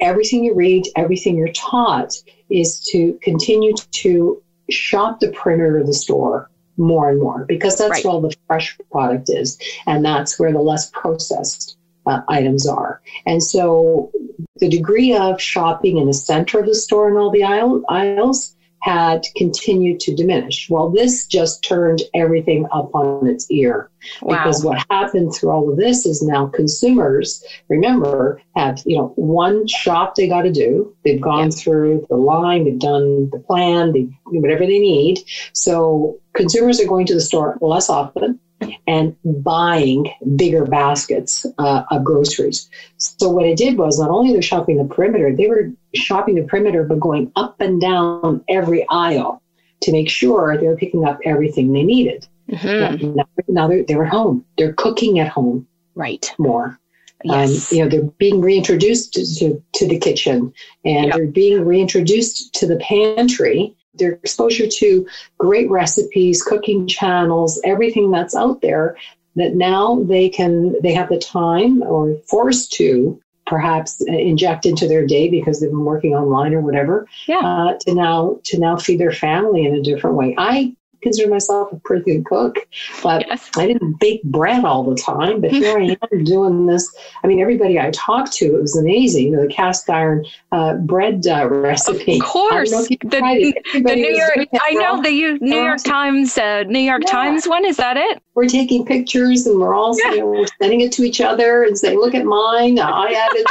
everything 0.00 0.44
you 0.44 0.54
read, 0.54 0.84
everything 0.96 1.36
you're 1.36 1.52
taught 1.52 2.14
is 2.50 2.80
to 2.92 3.18
continue 3.22 3.74
to 3.90 4.42
shop 4.70 5.20
the 5.20 5.30
perimeter 5.32 5.78
of 5.78 5.86
the 5.86 5.94
store 5.94 6.50
more 6.76 7.10
and 7.10 7.20
more 7.20 7.44
because 7.46 7.76
that's 7.76 7.90
right. 7.90 8.04
where 8.04 8.12
all 8.12 8.20
the 8.20 8.34
fresh 8.46 8.78
product 8.90 9.28
is 9.28 9.58
and 9.86 10.04
that's 10.04 10.38
where 10.38 10.52
the 10.52 10.60
less 10.60 10.90
processed 10.90 11.76
uh, 12.06 12.20
items 12.28 12.66
are. 12.66 13.00
And 13.26 13.42
so 13.42 14.10
the 14.56 14.68
degree 14.68 15.14
of 15.14 15.40
shopping 15.40 15.98
in 15.98 16.06
the 16.06 16.14
center 16.14 16.60
of 16.60 16.66
the 16.66 16.74
store 16.74 17.08
and 17.08 17.18
all 17.18 17.30
the 17.30 17.44
aisle, 17.44 17.82
aisles 17.88 18.54
had 18.80 19.26
continued 19.36 20.00
to 20.00 20.14
diminish. 20.14 20.68
Well, 20.70 20.90
this 20.90 21.26
just 21.26 21.64
turned 21.64 22.02
everything 22.14 22.66
up 22.72 22.94
on 22.94 23.26
its 23.26 23.50
ear. 23.50 23.90
Wow. 24.22 24.38
Because 24.38 24.64
what 24.64 24.84
happened 24.90 25.34
through 25.34 25.50
all 25.50 25.70
of 25.70 25.76
this 25.76 26.06
is 26.06 26.22
now 26.22 26.46
consumers, 26.46 27.44
remember, 27.68 28.40
have, 28.54 28.82
you 28.86 28.96
know, 28.96 29.12
one 29.16 29.66
shop 29.66 30.14
they 30.14 30.28
got 30.28 30.42
to 30.42 30.52
do. 30.52 30.94
They've 31.04 31.20
gone 31.20 31.50
yep. 31.50 31.54
through 31.54 32.06
the 32.08 32.16
line, 32.16 32.64
they've 32.64 32.78
done 32.78 33.30
the 33.30 33.40
plan, 33.40 33.92
they 33.92 34.08
whatever 34.26 34.66
they 34.66 34.78
need. 34.78 35.18
So 35.52 36.18
consumers 36.34 36.80
are 36.80 36.86
going 36.86 37.06
to 37.06 37.14
the 37.14 37.20
store 37.20 37.58
less 37.60 37.90
often 37.90 38.40
and 38.88 39.14
buying 39.22 40.10
bigger 40.34 40.64
baskets 40.64 41.44
uh, 41.58 41.82
of 41.90 42.02
groceries. 42.02 42.70
So 42.96 43.28
what 43.28 43.44
it 43.44 43.58
did 43.58 43.76
was 43.76 44.00
not 44.00 44.08
only 44.08 44.32
they're 44.32 44.40
shopping 44.40 44.78
the 44.78 44.84
perimeter, 44.84 45.36
they 45.36 45.46
were 45.46 45.70
shopping 45.94 46.36
the 46.36 46.44
perimeter, 46.44 46.84
but 46.84 46.98
going 46.98 47.30
up 47.36 47.60
and 47.60 47.80
down 47.80 48.42
every 48.48 48.88
aisle 48.88 49.42
to 49.82 49.92
make 49.92 50.08
sure 50.08 50.56
they 50.56 50.66
were 50.66 50.76
picking 50.76 51.04
up 51.04 51.18
everything 51.26 51.72
they 51.72 51.82
needed. 51.82 52.26
Mm-hmm. 52.50 53.14
Now, 53.14 53.24
now 53.46 53.68
they're, 53.68 53.84
they're 53.84 54.04
at 54.04 54.10
home. 54.10 54.42
They're 54.56 54.72
cooking 54.72 55.18
at 55.18 55.28
home. 55.28 55.68
Right. 55.94 56.32
More. 56.38 56.80
Yes. 57.24 57.70
Um, 57.70 57.76
you 57.76 57.84
know, 57.84 57.90
they're 57.90 58.10
being 58.18 58.40
reintroduced 58.40 59.12
to, 59.14 59.34
to, 59.38 59.62
to 59.74 59.86
the 59.86 59.98
kitchen 59.98 60.52
and 60.86 61.06
yep. 61.06 61.14
they're 61.14 61.26
being 61.26 61.66
reintroduced 61.66 62.54
to 62.54 62.66
the 62.66 62.76
pantry 62.76 63.76
their 63.98 64.12
exposure 64.12 64.66
to 64.66 65.06
great 65.38 65.70
recipes, 65.70 66.42
cooking 66.42 66.86
channels, 66.86 67.60
everything 67.64 68.10
that's 68.10 68.34
out 68.34 68.60
there 68.60 68.96
that 69.36 69.54
now 69.54 70.02
they 70.02 70.28
can 70.28 70.74
they 70.82 70.92
have 70.92 71.08
the 71.08 71.18
time 71.18 71.82
or 71.82 72.16
forced 72.26 72.72
to 72.72 73.20
perhaps 73.46 74.02
inject 74.02 74.66
into 74.66 74.86
their 74.86 75.06
day 75.06 75.28
because 75.28 75.60
they've 75.60 75.70
been 75.70 75.84
working 75.84 76.14
online 76.14 76.52
or 76.52 76.60
whatever 76.60 77.08
yeah. 77.26 77.38
uh, 77.38 77.78
to 77.80 77.94
now 77.94 78.38
to 78.44 78.58
now 78.58 78.76
feed 78.76 79.00
their 79.00 79.12
family 79.12 79.64
in 79.64 79.74
a 79.74 79.82
different 79.82 80.16
way 80.16 80.34
i 80.36 80.74
consider 81.02 81.30
myself 81.30 81.72
a 81.72 81.76
pretty 81.76 82.04
good 82.04 82.24
cook, 82.24 82.56
but 83.02 83.26
yes. 83.26 83.50
I 83.56 83.66
didn't 83.66 83.98
bake 84.00 84.22
bread 84.24 84.64
all 84.64 84.84
the 84.84 84.96
time. 84.96 85.40
But 85.40 85.52
here 85.52 85.78
I 85.78 85.96
am 86.12 86.24
doing 86.24 86.66
this. 86.66 86.94
I 87.22 87.26
mean, 87.26 87.40
everybody 87.40 87.78
I 87.78 87.90
talked 87.92 88.32
to, 88.34 88.46
it 88.56 88.60
was 88.60 88.76
amazing. 88.76 89.28
You 89.28 89.36
know, 89.36 89.42
the 89.42 89.52
cast 89.52 89.88
iron 89.88 90.24
uh, 90.52 90.74
bread 90.74 91.26
uh, 91.26 91.48
recipe. 91.48 92.16
Of 92.16 92.22
course, 92.22 92.70
the, 92.70 92.96
the, 93.02 93.94
New 93.94 94.16
York. 94.16 94.48
I 94.62 94.72
know 94.72 95.02
the 95.02 95.38
New 95.40 95.62
York 95.62 95.82
Times. 95.84 96.36
Uh, 96.36 96.64
New 96.64 96.78
York 96.78 97.02
yeah. 97.06 97.12
Times 97.12 97.48
one. 97.48 97.64
Is 97.64 97.76
that 97.76 97.96
it? 97.96 98.22
We're 98.34 98.46
taking 98.46 98.86
pictures 98.86 99.46
and 99.46 99.58
we're 99.58 99.74
all 99.74 99.96
yeah. 99.98 100.12
you 100.12 100.20
know, 100.20 100.26
we're 100.26 100.46
sending 100.62 100.80
it 100.80 100.92
to 100.92 101.02
each 101.02 101.20
other 101.20 101.64
and 101.64 101.76
saying, 101.76 101.98
"Look 101.98 102.14
at 102.14 102.24
mine. 102.24 102.78
I 102.78 103.12
added, 103.12 103.46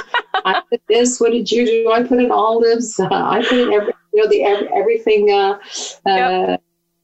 I 0.45 0.61
did 0.71 0.81
this. 0.87 1.19
What 1.19 1.31
did 1.31 1.51
you 1.51 1.65
do? 1.65 1.91
I 1.91 2.03
put 2.03 2.19
in 2.19 2.31
olives. 2.31 2.99
Uh, 2.99 3.07
I 3.11 3.41
put 3.41 3.57
in 3.57 3.73
every, 3.73 3.93
you 4.13 4.23
know, 4.23 4.29
the 4.29 4.43
every, 4.43 4.69
everything." 4.73 5.31
Uh, 5.31 5.59
yep 6.05 6.27
uh, 6.27 6.57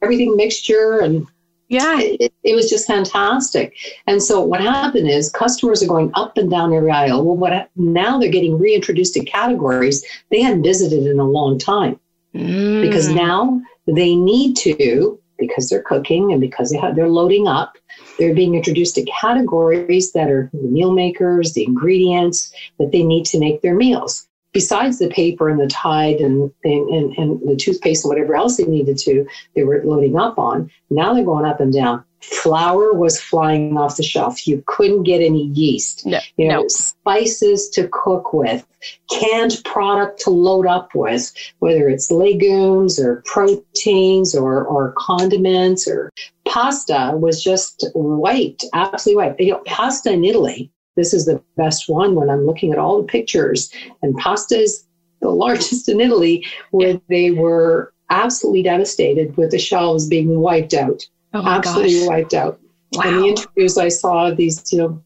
everything 0.03 0.35
mixture 0.35 0.99
and 0.99 1.27
yeah. 1.69 1.99
it, 1.99 2.33
it, 2.43 2.53
was 2.53 2.69
just 2.69 2.85
fantastic. 2.85 3.75
And 4.05 4.21
so 4.21 4.41
what 4.41 4.61
happened 4.61 5.09
is 5.09 5.29
customers 5.29 5.81
are 5.81 5.87
going 5.87 6.11
up 6.13 6.37
and 6.37 6.51
down 6.51 6.73
every 6.73 6.91
aisle. 6.91 7.25
Well 7.25 7.37
what 7.37 7.69
now 7.75 8.19
they're 8.19 8.29
getting 8.29 8.59
reintroduced 8.59 9.15
to 9.15 9.25
categories 9.25 10.05
they 10.29 10.41
hadn't 10.41 10.63
visited 10.63 11.07
in 11.07 11.19
a 11.19 11.23
long 11.23 11.57
time. 11.57 11.99
Mm. 12.35 12.81
because 12.81 13.09
now 13.09 13.61
they 13.85 14.15
need 14.15 14.55
to 14.57 15.19
because 15.37 15.69
they're 15.69 15.83
cooking 15.83 16.31
and 16.31 16.41
because 16.41 16.71
they 16.71 16.77
have, 16.77 16.95
they're 16.95 17.07
loading 17.07 17.47
up 17.47 17.77
they're 18.17 18.33
being 18.33 18.55
introduced 18.55 18.95
to 18.95 19.03
categories 19.03 20.13
that 20.13 20.31
are 20.31 20.49
the 20.51 20.67
meal 20.67 20.93
makers 20.93 21.53
the 21.53 21.63
ingredients 21.63 22.51
that 22.79 22.91
they 22.91 23.03
need 23.03 23.23
to 23.25 23.39
make 23.39 23.61
their 23.61 23.75
meals 23.75 24.27
besides 24.53 24.99
the 24.99 25.09
paper 25.09 25.49
and 25.49 25.59
the 25.59 25.67
Tide 25.67 26.17
and, 26.17 26.51
and, 26.63 27.17
and, 27.17 27.41
the 27.47 27.55
toothpaste 27.55 28.05
and 28.05 28.09
whatever 28.09 28.35
else 28.35 28.57
they 28.57 28.65
needed 28.65 28.97
to, 28.99 29.27
they 29.55 29.63
were 29.63 29.81
loading 29.83 30.17
up 30.17 30.37
on. 30.37 30.69
Now 30.89 31.13
they're 31.13 31.25
going 31.25 31.45
up 31.45 31.59
and 31.59 31.73
down. 31.73 32.03
Flour 32.21 32.93
was 32.93 33.19
flying 33.19 33.77
off 33.77 33.97
the 33.97 34.03
shelf. 34.03 34.47
You 34.47 34.63
couldn't 34.65 35.03
get 35.03 35.21
any 35.21 35.47
yeast. 35.47 36.05
No, 36.05 36.19
you 36.37 36.47
know, 36.47 36.61
no. 36.61 36.67
spices 36.69 37.69
to 37.71 37.89
cook 37.91 38.31
with, 38.31 38.65
canned 39.11 39.59
product 39.65 40.21
to 40.21 40.29
load 40.29 40.65
up 40.65 40.95
with, 40.95 41.33
whether 41.59 41.89
it's 41.89 42.11
legumes 42.11 42.97
or 42.97 43.23
proteins 43.25 44.33
or, 44.35 44.63
or 44.63 44.93
condiments 44.97 45.85
or 45.85 46.11
pasta 46.45 47.11
was 47.13 47.43
just 47.43 47.87
wiped, 47.93 48.63
absolutely 48.73 49.25
wiped. 49.25 49.39
You 49.41 49.51
know, 49.51 49.61
pasta 49.65 50.13
in 50.13 50.23
Italy 50.23 50.71
this 50.95 51.13
is 51.13 51.25
the 51.25 51.41
best 51.57 51.89
one 51.89 52.15
when 52.15 52.29
I'm 52.29 52.45
looking 52.45 52.71
at 52.71 52.79
all 52.79 53.01
the 53.01 53.07
pictures. 53.07 53.71
And 54.01 54.15
pasta 54.17 54.55
is 54.55 54.85
the 55.21 55.29
largest 55.45 55.89
in 55.89 55.99
Italy, 55.99 56.45
where 56.71 56.99
they 57.09 57.31
were 57.31 57.93
absolutely 58.09 58.63
devastated 58.63 59.35
with 59.37 59.51
the 59.51 59.59
shelves 59.59 60.07
being 60.07 60.39
wiped 60.39 60.73
out. 60.73 61.03
Oh 61.33 61.45
absolutely 61.45 61.99
gosh. 61.99 62.07
wiped 62.07 62.33
out. 62.33 62.59
Wow. 62.93 63.03
In 63.09 63.21
the 63.21 63.27
interviews, 63.27 63.77
I 63.77 63.89
saw 63.89 64.31
these, 64.31 64.71
you 64.71 64.77
know, 64.77 65.03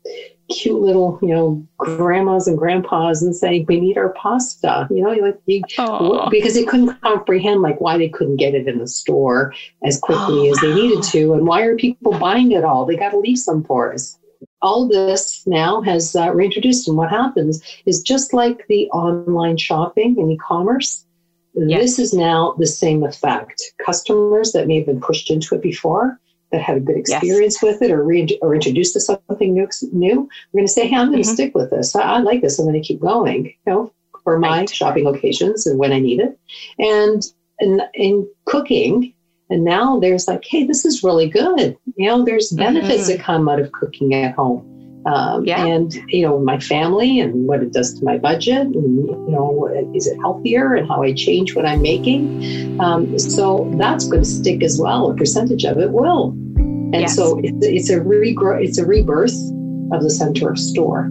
cute 0.50 0.82
little, 0.82 1.19
you 1.21 1.30
know, 1.30 1.65
grandmas 1.78 2.47
and 2.47 2.58
grandpas 2.58 3.21
and 3.21 3.34
saying, 3.34 3.65
"We 3.67 3.80
need 3.80 3.97
our 3.97 4.10
pasta," 4.10 4.88
you 4.89 5.04
know, 5.04 5.12
like 5.12 5.39
you, 5.45 5.62
because 6.30 6.54
they 6.54 6.65
couldn't 6.65 7.00
comprehend 7.02 7.62
like 7.62 7.80
why 7.80 7.97
they 7.97 8.10
couldn't 8.10 8.38
get 8.38 8.56
it 8.56 8.67
in 8.67 8.80
the 8.80 8.88
store 8.88 9.54
as 9.84 10.00
quickly 10.00 10.50
oh, 10.50 10.52
as 10.52 10.60
they 10.60 10.71
oh, 10.71 10.76
needed 10.76 11.04
to, 11.04 11.34
and 11.34 11.47
why 11.47 11.62
are 11.62 11.78
people 11.78 12.17
buying 12.19 12.52
it 12.52 12.65
all? 12.65 12.86
They 12.86 12.97
got 12.97 13.12
to 13.12 13.19
leave 13.19 13.39
some 13.39 13.63
for 13.63 13.93
us 13.93 14.16
all 14.62 14.88
this 14.88 15.46
now 15.46 15.82
has 15.82 16.15
uh, 16.15 16.32
reintroduced. 16.34 16.88
And 16.88 16.98
what 16.98 17.10
happens 17.10 17.62
is 17.86 18.02
just 18.02 18.34
like 18.34 18.65
the 18.67 18.89
online 18.89 19.58
shopping 19.58 20.15
and 20.17 20.32
e 20.32 20.38
commerce, 20.38 21.06
yes. 21.54 21.82
this 21.82 22.00
is 22.00 22.13
now 22.13 22.56
the 22.58 22.67
same 22.67 23.04
effect. 23.04 23.62
Customers 23.84 24.52
that 24.54 24.67
may 24.67 24.78
have 24.78 24.86
been 24.86 25.02
pushed 25.02 25.30
into 25.30 25.56
it 25.56 25.62
before 25.62 26.20
that 26.52 26.62
had 26.62 26.78
a 26.78 26.82
good 26.82 26.98
experience 26.98 27.58
yes. 27.62 27.63
with 27.63 27.82
it 27.82 27.91
or, 27.91 28.04
re- 28.04 28.39
or 28.41 28.56
introduced 28.56 28.93
to 28.93 29.02
something 29.02 29.54
new, 29.54 29.67
new 29.91 30.30
we're 30.52 30.60
going 30.60 30.67
to 30.67 30.72
say, 30.72 30.88
hey, 30.88 30.96
I'm 30.96 31.12
going 31.12 31.22
to 31.22 31.28
mm-hmm. 31.28 31.36
stick 31.36 31.56
with 31.56 31.70
this. 31.70 31.96
I, 31.96 32.02
I, 32.02 32.17
like 32.20 32.41
this. 32.41 32.58
I'm 32.58 32.65
going 32.65 32.82
to 32.82 32.88
keep 32.88 33.02
going, 33.02 33.46
you 33.46 33.54
know, 33.65 33.93
for 34.24 34.39
my 34.39 34.60
right. 34.60 34.70
shopping 34.70 35.04
locations 35.04 35.67
and 35.67 35.78
when 35.78 35.91
I 35.91 36.00
need 36.00 36.22
it. 36.22 36.39
And 36.80 37.22
in, 37.60 37.82
in 37.93 38.30
cooking, 38.46 39.13
and 39.49 39.63
now 39.63 39.99
there's 39.99 40.27
like, 40.27 40.43
hey, 40.45 40.65
this 40.65 40.86
is 40.86 41.03
really 41.03 41.29
good. 41.29 41.77
You 41.95 42.07
know, 42.07 42.23
there's 42.23 42.51
benefits 42.51 43.03
mm-hmm. 43.03 43.17
that 43.17 43.19
come 43.19 43.47
out 43.47 43.60
of 43.60 43.71
cooking 43.71 44.13
at 44.13 44.36
home. 44.36 44.73
Um, 45.05 45.45
yeah. 45.45 45.65
And, 45.65 45.93
you 46.10 46.23
know, 46.23 46.38
my 46.39 46.60
family 46.60 47.21
and 47.21 47.47
what 47.47 47.63
it 47.63 47.71
does 47.71 47.97
to 47.97 48.03
my 48.03 48.17
budget 48.17 48.67
and, 48.67 49.07
you 49.07 49.25
know, 49.29 49.91
is 49.95 50.05
it 50.05 50.17
healthier 50.17 50.73
and 50.73 50.86
how 50.86 51.01
I 51.01 51.13
change 51.13 51.55
what 51.55 51.65
I'm 51.65 51.81
making. 51.81 52.79
Um, 52.81 53.17
so 53.17 53.71
that's 53.77 54.05
going 54.05 54.23
to 54.23 54.29
stick 54.29 54.62
as 54.63 54.79
well. 54.81 55.10
A 55.10 55.15
percentage 55.15 55.63
of 55.63 55.77
it 55.77 55.91
will. 55.91 56.31
And 56.57 57.01
yes. 57.01 57.15
so 57.15 57.39
it's, 57.41 57.65
it's 57.65 57.89
a 57.89 57.99
regrowth, 58.01 58.65
it's 58.65 58.77
a 58.77 58.86
rebirth 58.86 59.36
of 59.93 60.03
the 60.03 60.10
center 60.10 60.49
of 60.49 60.60
store. 60.60 61.10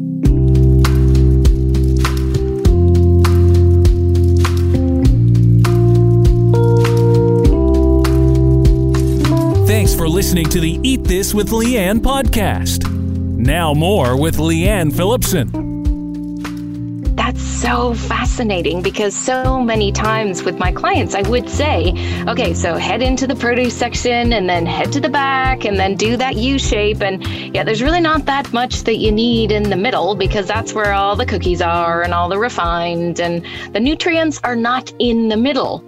Listening 10.17 10.49
to 10.49 10.61
the 10.61 10.81
Eat 10.83 11.05
This 11.05 11.35
with 11.35 11.51
Leanne 11.51 11.99
podcast. 11.99 12.91
Now, 12.91 13.75
more 13.75 14.19
with 14.19 14.39
Leanne 14.39 14.91
Phillipson. 14.91 15.51
That's 17.15 17.43
so 17.43 17.93
fascinating 17.93 18.81
because 18.81 19.15
so 19.15 19.63
many 19.63 19.93
times 19.93 20.43
with 20.43 20.59
my 20.59 20.73
clients, 20.73 21.15
I 21.15 21.21
would 21.29 21.51
say, 21.51 21.93
okay, 22.27 22.55
so 22.55 22.77
head 22.77 23.03
into 23.03 23.27
the 23.27 23.37
produce 23.37 23.77
section 23.77 24.33
and 24.33 24.49
then 24.49 24.65
head 24.65 24.91
to 24.93 25.01
the 25.01 25.11
back 25.11 25.67
and 25.67 25.79
then 25.79 25.97
do 25.97 26.17
that 26.17 26.37
U 26.37 26.59
shape. 26.59 27.03
And 27.03 27.23
yeah, 27.55 27.63
there's 27.63 27.83
really 27.83 28.01
not 28.01 28.25
that 28.25 28.51
much 28.55 28.85
that 28.85 28.97
you 28.97 29.13
need 29.13 29.53
in 29.53 29.65
the 29.65 29.77
middle 29.77 30.15
because 30.15 30.47
that's 30.47 30.73
where 30.73 30.95
all 30.95 31.15
the 31.15 31.27
cookies 31.27 31.61
are 31.61 32.01
and 32.01 32.15
all 32.15 32.31
the 32.31 32.39
refined 32.39 33.21
and 33.21 33.45
the 33.75 33.81
nutrients 33.81 34.41
are 34.45 34.57
not 34.57 34.91
in 34.99 35.29
the 35.29 35.37
middle. 35.37 35.85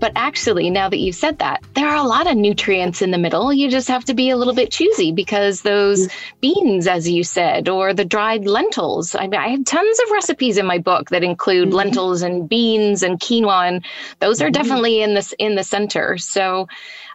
But 0.00 0.12
actually, 0.16 0.70
now 0.70 0.88
that 0.88 0.98
you've 0.98 1.14
said 1.14 1.38
that, 1.38 1.62
there 1.74 1.88
are 1.88 1.96
a 1.96 2.06
lot 2.06 2.26
of 2.26 2.36
nutrients 2.36 3.00
in 3.00 3.10
the 3.10 3.18
middle. 3.18 3.52
You 3.52 3.70
just 3.70 3.88
have 3.88 4.04
to 4.06 4.14
be 4.14 4.30
a 4.30 4.36
little 4.36 4.54
bit 4.54 4.70
choosy 4.70 5.12
because 5.12 5.62
those 5.62 6.08
mm-hmm. 6.08 6.38
beans, 6.40 6.86
as 6.86 7.08
you 7.08 7.24
said, 7.24 7.68
or 7.68 7.94
the 7.94 8.04
dried 8.04 8.46
lentils. 8.46 9.14
I 9.14 9.26
mean, 9.26 9.40
I 9.40 9.48
have 9.48 9.64
tons 9.64 9.98
of 10.00 10.10
recipes 10.10 10.58
in 10.58 10.66
my 10.66 10.78
book 10.78 11.10
that 11.10 11.24
include 11.24 11.68
mm-hmm. 11.68 11.76
lentils 11.76 12.22
and 12.22 12.48
beans 12.48 13.02
and 13.02 13.18
quinoa, 13.18 13.68
and 13.68 13.84
those 14.20 14.42
are 14.42 14.46
mm-hmm. 14.46 14.52
definitely 14.52 15.02
in 15.02 15.14
this 15.14 15.32
in 15.38 15.54
the 15.54 15.64
center. 15.64 16.18
So 16.18 16.68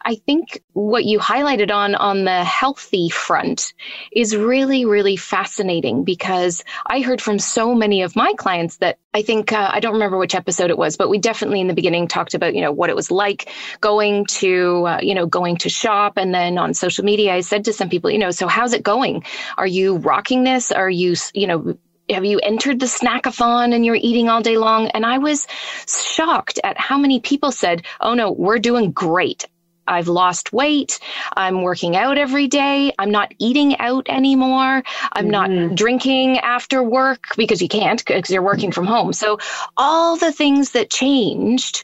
I 0.04 0.16
think 0.16 0.62
what 0.74 1.06
you 1.06 1.20
highlighted 1.20 1.72
on 1.72 1.96
on 1.96 2.24
the 2.24 2.44
healthy 2.44 3.10
front 3.10 3.74
is 4.12 4.36
really 4.36 4.86
really 4.86 5.16
fascinating 5.16 6.04
because 6.04 6.64
I 6.86 7.02
heard 7.02 7.22
from 7.22 7.40
so 7.40 7.76
many 7.76 8.02
of 8.02 8.16
my 8.16 8.34
clients 8.38 8.78
that 8.78 8.98
I 9.14 9.22
think 9.24 9.52
uh, 9.52 9.70
I 9.72 9.80
don't 9.80 9.94
remember 9.94 10.18
which 10.18 10.36
episode 10.36 10.70
it 10.70 10.78
was, 10.78 10.96
but 10.96 11.10
we 11.10 11.18
definitely 11.18 11.62
in 11.62 11.68
the 11.68 11.74
beginning 11.74 12.08
talked 12.08 12.34
about 12.34 12.56
you 12.56 12.62
know 12.62 12.72
what 12.72 12.90
it 12.90 12.96
was 12.96 13.12
like 13.12 13.52
going 13.82 14.26
to 14.28 14.86
uh, 14.88 15.00
you 15.02 15.16
know 15.16 15.26
going 15.26 15.58
to 15.58 15.70
shop, 15.70 16.14
and 16.18 16.34
then 16.34 16.58
on 16.58 16.74
social 16.74 17.04
media 17.04 17.34
I 17.34 17.42
said 17.42 17.66
to 17.66 17.74
some 17.74 17.90
people, 17.90 18.12
you 18.12 18.20
know, 18.20 18.32
so 18.32 18.48
how's 18.48 18.74
it 18.74 18.84
going? 18.84 19.24
Are 19.58 19.68
you 19.68 19.98
rocking 19.98 20.44
this? 20.44 20.72
Are 20.72 20.90
you 20.90 21.16
you 21.34 21.48
know 21.48 21.78
have 22.10 22.26
you 22.26 22.40
entered 22.40 22.80
the 22.80 22.86
snackathon 22.86 23.74
and 23.74 23.86
you're 23.86 23.96
eating 23.96 24.30
all 24.30 24.42
day 24.42 24.58
long? 24.58 24.88
And 24.90 25.06
I 25.06 25.18
was 25.18 25.48
shocked 25.88 26.60
at 26.64 26.80
how 26.80 26.98
many 26.98 27.20
people 27.20 27.52
said, 27.52 27.84
Oh 28.02 28.14
no, 28.14 28.32
we're 28.32 28.60
doing 28.60 28.92
great. 28.92 29.48
I've 29.90 30.08
lost 30.08 30.54
weight. 30.54 31.00
I'm 31.36 31.62
working 31.64 31.96
out 31.96 32.18
every 32.18 32.48
day. 32.48 32.94
I'm 33.00 33.12
not 33.12 33.34
eating 33.40 33.78
out 33.80 34.08
anymore. 34.10 34.84
I'm 35.14 35.30
mm-hmm. 35.30 35.68
not 35.68 35.76
drinking 35.76 36.40
after 36.40 36.84
work 36.84 37.28
because 37.36 37.62
you 37.62 37.68
can't 37.68 38.04
because 38.06 38.30
you're 38.30 38.42
working 38.42 38.72
from 38.72 38.86
home. 38.86 39.14
So 39.14 39.40
all 39.76 40.16
the 40.16 40.32
things 40.32 40.72
that 40.72 40.90
changed 40.90 41.84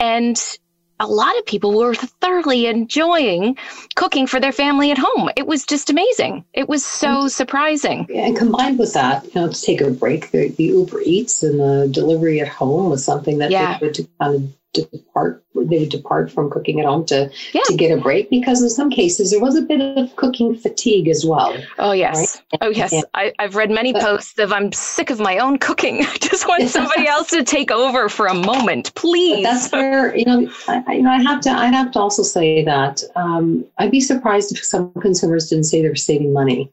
and 0.00 0.40
a 1.00 1.06
lot 1.06 1.36
of 1.38 1.46
people 1.46 1.76
were 1.76 1.94
thoroughly 1.94 2.66
enjoying 2.66 3.56
cooking 3.96 4.26
for 4.26 4.38
their 4.38 4.52
family 4.52 4.90
at 4.90 4.98
home. 4.98 5.28
It 5.36 5.46
was 5.46 5.64
just 5.64 5.90
amazing. 5.90 6.44
It 6.52 6.68
was 6.68 6.84
so 6.84 7.28
surprising. 7.28 8.06
And 8.14 8.36
combined 8.36 8.78
with 8.78 8.94
that, 8.94 9.24
you 9.24 9.40
know, 9.40 9.48
to 9.48 9.60
take 9.60 9.80
a 9.80 9.90
break, 9.90 10.30
the, 10.30 10.48
the 10.48 10.64
Uber 10.64 11.00
Eats 11.04 11.42
and 11.42 11.58
the 11.58 11.88
delivery 11.90 12.40
at 12.40 12.48
home 12.48 12.90
was 12.90 13.04
something 13.04 13.38
that 13.38 13.50
yeah. 13.50 13.78
they 13.78 13.88
could 13.90 14.08
kind 14.20 14.34
of 14.36 14.52
depart 14.74 15.44
they 15.54 15.86
depart 15.86 16.30
from 16.30 16.50
cooking 16.50 16.80
at 16.80 16.86
home 16.86 17.04
to 17.06 17.30
yeah. 17.52 17.62
to 17.64 17.76
get 17.76 17.96
a 17.96 18.00
break 18.00 18.28
because 18.28 18.60
in 18.62 18.68
some 18.68 18.90
cases 18.90 19.30
there 19.30 19.40
was 19.40 19.56
a 19.56 19.62
bit 19.62 19.80
of 19.80 20.14
cooking 20.16 20.56
fatigue 20.56 21.08
as 21.08 21.24
well. 21.24 21.56
Oh 21.78 21.92
yes, 21.92 22.42
right? 22.52 22.58
oh 22.62 22.68
yes. 22.68 22.94
I, 23.14 23.32
have 23.38 23.54
read 23.54 23.70
many 23.70 23.92
but, 23.92 24.02
posts 24.02 24.38
of 24.38 24.52
I'm 24.52 24.72
sick 24.72 25.10
of 25.10 25.20
my 25.20 25.38
own 25.38 25.58
cooking. 25.58 26.00
I 26.04 26.16
just 26.18 26.46
want 26.46 26.68
somebody 26.68 27.06
else 27.06 27.30
to 27.30 27.44
take 27.44 27.70
over 27.70 28.08
for 28.08 28.26
a 28.26 28.34
moment, 28.34 28.94
please. 28.94 29.44
That's 29.44 29.70
where 29.72 30.14
you 30.16 30.24
know 30.24 30.50
I, 30.68 30.94
you 30.94 31.02
know 31.02 31.10
I 31.10 31.22
have 31.22 31.40
to 31.42 31.50
I 31.50 31.66
have 31.66 31.92
to 31.92 32.00
also 32.00 32.22
say 32.22 32.64
that 32.64 33.02
um, 33.16 33.64
I'd 33.78 33.90
be 33.90 34.00
surprised 34.00 34.52
if 34.52 34.64
some 34.64 34.92
consumers 34.94 35.48
didn't 35.48 35.64
say 35.64 35.82
they're 35.82 35.94
saving 35.94 36.32
money. 36.32 36.70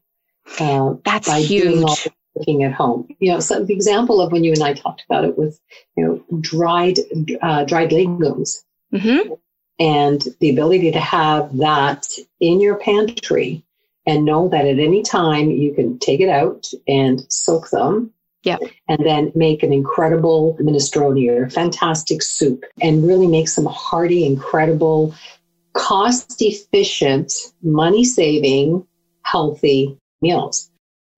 Uh, 0.60 0.96
That's 1.06 1.32
huge 1.32 2.10
cooking 2.38 2.64
at 2.64 2.74
home. 2.74 3.08
You 3.20 3.34
know, 3.34 3.40
so 3.40 3.64
the 3.64 3.74
example 3.74 4.22
of 4.22 4.32
when 4.32 4.44
you 4.44 4.52
and 4.52 4.64
I 4.64 4.74
talked 4.74 5.04
about 5.10 5.26
it 5.26 5.38
was, 5.38 5.60
you 5.96 6.06
know, 6.06 6.40
dried 6.40 7.00
uh, 7.42 7.64
dried 7.66 7.92
legumes. 7.92 8.64
Mm-hmm. 8.94 9.34
And 9.80 10.24
the 10.40 10.52
ability 10.52 10.92
to 10.92 11.00
have 11.00 11.58
that 11.58 12.06
in 12.40 12.62
your 12.62 12.76
pantry 12.76 13.64
and 14.06 14.26
know 14.26 14.48
that 14.50 14.66
at 14.66 14.80
any 14.80 15.02
time 15.02 15.50
you 15.50 15.74
can 15.74 15.98
take 15.98 16.20
it 16.20 16.30
out 16.30 16.68
and 16.88 17.22
soak 17.32 17.70
them. 17.72 18.14
Yeah. 18.44 18.58
And 18.88 19.06
then 19.06 19.32
make 19.36 19.62
an 19.62 19.72
incredible 19.72 20.58
minestrone 20.60 21.30
or 21.30 21.50
fantastic 21.50 22.24
soup 22.24 22.64
and 22.82 23.08
really 23.08 23.28
make 23.28 23.48
some 23.48 23.66
hearty, 23.66 24.26
incredible, 24.26 25.14
cost 25.74 26.42
efficient, 26.42 27.32
money 27.62 28.04
saving, 28.04 28.86
healthy 29.24 29.96
meals 30.24 30.71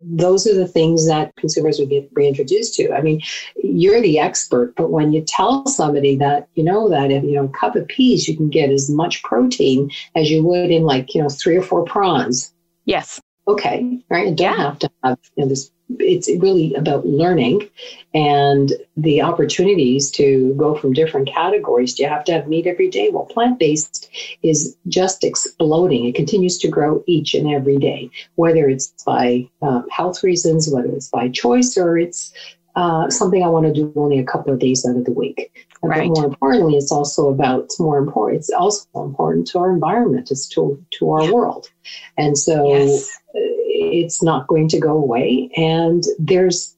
those 0.06 0.48
are 0.48 0.54
the 0.54 0.68
things 0.68 1.08
that 1.08 1.36
consumers 1.36 1.80
would 1.80 1.90
get 1.90 2.10
reintroduced 2.14 2.76
to. 2.76 2.94
I 2.94 3.02
mean, 3.02 3.22
you're 3.56 4.02
the 4.02 4.20
expert, 4.20 4.74
but 4.76 4.92
when 4.92 5.14
you 5.14 5.22
tell 5.22 5.66
somebody 5.68 6.16
that 6.18 6.48
you 6.56 6.64
know 6.64 6.90
that 6.90 7.12
if 7.12 7.24
you 7.24 7.36
know 7.36 7.46
a 7.46 7.60
cup 7.60 7.76
of 7.76 7.88
peas 7.88 8.28
you 8.28 8.36
can 8.36 8.50
get 8.50 8.70
as 8.70 8.90
much 8.90 9.24
protein 9.24 9.90
as 10.16 10.30
you 10.30 10.44
would 10.44 10.72
in 10.72 10.84
like 10.84 11.14
you 11.16 11.22
know 11.22 11.30
three 11.30 11.56
or 11.56 11.64
four 11.64 11.84
prawns. 11.84 12.54
Yes. 12.86 13.22
Okay. 13.48 14.04
Right. 14.10 14.30
You 14.30 14.36
don't 14.36 14.58
yeah. 14.58 14.64
have 14.64 14.80
to 14.80 14.92
have 15.04 15.20
you 15.36 15.44
know, 15.44 15.50
this 15.50 15.72
it's 16.00 16.30
really 16.40 16.74
about 16.76 17.06
learning 17.06 17.70
and 18.14 18.72
the 18.98 19.22
opportunities 19.22 20.12
to 20.12 20.54
go 20.56 20.76
from 20.76 20.94
different 20.94 21.28
categories. 21.28 21.94
Do 21.94 22.04
you 22.04 22.10
have 22.10 22.24
to 22.26 22.34
have 22.34 22.48
meat 22.48 22.68
every 22.68 22.90
day? 22.90 23.10
Well, 23.12 23.26
plant 23.26 23.60
based 23.60 24.10
is 24.42 24.76
just 24.88 25.24
exploding. 25.24 26.06
It 26.06 26.16
continues 26.16 26.58
to 26.60 26.68
grow 26.68 27.04
each 27.06 27.34
and 27.34 27.50
every 27.50 27.78
day, 27.78 28.10
whether 28.36 28.68
it's 28.68 28.94
by 29.06 29.50
um, 29.62 29.88
health 29.90 30.24
reasons, 30.24 30.70
whether 30.72 30.90
it's 30.90 31.10
by 31.10 31.30
choice, 31.30 31.78
or 31.78 31.98
it's 31.98 32.34
uh, 32.76 33.10
something 33.10 33.44
I 33.44 33.50
want 33.50 33.68
to 33.68 33.74
do 33.74 33.94
only 33.96 34.20
a 34.20 34.26
couple 34.26 34.54
of 34.54 34.60
days 34.60 34.86
out 34.86 34.96
of 34.96 35.06
the 35.06 35.12
week. 35.12 35.68
Right. 35.84 36.08
But 36.08 36.22
more 36.22 36.26
importantly, 36.26 36.78
it's 36.78 36.92
also 36.92 37.30
about 37.30 37.66
it's 37.66 37.80
more 37.80 37.98
important. 37.98 38.40
It's 38.40 38.50
also 38.52 38.88
important 38.96 39.48
to 39.48 39.60
our 39.60 39.72
environment, 39.72 40.32
it's 40.32 40.48
to 40.50 40.84
to 40.92 41.12
our 41.12 41.24
yeah. 41.24 41.32
world, 41.32 41.70
and 42.18 42.38
so. 42.38 42.74
Yes 42.74 43.20
it's 43.34 44.22
not 44.22 44.48
going 44.48 44.68
to 44.70 44.80
go 44.80 44.92
away. 44.92 45.50
And 45.56 46.04
there's 46.20 46.76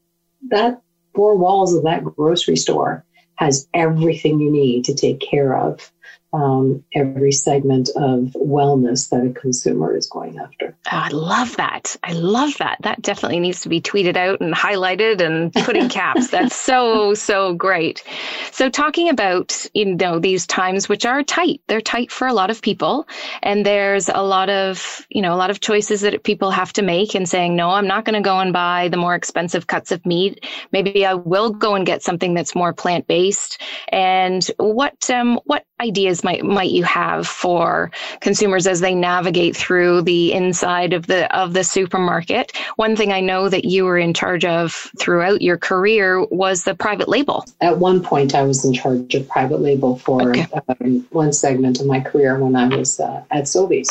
that 0.49 0.79
four 1.13 1.35
walls 1.35 1.73
of 1.73 1.83
that 1.83 2.03
grocery 2.03 2.55
store 2.55 3.03
has 3.35 3.67
everything 3.73 4.39
you 4.39 4.51
need 4.51 4.85
to 4.85 4.93
take 4.93 5.19
care 5.19 5.57
of 5.57 5.91
um, 6.35 6.83
every 6.93 7.31
segment 7.31 7.89
of 7.95 8.35
wellness 8.35 9.09
that 9.09 9.25
a 9.25 9.31
consumer 9.31 9.95
is 9.95 10.05
going 10.07 10.37
after. 10.37 10.75
Oh, 10.91 10.97
I 10.97 11.07
love 11.09 11.55
that. 11.55 11.95
I 12.03 12.11
love 12.11 12.57
that. 12.57 12.77
That 12.81 13.01
definitely 13.01 13.39
needs 13.39 13.61
to 13.61 13.69
be 13.69 13.79
tweeted 13.79 14.17
out 14.17 14.41
and 14.41 14.53
highlighted 14.53 15.21
and 15.21 15.53
put 15.53 15.77
in 15.77 15.87
caps. 15.87 16.29
That's 16.31 16.53
so, 16.69 17.13
so 17.13 17.53
great. 17.53 18.03
So, 18.51 18.69
talking 18.69 19.07
about, 19.07 19.65
you 19.73 19.95
know, 19.95 20.19
these 20.19 20.45
times 20.45 20.89
which 20.89 21.05
are 21.05 21.23
tight, 21.23 21.61
they're 21.67 21.79
tight 21.79 22.11
for 22.11 22.27
a 22.27 22.33
lot 22.33 22.49
of 22.49 22.61
people. 22.61 23.07
And 23.41 23.65
there's 23.65 24.09
a 24.09 24.21
lot 24.21 24.49
of, 24.49 25.07
you 25.09 25.21
know, 25.21 25.33
a 25.33 25.37
lot 25.37 25.51
of 25.51 25.61
choices 25.61 26.01
that 26.01 26.23
people 26.23 26.51
have 26.51 26.73
to 26.73 26.81
make 26.81 27.15
and 27.15 27.29
saying, 27.29 27.55
no, 27.55 27.69
I'm 27.69 27.87
not 27.87 28.03
going 28.03 28.21
to 28.21 28.27
go 28.27 28.39
and 28.39 28.51
buy 28.51 28.89
the 28.89 28.97
more 28.97 29.15
expensive 29.15 29.67
cuts 29.67 29.93
of 29.93 30.05
meat. 30.05 30.45
Maybe 30.73 31.05
I 31.05 31.13
will 31.13 31.51
go 31.51 31.75
and 31.75 31.85
get 31.85 32.03
something 32.03 32.33
that's 32.33 32.55
more 32.55 32.73
plant 32.73 33.07
based. 33.07 33.61
And 33.87 34.45
what, 34.57 35.09
um, 35.09 35.39
what 35.45 35.63
ideas 35.79 36.24
might 36.25 36.43
might 36.43 36.71
you 36.71 36.83
have 36.83 37.25
for 37.25 37.91
consumers 38.19 38.67
as 38.67 38.81
they 38.81 38.93
navigate 38.93 39.55
through 39.55 40.01
the 40.01 40.33
inside 40.33 40.91
of 40.91 41.07
the 41.07 41.33
of 41.33 41.53
the 41.53 41.63
supermarket? 41.63 42.51
One 42.75 42.97
thing 42.97 43.13
I 43.13 43.21
know 43.21 43.47
that 43.47 43.63
you 43.63 43.85
were 43.85 43.97
in 43.97 44.13
charge 44.13 44.43
of 44.43 44.73
throughout 44.99 45.41
your 45.41 45.57
career 45.57 46.25
was 46.25 46.65
the 46.65 46.75
private 46.75 47.07
label. 47.07 47.45
At 47.61 47.77
one 47.77 48.03
point, 48.03 48.35
I 48.35 48.41
was 48.41 48.65
in 48.65 48.73
charge 48.73 49.15
of 49.15 49.29
private 49.29 49.61
label 49.61 49.97
for 49.97 50.31
okay. 50.31 50.47
um, 50.81 51.07
one 51.11 51.31
segment 51.31 51.79
of 51.79 51.85
my 51.85 52.01
career 52.01 52.37
when 52.37 52.55
I 52.55 52.67
was 52.75 52.99
uh, 52.99 53.23
at 53.31 53.43
Sobeys. 53.43 53.89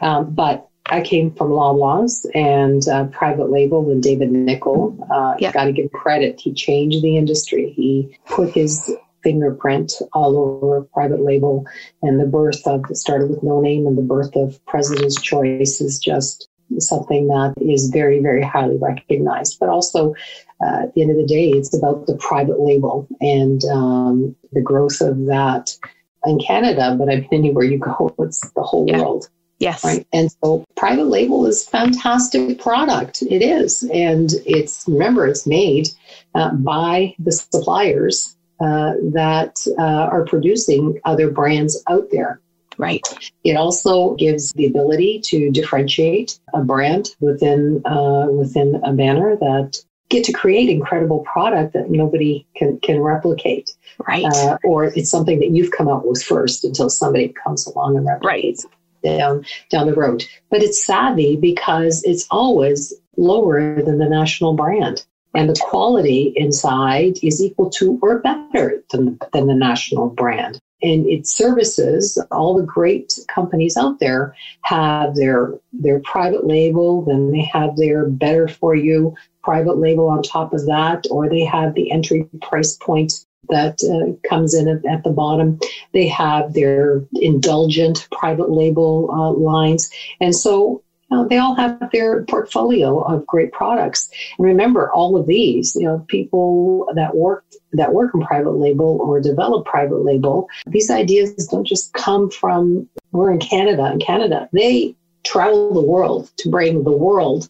Um, 0.00 0.30
but 0.30 0.66
I 0.86 1.02
came 1.02 1.32
from 1.32 1.50
Loblaws 1.50 2.26
and 2.34 2.86
uh, 2.88 3.04
private 3.06 3.50
label 3.50 3.84
with 3.84 4.02
David 4.02 4.32
Nichol. 4.32 5.06
Uh, 5.10 5.34
yeah. 5.38 5.52
Got 5.52 5.64
to 5.64 5.72
give 5.72 5.92
credit. 5.92 6.40
He 6.40 6.52
changed 6.52 7.02
the 7.02 7.16
industry. 7.16 7.70
He 7.70 8.18
put 8.26 8.50
his 8.50 8.90
fingerprint 9.22 9.92
all 10.12 10.36
over 10.36 10.82
private 10.82 11.22
label. 11.22 11.66
And 12.02 12.20
the 12.20 12.26
birth 12.26 12.66
of 12.66 12.84
it 12.90 12.96
started 12.96 13.30
with 13.30 13.42
no 13.42 13.60
name, 13.60 13.86
and 13.86 13.96
the 13.96 14.02
birth 14.02 14.34
of 14.36 14.64
President's 14.66 15.20
Choice 15.20 15.80
is 15.80 15.98
just 15.98 16.48
something 16.78 17.28
that 17.28 17.54
is 17.60 17.90
very, 17.90 18.20
very 18.20 18.42
highly 18.42 18.76
recognized. 18.78 19.58
But 19.58 19.68
also, 19.68 20.14
uh, 20.62 20.82
at 20.82 20.94
the 20.94 21.02
end 21.02 21.10
of 21.10 21.16
the 21.16 21.26
day, 21.26 21.50
it's 21.50 21.76
about 21.76 22.06
the 22.06 22.16
private 22.16 22.60
label 22.60 23.08
and 23.20 23.64
um, 23.64 24.36
the 24.52 24.60
growth 24.60 25.00
of 25.00 25.26
that 25.26 25.76
in 26.24 26.38
Canada. 26.38 26.94
But 26.98 27.08
I 27.08 27.16
mean, 27.16 27.28
anywhere 27.32 27.64
you 27.64 27.78
go, 27.78 28.14
it's 28.20 28.48
the 28.50 28.62
whole 28.62 28.86
yeah. 28.88 29.00
world. 29.00 29.28
Yes. 29.58 29.84
Right. 29.84 30.06
And 30.12 30.30
so 30.42 30.64
private 30.76 31.08
label 31.08 31.44
is 31.46 31.68
fantastic 31.68 32.58
product. 32.60 33.20
It 33.22 33.42
is. 33.42 33.82
And 33.92 34.30
it's, 34.46 34.84
remember, 34.88 35.26
it's 35.26 35.46
made 35.46 35.88
uh, 36.34 36.54
by 36.54 37.14
the 37.18 37.30
suppliers 37.30 38.36
uh, 38.60 38.92
that 39.12 39.56
uh, 39.78 39.82
are 39.82 40.24
producing 40.24 41.00
other 41.04 41.30
brands 41.30 41.82
out 41.88 42.08
there. 42.10 42.40
Right. 42.78 43.06
It 43.44 43.56
also 43.56 44.14
gives 44.14 44.52
the 44.52 44.66
ability 44.66 45.20
to 45.24 45.50
differentiate 45.50 46.38
a 46.54 46.62
brand 46.62 47.10
within 47.20 47.82
uh, 47.84 48.26
within 48.30 48.80
a 48.84 48.92
banner 48.92 49.36
that 49.36 49.78
get 50.08 50.24
to 50.24 50.32
create 50.32 50.68
incredible 50.68 51.20
product 51.20 51.72
that 51.74 51.90
nobody 51.90 52.46
can 52.56 52.78
can 52.80 53.00
replicate. 53.00 53.70
Right. 54.06 54.24
Uh, 54.24 54.56
or 54.64 54.84
it's 54.84 55.10
something 55.10 55.40
that 55.40 55.50
you've 55.50 55.72
come 55.72 55.88
up 55.88 56.04
with 56.04 56.22
first 56.22 56.64
until 56.64 56.88
somebody 56.88 57.28
comes 57.28 57.66
along 57.66 57.96
and 57.96 58.06
replicates 58.06 58.64
right. 58.64 59.18
down 59.18 59.44
down 59.70 59.86
the 59.86 59.94
road. 59.94 60.24
But 60.50 60.62
it's 60.62 60.84
savvy 60.84 61.36
because 61.36 62.02
it's 62.04 62.26
always 62.30 62.94
lower 63.16 63.82
than 63.82 63.98
the 63.98 64.08
national 64.08 64.54
brand 64.54 65.04
and 65.34 65.48
the 65.48 65.60
quality 65.60 66.32
inside 66.36 67.18
is 67.22 67.42
equal 67.42 67.70
to 67.70 67.98
or 68.02 68.18
better 68.18 68.82
than, 68.90 69.18
than 69.32 69.46
the 69.46 69.54
national 69.54 70.08
brand. 70.08 70.58
And 70.82 71.06
it 71.06 71.26
services 71.26 72.22
all 72.30 72.56
the 72.56 72.64
great 72.64 73.18
companies 73.28 73.76
out 73.76 74.00
there 74.00 74.34
have 74.62 75.14
their 75.14 75.52
their 75.74 76.00
private 76.00 76.46
label, 76.46 77.02
then 77.04 77.32
they 77.32 77.42
have 77.52 77.76
their 77.76 78.06
better 78.06 78.48
for 78.48 78.74
you 78.74 79.14
private 79.42 79.78
label 79.78 80.08
on 80.08 80.22
top 80.22 80.54
of 80.54 80.64
that, 80.66 81.06
or 81.10 81.28
they 81.28 81.44
have 81.44 81.74
the 81.74 81.90
entry 81.90 82.28
price 82.42 82.76
point 82.76 83.24
that 83.48 83.78
uh, 83.84 84.28
comes 84.28 84.54
in 84.54 84.68
at, 84.68 84.84
at, 84.86 85.02
the 85.02 85.10
bottom. 85.10 85.58
They 85.92 86.06
have 86.08 86.52
their 86.52 87.02
indulgent 87.14 88.06
private 88.12 88.50
label 88.50 89.10
uh, 89.10 89.32
lines. 89.32 89.90
And 90.20 90.34
so 90.34 90.82
uh, 91.10 91.24
they 91.24 91.38
all 91.38 91.54
have 91.54 91.90
their 91.92 92.24
portfolio 92.24 93.00
of 93.00 93.26
great 93.26 93.52
products. 93.52 94.10
And 94.38 94.46
remember, 94.46 94.90
all 94.92 95.16
of 95.16 95.26
these, 95.26 95.74
you 95.74 95.84
know, 95.84 96.04
people 96.08 96.88
that 96.94 97.16
work 97.16 97.44
that 97.72 97.92
work 97.92 98.12
in 98.14 98.20
private 98.20 98.52
label 98.52 98.98
or 99.00 99.20
develop 99.20 99.64
private 99.64 100.04
label, 100.04 100.48
these 100.66 100.90
ideas 100.90 101.46
don't 101.46 101.66
just 101.66 101.92
come 101.94 102.30
from 102.30 102.88
we're 103.12 103.32
in 103.32 103.38
Canada. 103.38 103.90
In 103.92 103.98
Canada, 103.98 104.48
they 104.52 104.94
travel 105.24 105.74
the 105.74 105.82
world 105.82 106.30
to 106.38 106.48
bring 106.48 106.84
the 106.84 106.92
world 106.92 107.48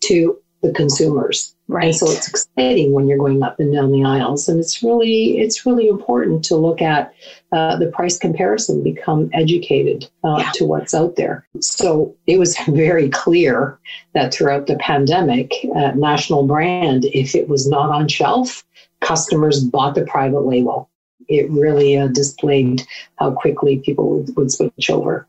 to 0.00 0.38
the 0.62 0.72
consumers. 0.72 1.54
Right. 1.68 1.86
And 1.86 1.94
so 1.94 2.10
it's 2.10 2.28
exciting 2.28 2.92
when 2.92 3.08
you're 3.08 3.18
going 3.18 3.42
up 3.42 3.58
and 3.58 3.72
down 3.72 3.92
the 3.92 4.04
aisles, 4.04 4.48
and 4.48 4.60
it's 4.60 4.82
really 4.82 5.38
it's 5.38 5.66
really 5.66 5.88
important 5.88 6.44
to 6.46 6.56
look 6.56 6.80
at 6.80 7.14
uh, 7.50 7.76
the 7.76 7.86
price 7.86 8.18
comparison, 8.18 8.82
become 8.82 9.30
educated 9.32 10.08
uh, 10.24 10.36
yeah. 10.38 10.50
to 10.54 10.64
what's 10.64 10.94
out 10.94 11.16
there. 11.16 11.46
So 11.60 12.14
it 12.26 12.38
was 12.38 12.56
very 12.68 13.08
clear 13.08 13.78
that 14.14 14.32
throughout 14.32 14.66
the 14.66 14.76
pandemic, 14.76 15.52
uh, 15.74 15.92
national 15.92 16.46
brand, 16.46 17.06
if 17.06 17.34
it 17.34 17.48
was 17.48 17.66
not 17.66 17.90
on 17.90 18.08
shelf, 18.08 18.64
customers 19.00 19.62
bought 19.64 19.94
the 19.94 20.04
private 20.04 20.46
label. 20.46 20.88
It 21.28 21.50
really 21.50 21.96
uh, 21.96 22.08
displayed 22.08 22.86
how 23.16 23.32
quickly 23.32 23.78
people 23.78 24.10
would, 24.10 24.36
would 24.36 24.52
switch 24.52 24.90
over. 24.90 25.26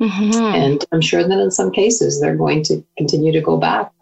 Mm-hmm. 0.00 0.42
And 0.42 0.84
I'm 0.92 1.00
sure 1.00 1.26
that 1.26 1.38
in 1.38 1.50
some 1.50 1.70
cases 1.70 2.20
they're 2.20 2.36
going 2.36 2.62
to 2.64 2.84
continue 2.98 3.32
to 3.32 3.40
go 3.40 3.56
back 3.56 3.92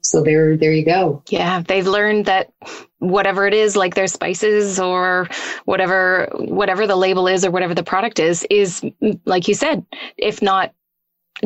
so 0.00 0.22
there, 0.22 0.56
there 0.56 0.72
you 0.72 0.84
go. 0.84 1.22
Yeah, 1.28 1.62
they've 1.66 1.86
learned 1.86 2.26
that 2.26 2.52
whatever 2.98 3.46
it 3.46 3.54
is, 3.54 3.76
like 3.76 3.94
their 3.94 4.06
spices 4.06 4.78
or 4.78 5.28
whatever, 5.64 6.28
whatever 6.34 6.86
the 6.86 6.96
label 6.96 7.26
is 7.28 7.44
or 7.44 7.50
whatever 7.50 7.74
the 7.74 7.82
product 7.82 8.18
is, 8.18 8.46
is 8.50 8.84
like 9.24 9.48
you 9.48 9.54
said, 9.54 9.84
if 10.16 10.42
not 10.42 10.74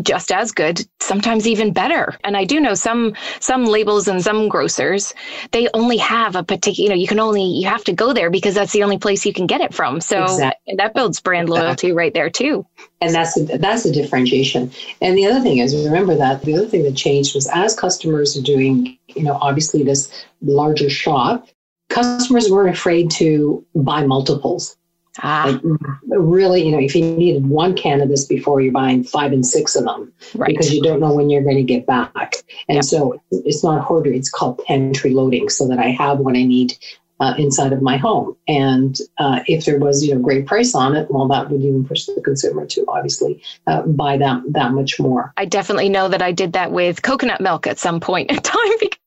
just 0.02 0.30
as 0.30 0.52
good 0.52 0.86
sometimes 1.00 1.46
even 1.46 1.72
better. 1.72 2.14
And 2.24 2.36
i 2.36 2.44
do 2.44 2.60
know 2.60 2.74
some 2.74 3.14
some 3.40 3.64
labels 3.64 4.08
and 4.08 4.22
some 4.22 4.48
grocers 4.48 5.14
they 5.52 5.68
only 5.74 5.96
have 5.96 6.36
a 6.36 6.42
particular 6.42 6.84
you 6.84 6.88
know 6.88 7.00
you 7.00 7.06
can 7.06 7.20
only 7.20 7.44
you 7.44 7.66
have 7.68 7.84
to 7.84 7.92
go 7.92 8.12
there 8.12 8.30
because 8.30 8.54
that's 8.54 8.72
the 8.72 8.82
only 8.82 8.98
place 8.98 9.24
you 9.24 9.32
can 9.32 9.46
get 9.46 9.60
it 9.60 9.74
from. 9.74 10.00
So 10.00 10.24
exactly. 10.24 10.74
that 10.76 10.94
builds 10.94 11.20
brand 11.20 11.48
loyalty 11.48 11.92
right 11.92 12.12
there 12.12 12.30
too. 12.30 12.66
And 13.00 13.14
that's 13.14 13.38
a, 13.38 13.44
that's 13.58 13.84
a 13.84 13.92
differentiation. 13.92 14.70
And 15.00 15.16
the 15.16 15.26
other 15.26 15.40
thing 15.40 15.58
is 15.58 15.74
remember 15.84 16.14
that 16.16 16.42
the 16.42 16.56
other 16.56 16.66
thing 16.66 16.82
that 16.84 16.96
changed 16.96 17.34
was 17.34 17.48
as 17.48 17.74
customers 17.74 18.36
are 18.36 18.42
doing 18.42 18.98
you 19.08 19.22
know 19.22 19.38
obviously 19.40 19.82
this 19.82 20.26
larger 20.42 20.90
shop 20.90 21.48
customers 21.88 22.50
weren't 22.50 22.74
afraid 22.74 23.10
to 23.10 23.64
buy 23.74 24.04
multiples 24.04 24.76
Ah. 25.22 25.58
Like, 25.62 25.62
really, 26.02 26.64
you 26.64 26.72
know, 26.72 26.78
if 26.78 26.94
you 26.94 27.02
needed 27.02 27.46
one 27.48 27.74
can 27.74 28.00
of 28.00 28.08
this 28.08 28.24
before, 28.24 28.60
you're 28.60 28.72
buying 28.72 29.04
five 29.04 29.32
and 29.32 29.46
six 29.46 29.76
of 29.76 29.84
them 29.84 30.12
right. 30.34 30.48
because 30.48 30.72
you 30.72 30.82
don't 30.82 31.00
know 31.00 31.12
when 31.12 31.30
you're 31.30 31.42
going 31.42 31.56
to 31.56 31.62
get 31.62 31.86
back. 31.86 32.34
And 32.68 32.76
Yeah. 32.76 32.82
so 32.82 33.20
it's 33.30 33.64
not 33.64 33.82
hoarder, 33.82 34.12
it's 34.12 34.30
called 34.30 34.62
pantry 34.64 35.12
loading 35.12 35.48
so 35.48 35.66
that 35.68 35.78
I 35.78 35.88
have 35.88 36.18
what 36.18 36.36
I 36.36 36.42
need 36.42 36.74
uh, 37.20 37.34
inside 37.38 37.72
of 37.72 37.82
my 37.82 37.96
home. 37.96 38.36
And 38.46 38.98
uh, 39.18 39.40
if 39.46 39.64
there 39.64 39.78
was, 39.78 40.04
you 40.04 40.14
know, 40.14 40.20
great 40.20 40.46
price 40.46 40.74
on 40.74 40.94
it, 40.94 41.10
well, 41.10 41.26
that 41.28 41.50
would 41.50 41.62
even 41.62 41.84
push 41.86 42.04
the 42.04 42.20
consumer 42.20 42.66
to 42.66 42.84
obviously 42.88 43.42
uh, 43.66 43.82
buy 43.82 44.18
that, 44.18 44.42
that 44.50 44.72
much 44.72 45.00
more. 45.00 45.32
I 45.36 45.46
definitely 45.46 45.88
know 45.88 46.08
that 46.08 46.22
I 46.22 46.32
did 46.32 46.52
that 46.52 46.72
with 46.72 47.02
coconut 47.02 47.40
milk 47.40 47.66
at 47.66 47.78
some 47.78 48.00
point 48.00 48.30
in 48.30 48.36
time 48.42 48.78
because 48.80 48.98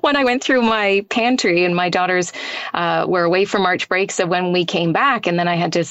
when 0.00 0.16
I 0.16 0.24
went 0.24 0.42
through 0.42 0.62
my 0.62 1.04
pantry 1.10 1.64
and 1.64 1.74
my 1.74 1.88
daughters 1.88 2.32
uh, 2.74 3.06
were 3.08 3.24
away 3.24 3.44
for 3.44 3.58
March 3.58 3.88
break, 3.88 4.10
so 4.10 4.26
when 4.26 4.52
we 4.52 4.64
came 4.64 4.92
back, 4.92 5.26
and 5.26 5.38
then 5.38 5.48
I 5.48 5.56
had 5.56 5.72
to. 5.74 5.84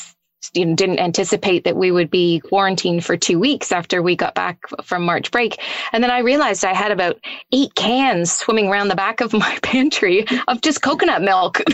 You 0.54 0.66
know, 0.66 0.76
didn't 0.76 1.00
anticipate 1.00 1.64
that 1.64 1.76
we 1.76 1.92
would 1.92 2.10
be 2.12 2.40
quarantined 2.42 3.04
for 3.06 3.18
two 3.18 3.40
weeks 3.40 3.72
after 3.72 4.02
we 4.02 4.16
got 4.16 4.36
back 4.36 4.60
from 4.84 5.04
March 5.04 5.32
break. 5.32 5.60
And 5.92 6.04
then 6.04 6.12
I 6.12 6.20
realized 6.20 6.64
I 6.66 6.74
had 6.74 6.92
about 6.92 7.20
eight 7.52 7.74
cans 7.76 8.32
swimming 8.32 8.68
around 8.68 8.90
the 8.90 8.96
back 8.96 9.22
of 9.22 9.34
my 9.34 9.58
pantry 9.64 10.26
of 10.48 10.62
just 10.62 10.82
coconut 10.82 11.22
milk. 11.22 11.62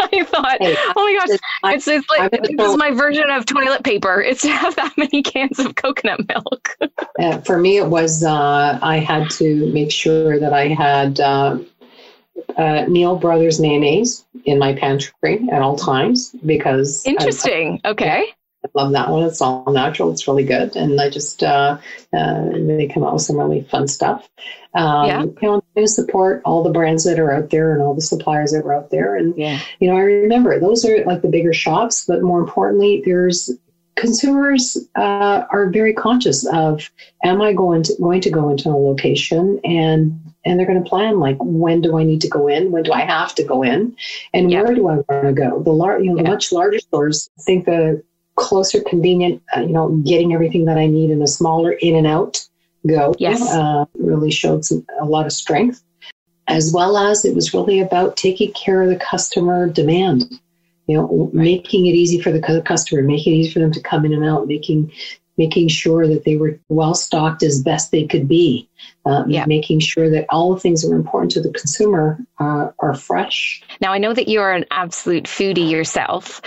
I 0.00 0.24
thought, 0.24 0.58
oh 0.60 0.94
my 0.96 1.18
gosh, 1.18 1.38
I- 1.64 1.74
it's, 1.74 1.86
it's 1.88 2.06
like 2.10 2.30
this 2.30 2.70
is 2.70 2.76
my 2.76 2.90
version 2.90 3.30
of 3.30 3.46
toilet 3.46 3.84
paper. 3.84 4.20
It's 4.20 4.42
to 4.42 4.48
have 4.50 4.74
that 4.76 4.96
many 4.96 5.22
cans 5.22 5.58
of 5.58 5.74
coconut 5.74 6.20
milk. 6.28 6.68
Uh, 7.18 7.40
for 7.40 7.58
me, 7.58 7.78
it 7.78 7.86
was 7.86 8.22
uh, 8.22 8.78
I 8.80 8.98
had 8.98 9.28
to 9.30 9.66
make 9.72 9.90
sure 9.90 10.38
that 10.38 10.52
I 10.52 10.68
had 10.68 11.18
uh, 11.18 11.58
uh, 12.56 12.84
Neal 12.88 13.16
Brothers 13.16 13.60
mayonnaise 13.60 14.24
in 14.44 14.58
my 14.58 14.72
pantry 14.74 15.46
at 15.50 15.62
all 15.62 15.76
times 15.76 16.34
because 16.44 17.06
I- 17.06 17.10
Interesting. 17.10 17.80
Okay. 17.84 18.24
I 18.64 18.68
love 18.74 18.92
that 18.92 19.08
one. 19.08 19.22
It's 19.22 19.40
all 19.40 19.70
natural. 19.70 20.10
It's 20.10 20.26
really 20.26 20.42
good, 20.42 20.74
and 20.74 21.00
I 21.00 21.10
just 21.10 21.44
uh, 21.44 21.78
uh, 22.12 22.44
they 22.52 22.90
come 22.92 23.04
out 23.04 23.12
with 23.12 23.22
some 23.22 23.36
really 23.36 23.62
fun 23.62 23.86
stuff. 23.86 24.28
Um, 24.74 25.06
Yeah. 25.06 25.22
You 25.22 25.34
know, 25.42 25.62
I 25.76 25.84
support 25.84 26.42
all 26.44 26.64
the 26.64 26.70
brands 26.70 27.04
that 27.04 27.20
are 27.20 27.30
out 27.32 27.50
there 27.50 27.72
and 27.72 27.80
all 27.80 27.94
the 27.94 28.00
suppliers 28.00 28.50
that 28.50 28.64
are 28.64 28.74
out 28.74 28.90
there, 28.90 29.14
and 29.14 29.32
Yeah. 29.36 29.60
you 29.78 29.88
know, 29.88 29.96
I 29.96 30.00
remember 30.00 30.58
those 30.58 30.84
are 30.84 31.04
like 31.04 31.22
the 31.22 31.28
bigger 31.28 31.52
shops, 31.52 32.04
but 32.06 32.20
more 32.20 32.40
importantly, 32.40 33.00
there's 33.04 33.48
consumers 33.98 34.76
uh, 34.96 35.44
are 35.50 35.68
very 35.70 35.92
conscious 35.92 36.46
of 36.46 36.88
am 37.24 37.42
I 37.42 37.52
going 37.52 37.82
to 37.84 37.94
going 38.00 38.20
to 38.22 38.30
go 38.30 38.48
into 38.48 38.68
a 38.70 38.78
location 38.90 39.60
and 39.64 40.18
and 40.44 40.58
they're 40.58 40.66
going 40.66 40.82
to 40.82 40.88
plan 40.88 41.18
like 41.18 41.36
when 41.40 41.80
do 41.80 41.98
I 41.98 42.04
need 42.04 42.20
to 42.22 42.28
go 42.28 42.48
in, 42.48 42.70
when 42.70 42.84
do 42.84 42.92
I 42.92 43.00
have 43.00 43.34
to 43.34 43.42
go 43.42 43.62
in, 43.62 43.94
and 44.32 44.50
Yeah. 44.50 44.62
where 44.62 44.74
do 44.74 44.88
I 44.88 44.94
want 44.94 45.26
to 45.26 45.32
go. 45.32 45.62
The 45.62 45.72
lar- 45.72 46.00
you 46.00 46.14
know 46.14 46.22
Yeah. 46.22 46.30
much 46.30 46.52
larger 46.52 46.78
stores 46.78 47.28
think 47.40 47.66
the 47.66 48.02
closer, 48.36 48.80
convenient, 48.80 49.42
uh, 49.56 49.60
you 49.60 49.72
know, 49.72 49.88
getting 50.06 50.32
everything 50.32 50.64
that 50.66 50.78
I 50.78 50.86
need 50.86 51.10
in 51.10 51.20
a 51.20 51.26
smaller 51.26 51.72
in 51.72 51.96
and 51.96 52.06
out 52.06 52.46
go 52.86 53.12
Yes. 53.18 53.42
uh, 53.52 53.84
really 53.98 54.30
showed 54.30 54.64
some, 54.64 54.86
a 55.00 55.04
lot 55.04 55.26
of 55.26 55.32
strength 55.32 55.82
as 56.46 56.72
well 56.72 56.96
as 56.96 57.24
it 57.24 57.34
was 57.34 57.52
really 57.52 57.80
about 57.80 58.16
taking 58.16 58.52
care 58.52 58.80
of 58.82 58.88
the 58.88 58.96
customer 58.96 59.68
demand. 59.68 60.40
You 60.88 60.96
know, 60.96 61.30
making 61.32 61.86
it 61.86 61.94
easy 61.94 62.20
for 62.20 62.32
the 62.32 62.62
customer, 62.64 63.02
making 63.02 63.34
it 63.34 63.36
easy 63.36 63.52
for 63.52 63.58
them 63.60 63.72
to 63.72 63.80
come 63.80 64.04
in 64.04 64.14
and 64.14 64.24
out, 64.24 64.48
making 64.48 64.90
making 65.36 65.68
sure 65.68 66.06
that 66.06 66.24
they 66.24 66.36
were 66.36 66.58
well 66.68 66.94
stocked 66.94 67.42
as 67.42 67.62
best 67.62 67.92
they 67.92 68.06
could 68.06 68.26
be, 68.26 68.67
uh, 69.06 69.24
Yeah. 69.26 69.44
making 69.46 69.80
sure 69.80 70.10
that 70.10 70.26
all 70.30 70.54
the 70.54 70.60
things 70.60 70.82
that 70.82 70.92
are 70.92 70.96
important 70.96 71.32
to 71.32 71.40
the 71.40 71.50
consumer 71.50 72.18
uh, 72.40 72.70
are 72.78 72.94
fresh. 72.94 73.62
Now, 73.80 73.92
I 73.92 73.98
know 73.98 74.12
that 74.12 74.28
you 74.28 74.40
are 74.40 74.52
an 74.52 74.64
absolute 74.70 75.24
foodie 75.24 75.68
yourself. 75.70 76.40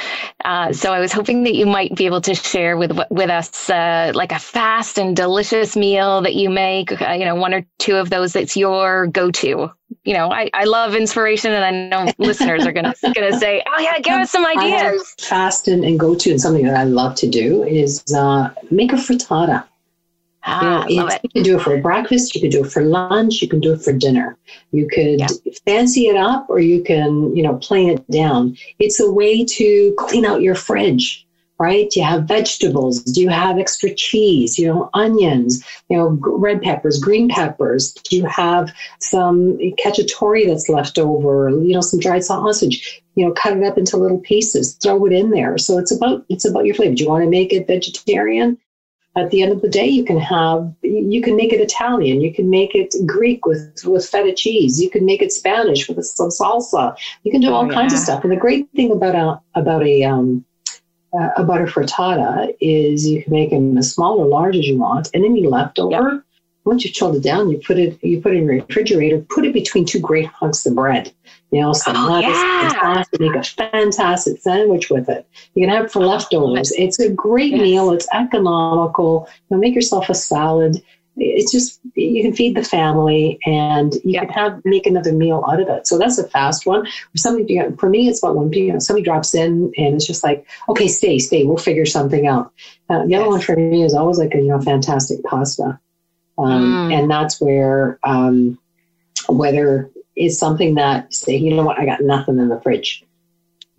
Uh, 0.45 0.71
so 0.73 0.93
I 0.93 0.99
was 0.99 1.11
hoping 1.11 1.43
that 1.43 1.55
you 1.55 1.65
might 1.65 1.95
be 1.95 2.05
able 2.05 2.21
to 2.21 2.35
share 2.35 2.77
with 2.77 2.97
with 3.09 3.29
us 3.29 3.69
uh, 3.69 4.11
like 4.15 4.31
a 4.31 4.39
fast 4.39 4.97
and 4.97 5.15
delicious 5.15 5.75
meal 5.75 6.21
that 6.21 6.35
you 6.35 6.49
make, 6.49 7.01
uh, 7.01 7.11
you 7.13 7.25
know, 7.25 7.35
one 7.35 7.53
or 7.53 7.65
two 7.79 7.95
of 7.95 8.09
those 8.09 8.33
that's 8.33 8.55
your 8.55 9.07
go 9.07 9.31
to. 9.31 9.71
You 10.03 10.13
know, 10.13 10.31
I, 10.31 10.49
I 10.53 10.63
love 10.63 10.95
inspiration 10.95 11.51
and 11.51 11.63
I 11.65 11.89
know 11.89 12.11
listeners 12.17 12.65
are 12.65 12.71
gonna 12.71 12.93
gonna 13.13 13.33
say, 13.33 13.63
Oh 13.65 13.79
yeah, 13.81 13.99
give 13.99 14.13
us 14.13 14.31
some 14.31 14.45
ideas. 14.45 15.15
fast 15.19 15.67
and, 15.67 15.83
and 15.83 15.99
go 15.99 16.15
to, 16.15 16.31
and 16.31 16.39
something 16.41 16.65
that 16.65 16.75
I 16.75 16.83
love 16.85 17.15
to 17.15 17.27
do 17.29 17.63
is 17.63 18.03
uh, 18.15 18.49
make 18.69 18.93
a 18.93 18.97
frittata. 18.97 19.65
Ah, 20.43 20.87
you, 20.87 20.97
know, 20.97 21.03
love 21.03 21.13
it. 21.13 21.21
you 21.23 21.29
can 21.29 21.43
do 21.43 21.57
it 21.57 21.61
for 21.61 21.77
breakfast, 21.77 22.33
you 22.33 22.41
can 22.41 22.49
do 22.49 22.63
it 22.65 22.71
for 22.71 22.83
lunch, 22.83 23.41
you 23.41 23.47
can 23.47 23.59
do 23.59 23.73
it 23.73 23.81
for 23.81 23.93
dinner. 23.93 24.37
You 24.71 24.87
could 24.87 25.19
Yeah. 25.19 25.27
fancy 25.65 26.07
it 26.07 26.15
up 26.15 26.47
or 26.49 26.59
you 26.59 26.83
can, 26.83 27.35
you 27.35 27.43
know, 27.43 27.55
plane 27.55 27.89
it 27.89 28.09
down. 28.11 28.57
It's 28.79 28.99
a 28.99 29.11
way 29.11 29.45
to 29.45 29.93
clean 29.97 30.25
out 30.25 30.41
your 30.41 30.55
fridge, 30.55 31.27
right? 31.59 31.87
Do 31.91 31.99
you 31.99 32.05
have 32.05 32.23
vegetables? 32.23 33.03
Do 33.03 33.21
you 33.21 33.29
have 33.29 33.59
extra 33.59 33.93
cheese? 33.93 34.57
You 34.57 34.67
know, 34.67 34.89
onions, 34.95 35.63
you 35.89 35.97
know, 35.97 36.17
red 36.21 36.61
peppers, 36.63 36.99
green 36.99 37.29
peppers. 37.29 37.93
Do 37.93 38.15
you 38.15 38.25
have 38.25 38.73
some 38.99 39.59
cacciatore 39.83 40.47
that's 40.47 40.69
left 40.69 40.97
over? 40.97 41.49
You 41.51 41.73
know, 41.75 41.81
some 41.81 41.99
dried 41.99 42.23
sausage. 42.23 43.03
You 43.15 43.27
know, 43.27 43.33
cut 43.33 43.57
it 43.57 43.63
up 43.63 43.77
into 43.77 43.97
little 43.97 44.19
pieces, 44.19 44.73
throw 44.75 45.05
it 45.05 45.13
in 45.13 45.29
there. 45.29 45.57
So 45.59 45.77
it's 45.77 45.91
about 45.91 46.25
it's 46.29 46.45
about 46.45 46.65
your 46.65 46.73
flavor. 46.73 46.95
Do 46.95 47.03
you 47.03 47.09
want 47.09 47.23
to 47.25 47.29
make 47.29 47.53
it 47.53 47.67
vegetarian? 47.67 48.57
At 49.15 49.29
the 49.29 49.41
end 49.41 49.51
of 49.51 49.61
the 49.61 49.69
day 49.69 49.87
you 49.87 50.05
can 50.05 50.19
have 50.19 50.73
you 50.81 51.21
can 51.21 51.35
make 51.35 51.51
it 51.51 51.59
italian. 51.59 52.21
You 52.21 52.33
can 52.33 52.49
make 52.49 52.75
it 52.75 52.95
greek 53.05 53.45
with 53.45 53.83
with 53.85 54.05
feta 54.05 54.33
cheese. 54.33 54.81
You 54.81 54.89
can 54.89 55.05
make 55.05 55.21
it 55.21 55.31
spanish 55.31 55.87
with 55.89 56.05
some 56.05 56.29
salsa. 56.29 56.95
You 57.23 57.31
can 57.31 57.41
do 57.41 57.49
Oh, 57.49 57.55
all 57.55 57.69
kinds 57.69 57.93
of 57.93 57.99
stuff. 57.99 58.23
And 58.23 58.31
the 58.31 58.37
great 58.37 58.69
thing 58.75 58.91
about 58.91 59.15
a 59.15 59.59
about 59.59 59.83
a 59.83 60.03
um 60.03 60.45
uh, 61.13 61.29
about 61.35 61.61
a 61.61 61.65
frittata 61.65 62.55
is 62.61 63.05
you 63.05 63.21
can 63.21 63.33
make 63.33 63.49
them 63.49 63.77
as 63.77 63.93
small 63.93 64.19
or 64.19 64.25
large 64.25 64.55
as 64.55 64.65
you 64.65 64.77
want 64.77 65.09
and 65.13 65.37
you 65.37 65.49
leftover 65.49 66.23
once 66.63 66.85
you've 66.85 66.93
chilled 66.93 67.15
it 67.15 67.23
down 67.23 67.49
you 67.49 67.59
put 67.65 67.77
it 67.77 68.01
you 68.01 68.21
put 68.21 68.33
it 68.33 68.37
in 68.37 68.45
your 68.45 68.55
refrigerator 68.55 69.19
put 69.29 69.45
it 69.45 69.53
between 69.53 69.85
two 69.85 69.99
great 69.99 70.25
hunks 70.27 70.65
of 70.65 70.75
bread 70.75 71.11
you 71.51 71.61
know 71.61 71.73
some 71.73 71.95
Oh, 71.97 72.07
lettuce 72.07 72.45
yeah. 72.61 72.69
sauce, 72.79 73.07
make 73.19 73.35
a 73.35 73.43
fantastic 73.43 74.41
sandwich 74.41 74.89
with 74.89 75.09
it. 75.09 75.27
You 75.55 75.65
can 75.65 75.73
have 75.75 75.85
it 75.85 75.91
for 75.91 76.01
leftovers. 76.01 76.71
It's 76.77 76.99
a 76.99 77.09
great 77.09 77.53
Yes. 77.53 77.61
meal. 77.61 77.91
It's 77.91 78.07
economical. 78.13 79.27
You 79.49 79.55
know, 79.55 79.61
make 79.61 79.75
yourself 79.75 80.09
a 80.09 80.13
salad. 80.15 80.81
It's 81.17 81.51
just 81.51 81.79
you 81.95 82.21
can 82.23 82.33
feed 82.33 82.55
the 82.55 82.63
family 82.63 83.37
and 83.45 83.93
you 84.03 84.13
Yeah. 84.13 84.21
can 84.21 84.29
have 84.29 84.61
make 84.65 84.85
another 84.87 85.11
meal 85.13 85.43
out 85.47 85.61
of 85.61 85.67
it. 85.69 85.85
So 85.87 85.97
that's 85.97 86.17
a 86.17 86.27
fast 86.27 86.65
one. 86.65 86.85
For 86.85 87.17
somebody 87.17 87.53
you 87.53 87.59
know, 87.61 87.75
for 87.77 87.89
me 87.89 88.07
it's 88.07 88.23
about 88.23 88.35
when 88.35 88.51
you 88.53 88.71
know 88.73 88.79
somebody 88.79 89.03
drops 89.03 89.33
in 89.35 89.71
and 89.77 89.95
it's 89.95 90.07
just 90.07 90.23
like 90.23 90.45
okay 90.69 90.87
stay 90.87 91.19
stay. 91.19 91.43
We'll 91.45 91.57
figure 91.57 91.85
something 91.85 92.27
out. 92.27 92.51
Uh, 92.89 93.05
the 93.05 93.15
other 93.15 93.27
one 93.29 93.41
for 93.41 93.55
me 93.57 93.83
is 93.83 93.93
always 93.93 94.17
like 94.19 94.33
a 94.35 94.37
you 94.37 94.47
know 94.49 94.61
fantastic 94.61 95.23
pasta. 95.23 95.79
Um, 96.37 96.81
Mm. 96.85 96.91
and 96.91 97.11
that's 97.11 97.41
where 97.41 97.99
um, 98.03 98.57
whether 99.29 99.90
it's 100.15 100.37
something 100.37 100.75
that 100.75 101.13
say 101.13 101.35
you 101.35 101.53
know 101.53 101.63
what 101.63 101.79
i 101.79 101.85
got 101.85 102.01
nothing 102.01 102.37
in 102.37 102.49
the 102.49 102.59
fridge 102.61 103.03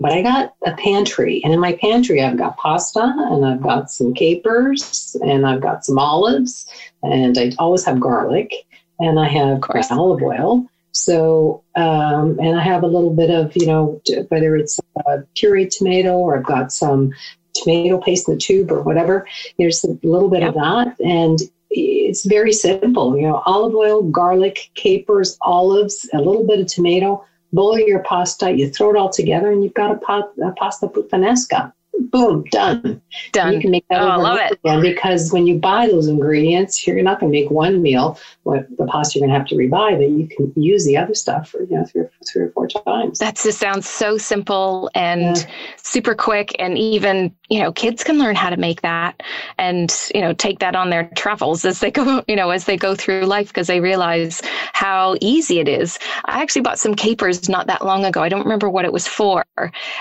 but 0.03 0.11
I 0.11 0.23
got 0.23 0.55
a 0.67 0.73
pantry, 0.73 1.41
and 1.45 1.55
in 1.55 1.61
my 1.61 1.75
pantry, 1.75 2.21
I've 2.21 2.37
got 2.37 2.57
pasta, 2.57 3.15
and 3.31 3.47
I've 3.47 3.63
got 3.63 3.89
some 3.89 4.15
capers, 4.15 5.17
and 5.25 5.47
I've 5.47 5.61
got 5.61 5.85
some 5.85 5.97
olives, 5.97 6.67
and 7.05 7.39
I 7.39 7.53
always 7.57 7.85
have 7.85 8.01
garlic, 8.01 8.53
and 8.99 9.21
I 9.21 9.29
have 9.29 9.61
course. 9.61 9.93
olive 9.93 10.21
oil. 10.21 10.67
So, 10.91 11.63
um, 11.77 12.37
and 12.41 12.59
I 12.59 12.63
have 12.63 12.83
a 12.83 12.89
little 12.89 13.15
bit 13.15 13.31
of, 13.31 13.57
you 13.57 13.67
know, 13.67 14.03
whether 14.29 14.57
it's 14.57 14.81
a 15.07 15.23
pureed 15.37 15.71
tomato 15.71 16.17
or 16.17 16.37
I've 16.37 16.45
got 16.45 16.73
some 16.73 17.13
tomato 17.55 17.99
paste 17.99 18.29
in 18.29 18.35
the 18.35 18.41
tube 18.41 18.73
or 18.73 18.83
whatever. 18.83 19.27
There's 19.57 19.85
a 19.85 19.97
little 20.03 20.29
bit 20.29 20.43
of 20.43 20.55
that, 20.55 20.97
and 20.99 21.39
it's 21.75 22.25
very 22.25 22.53
simple. 22.53 23.17
You 23.17 23.29
know, 23.29 23.43
olive 23.47 23.75
oil, 23.75 24.03
garlic, 24.03 24.71
capers, 24.75 25.37
olives, 25.43 26.09
a 26.13 26.19
little 26.19 26.47
bit 26.47 26.61
of 26.61 26.67
tomato 26.67 27.25
boil 27.53 27.79
your 27.79 28.01
pasta, 28.01 28.51
you 28.51 28.71
throw 28.71 28.91
it 28.91 28.97
all 28.97 29.11
together, 29.11 29.51
and 29.51 29.63
you've 29.63 29.75
got 29.75 29.91
a, 29.91 29.97
pot, 29.97 30.33
a 30.43 30.53
pasta 30.53 30.87
puttanesca. 30.87 31.73
Boom, 32.01 32.45
done. 32.51 33.01
Done. 33.33 33.53
You 33.53 33.61
can 33.61 33.71
make 33.71 33.85
that 33.91 34.01
Oh, 34.01 34.09
I 34.09 34.17
love 34.17 34.39
it. 34.39 34.59
again 34.65 34.81
because 34.81 35.31
when 35.31 35.47
you 35.47 35.59
buy 35.59 35.87
those 35.87 36.09
ingredients, 36.09 36.87
you're 36.87 37.01
not 37.03 37.21
going 37.21 37.31
to 37.31 37.39
make 37.39 37.51
one 37.51 37.83
meal. 37.83 38.19
What 38.45 38.67
the 38.77 38.87
pasta 38.87 39.19
you're 39.19 39.27
going 39.29 39.35
to 39.35 39.39
have 39.39 39.47
to 39.49 39.55
rebuy, 39.55 39.99
but 39.99 40.09
you 40.09 40.27
can 40.27 40.53
use 40.61 40.85
the 40.87 40.97
other 40.97 41.15
stuff 41.15 41.51
for 41.51 41.63
you 41.63 41.77
know 41.77 41.85
three 41.85 42.01
or, 42.03 42.11
three 42.33 42.43
or 42.45 42.51
four 42.53 42.67
times. 42.67 43.19
That 43.19 43.37
just 43.37 43.59
sounds 43.59 43.89
so 43.89 44.17
simple 44.17 44.91
and 44.95 45.37
Yeah. 45.37 45.47
super 45.77 46.15
quick. 46.15 46.57
And 46.59 46.77
even, 46.79 47.35
you 47.51 47.61
know, 47.61 47.73
kids 47.73 48.03
can 48.03 48.19
learn 48.19 48.37
how 48.37 48.49
to 48.51 48.57
make 48.57 48.81
that 48.83 49.23
and, 49.63 50.11
you 50.13 50.21
know, 50.21 50.33
take 50.33 50.59
that 50.59 50.75
on 50.75 50.91
their 50.91 51.09
travels 51.15 51.65
as 51.65 51.79
they 51.79 51.93
go, 51.93 52.25
you 52.29 52.35
know, 52.35 52.51
as 52.51 52.65
they 52.65 52.77
go 52.77 52.97
through 52.97 53.23
life 53.23 53.47
because 53.47 53.69
they 53.69 53.79
realize 53.81 54.43
how 54.73 55.17
easy 55.21 55.61
it 55.61 55.69
is. 55.69 56.01
I 56.25 56.43
actually 56.43 56.63
bought 56.63 56.81
some 56.81 56.97
capers 56.97 57.49
not 57.49 57.69
that 57.69 57.85
long 57.85 58.05
ago. 58.05 58.21
I 58.21 58.29
don't 58.29 58.43
remember 58.43 58.69
what 58.69 58.85
it 58.85 58.93
was 58.93 59.07
for. 59.07 59.45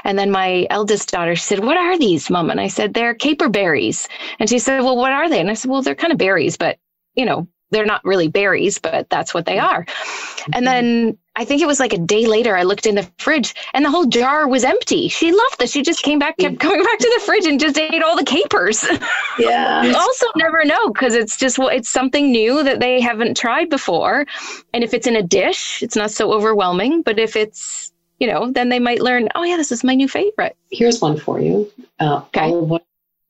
And 0.04 0.18
then 0.18 0.32
my 0.32 0.66
eldest 0.72 1.12
daughter 1.12 1.36
said, 1.36 1.60
What 1.60 1.78
are 1.78 1.98
these, 1.98 2.30
mom? 2.30 2.50
And 2.50 2.60
I 2.60 2.68
said, 2.70 2.96
They're 2.96 3.14
caper 3.14 3.50
berries. 3.50 4.08
And 4.40 4.50
she 4.50 4.58
said, 4.58 4.82
Well, 4.82 4.98
what 4.98 5.12
are 5.12 5.30
they? 5.30 5.40
And 5.40 5.52
I 5.52 5.54
said, 5.54 5.70
Well, 5.70 5.84
they're 5.84 5.94
kind 5.94 6.12
of 6.12 6.18
berries, 6.18 6.58
but, 6.58 6.80
you 7.14 7.26
know, 7.26 7.48
they're 7.70 7.86
not 7.86 8.04
really 8.04 8.28
berries, 8.28 8.80
but 8.80 9.10
that's 9.12 9.34
what 9.34 9.46
they 9.46 9.58
mm-hmm. 9.58 9.76
are. 9.76 9.86
And 10.54 10.66
mm-hmm. 10.66 10.66
then 10.66 11.18
I 11.36 11.46
think 11.46 11.62
it 11.62 11.66
was 11.66 11.80
like 11.80 11.94
a 11.94 11.98
day 11.98 12.26
later, 12.28 12.58
I 12.58 12.64
looked 12.64 12.86
in 12.86 12.96
the 12.96 13.10
fridge 13.18 13.56
and 13.74 13.86
the 13.86 13.90
whole 13.90 14.06
jar 14.06 14.48
was 14.50 14.66
empty. 14.66 15.08
She 15.08 15.32
loved 15.32 15.60
this. 15.60 15.72
She 15.72 15.82
just 15.82 16.04
came 16.04 16.20
back, 16.20 16.38
kept 16.38 16.60
coming 16.60 16.84
back 16.84 16.98
to 17.00 17.12
the 17.18 17.24
fridge 17.26 17.46
and 17.46 17.58
just 17.58 17.78
ate 17.78 18.04
all 18.04 18.18
the 18.18 18.26
capers. 18.26 18.86
Yeah. 19.40 19.84
you 19.84 19.96
also 19.98 20.26
never 20.36 20.66
know 20.66 20.90
because 20.90 21.16
it's 21.16 21.38
just, 21.38 21.58
it's 21.60 21.88
something 21.90 22.32
new 22.32 22.64
that 22.64 22.82
they 22.82 23.00
haven't 23.00 23.38
tried 23.38 23.70
before. 23.70 24.26
And 24.74 24.84
if 24.84 24.94
it's 24.94 25.08
in 25.08 25.16
a 25.16 25.24
dish, 25.24 25.82
it's 25.82 25.96
not 25.96 26.12
so 26.12 26.34
overwhelming. 26.34 27.02
But 27.02 27.18
if 27.18 27.38
it's, 27.38 27.94
you 28.20 28.28
know, 28.28 28.52
then 28.52 28.68
they 28.68 28.80
might 28.80 29.02
learn, 29.02 29.30
oh, 29.34 29.44
yeah, 29.44 29.56
this 29.56 29.72
is 29.72 29.86
my 29.86 29.96
new 29.96 30.10
favorite. 30.10 30.58
Here's 30.70 31.00
one 31.02 31.18
for 31.18 31.40
you 31.40 31.72
uh, 32.02 32.24
Okay. 32.28 32.42
olive 32.42 32.72
oil, 32.74 32.82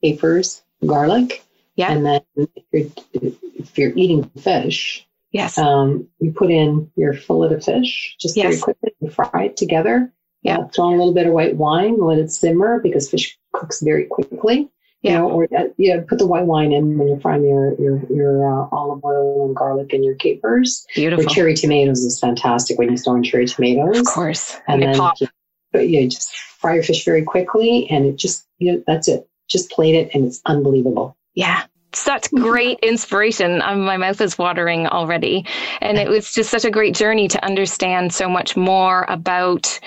capers, 0.02 0.62
garlic. 0.84 1.44
Yeah. 1.76 1.92
And 1.92 2.04
then 2.04 2.20
if 2.36 2.64
you're, 2.72 3.32
if 3.54 3.78
you're 3.78 3.92
eating 3.96 4.24
fish, 4.40 5.06
Yes. 5.32 5.56
um, 5.58 6.06
you 6.20 6.30
put 6.30 6.50
in 6.50 6.90
your 6.94 7.14
fillet 7.14 7.54
of 7.54 7.64
fish 7.64 8.14
just 8.20 8.36
very 8.36 8.58
quickly 8.58 8.92
and 9.00 9.12
fry 9.12 9.44
it 9.44 9.56
together. 9.56 10.12
Yeah. 10.42 10.58
Uh, 10.58 10.68
throw 10.68 10.88
in 10.88 10.94
a 10.94 10.98
little 10.98 11.14
bit 11.14 11.26
of 11.26 11.32
white 11.32 11.56
wine, 11.56 11.98
let 11.98 12.18
it 12.18 12.30
simmer 12.30 12.80
because 12.80 13.10
fish 13.10 13.38
cooks 13.52 13.80
very 13.80 14.06
quickly. 14.06 14.70
Yeah. 15.00 15.12
You 15.12 15.18
know, 15.18 15.30
or 15.30 15.48
uh, 15.56 15.64
yeah, 15.78 16.00
put 16.06 16.18
the 16.18 16.26
white 16.26 16.44
wine 16.44 16.72
in 16.72 16.96
when 16.98 17.08
you're 17.08 17.20
frying 17.20 17.44
your 17.44 17.74
your 17.80 18.02
your 18.08 18.46
uh, 18.46 18.68
olive 18.70 19.04
oil 19.04 19.46
and 19.46 19.56
garlic 19.56 19.92
and 19.92 20.04
your 20.04 20.14
capers. 20.14 20.86
Beautiful. 20.94 21.24
cherry 21.26 21.54
tomatoes 21.54 22.04
is 22.04 22.20
fantastic 22.20 22.78
when 22.78 22.90
you 22.90 22.96
throw 22.96 23.16
in 23.16 23.22
cherry 23.22 23.46
tomatoes. 23.46 23.98
Of 23.98 24.06
course. 24.06 24.56
And 24.68 24.82
then 24.82 24.96
pop. 24.96 25.20
you, 25.20 25.28
but 25.72 25.88
yeah, 25.88 26.04
just 26.04 26.32
fry 26.34 26.74
your 26.74 26.84
fish 26.84 27.04
very 27.04 27.22
quickly, 27.22 27.88
and 27.90 28.06
it 28.06 28.16
just 28.16 28.46
you 28.58 28.72
know 28.72 28.84
that's 28.86 29.08
it. 29.08 29.28
Just 29.48 29.70
plate 29.70 29.94
it, 29.94 30.10
and 30.14 30.24
it's 30.24 30.40
unbelievable. 30.46 31.16
Yeah. 31.34 31.64
Such 31.94 32.30
great 32.30 32.78
inspiration. 32.80 33.60
Um, 33.62 33.82
my 33.84 33.96
mouth 33.96 34.20
is 34.20 34.38
watering 34.38 34.86
already. 34.86 35.44
And 35.80 35.98
it 35.98 36.08
was 36.08 36.32
just 36.32 36.50
such 36.50 36.64
a 36.64 36.70
great 36.70 36.94
journey 36.94 37.28
to 37.28 37.44
understand 37.44 38.14
so 38.14 38.28
much 38.28 38.56
more 38.56 39.04
about, 39.08 39.78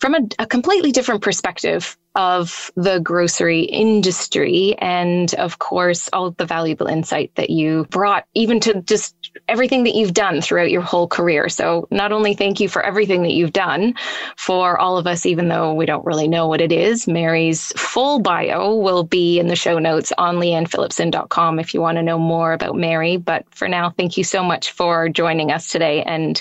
from 0.00 0.14
a, 0.14 0.20
a 0.40 0.46
completely 0.46 0.90
different 0.90 1.22
perspective 1.22 1.96
of 2.14 2.70
the 2.76 3.00
grocery 3.00 3.60
industry. 3.62 4.74
And 4.78 5.32
of 5.34 5.58
course, 5.58 6.08
all 6.12 6.32
the 6.32 6.44
valuable 6.44 6.86
insight 6.86 7.32
that 7.36 7.50
you 7.50 7.86
brought, 7.90 8.26
even 8.34 8.60
to 8.60 8.82
just 8.82 9.16
everything 9.48 9.84
that 9.84 9.94
you've 9.94 10.12
done 10.12 10.40
throughout 10.40 10.70
your 10.70 10.82
whole 10.82 11.08
career. 11.08 11.48
So, 11.48 11.88
not 11.90 12.12
only 12.12 12.34
thank 12.34 12.60
you 12.60 12.68
for 12.68 12.82
everything 12.82 13.22
that 13.22 13.32
you've 13.32 13.52
done 13.52 13.94
for 14.36 14.78
all 14.78 14.98
of 14.98 15.06
us, 15.06 15.24
even 15.24 15.48
though 15.48 15.72
we 15.72 15.86
don't 15.86 16.04
really 16.04 16.28
know 16.28 16.46
what 16.46 16.60
it 16.60 16.72
is, 16.72 17.08
Mary's 17.08 17.72
full 17.76 18.18
bio 18.18 18.74
will 18.76 19.04
be 19.04 19.38
in 19.38 19.48
the 19.48 19.56
show 19.56 19.78
notes 19.78 20.12
on 20.18 20.36
leannephillipson.com 20.36 21.58
if 21.58 21.72
you 21.72 21.80
want 21.80 21.96
to 21.96 22.02
know 22.02 22.18
more 22.18 22.52
about 22.52 22.76
Mary. 22.76 23.16
But 23.16 23.46
for 23.50 23.68
now, 23.68 23.90
thank 23.90 24.16
you 24.16 24.24
so 24.24 24.42
much 24.42 24.72
for 24.72 25.08
joining 25.08 25.50
us 25.50 25.68
today 25.68 26.02
and 26.02 26.40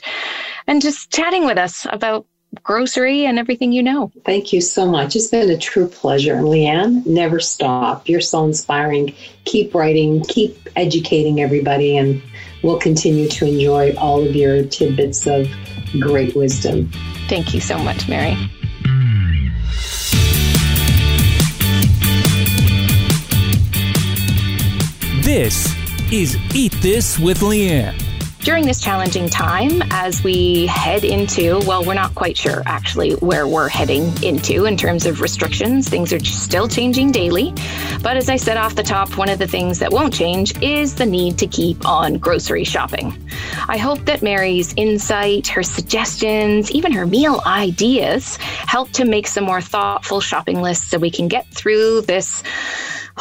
and 0.68 0.82
just 0.82 1.12
chatting 1.12 1.46
with 1.46 1.58
us 1.58 1.88
about 1.90 2.26
grocery 2.64 3.26
and 3.26 3.39
everything 3.39 3.72
you 3.72 3.84
know. 3.84 4.12
Thank 4.26 4.52
you 4.52 4.62
so 4.62 4.86
much. 4.86 5.16
It's 5.16 5.28
been 5.28 5.49
a 5.49 5.58
true 5.58 5.88
pleasure. 5.88 6.36
And 6.36 6.45
Leanne, 6.45 7.06
never 7.06 7.39
stop. 7.39 8.08
You're 8.08 8.22
so 8.22 8.45
inspiring. 8.45 9.16
Keep 9.45 9.74
writing, 9.74 10.24
keep 10.26 10.58
educating 10.76 11.41
everybody, 11.41 11.97
and 11.97 12.22
we'll 12.64 12.80
continue 12.80 13.28
to 13.30 13.45
enjoy 13.45 13.95
all 13.95 14.22
of 14.22 14.36
your 14.36 14.64
tidbits 14.66 15.26
of 15.28 15.47
great 15.99 16.36
wisdom. 16.36 16.91
Thank 17.28 17.54
you 17.54 17.62
so 17.62 17.78
much, 17.78 18.08
Mary. 18.08 18.36
This 25.24 25.74
is 26.12 26.36
Eat 26.54 26.74
This 26.82 27.18
with 27.18 27.39
Leanne. 27.39 28.11
During 28.44 28.66
this 28.66 28.82
challenging 28.82 29.30
time, 29.30 29.84
as 29.92 30.24
we 30.24 30.66
head 30.66 31.04
into, 31.04 31.60
well, 31.68 31.86
we're 31.86 31.94
not 31.94 32.16
quite 32.16 32.36
sure 32.36 32.64
actually 32.66 33.12
where 33.18 33.48
we're 33.48 33.70
heading 33.70 34.12
into 34.24 34.66
in 34.66 34.78
terms 34.78 35.06
of 35.06 35.22
restrictions. 35.22 35.88
Things 35.88 36.12
are 36.12 36.20
still 36.26 36.68
changing 36.68 37.12
daily. 37.12 37.54
But 38.02 38.18
as 38.18 38.30
I 38.30 38.38
said 38.38 38.58
off 38.58 38.74
the 38.74 38.82
top, 38.82 39.16
one 39.16 39.30
of 39.30 39.38
the 39.38 39.46
things 39.46 39.78
that 39.78 39.92
won't 39.92 40.12
change 40.12 40.60
is 40.60 40.96
the 40.96 41.06
need 41.06 41.38
to 41.38 41.46
keep 41.46 41.88
on 41.88 42.18
grocery 42.18 42.64
shopping. 42.64 43.16
I 43.68 43.78
hope 43.78 44.06
that 44.06 44.24
Mary's 44.24 44.74
insight, 44.76 45.48
her 45.50 45.62
suggestions, 45.62 46.72
even 46.72 46.92
her 46.94 47.06
meal 47.06 47.44
ideas 47.46 48.38
help 48.38 48.89
to 48.94 49.06
make 49.06 49.28
some 49.28 49.44
more 49.44 49.62
thoughtful 49.62 50.20
shopping 50.20 50.64
lists 50.64 50.88
so 50.88 50.98
we 50.98 51.12
can 51.12 51.28
get 51.28 51.46
through 51.50 52.02
this 52.02 52.42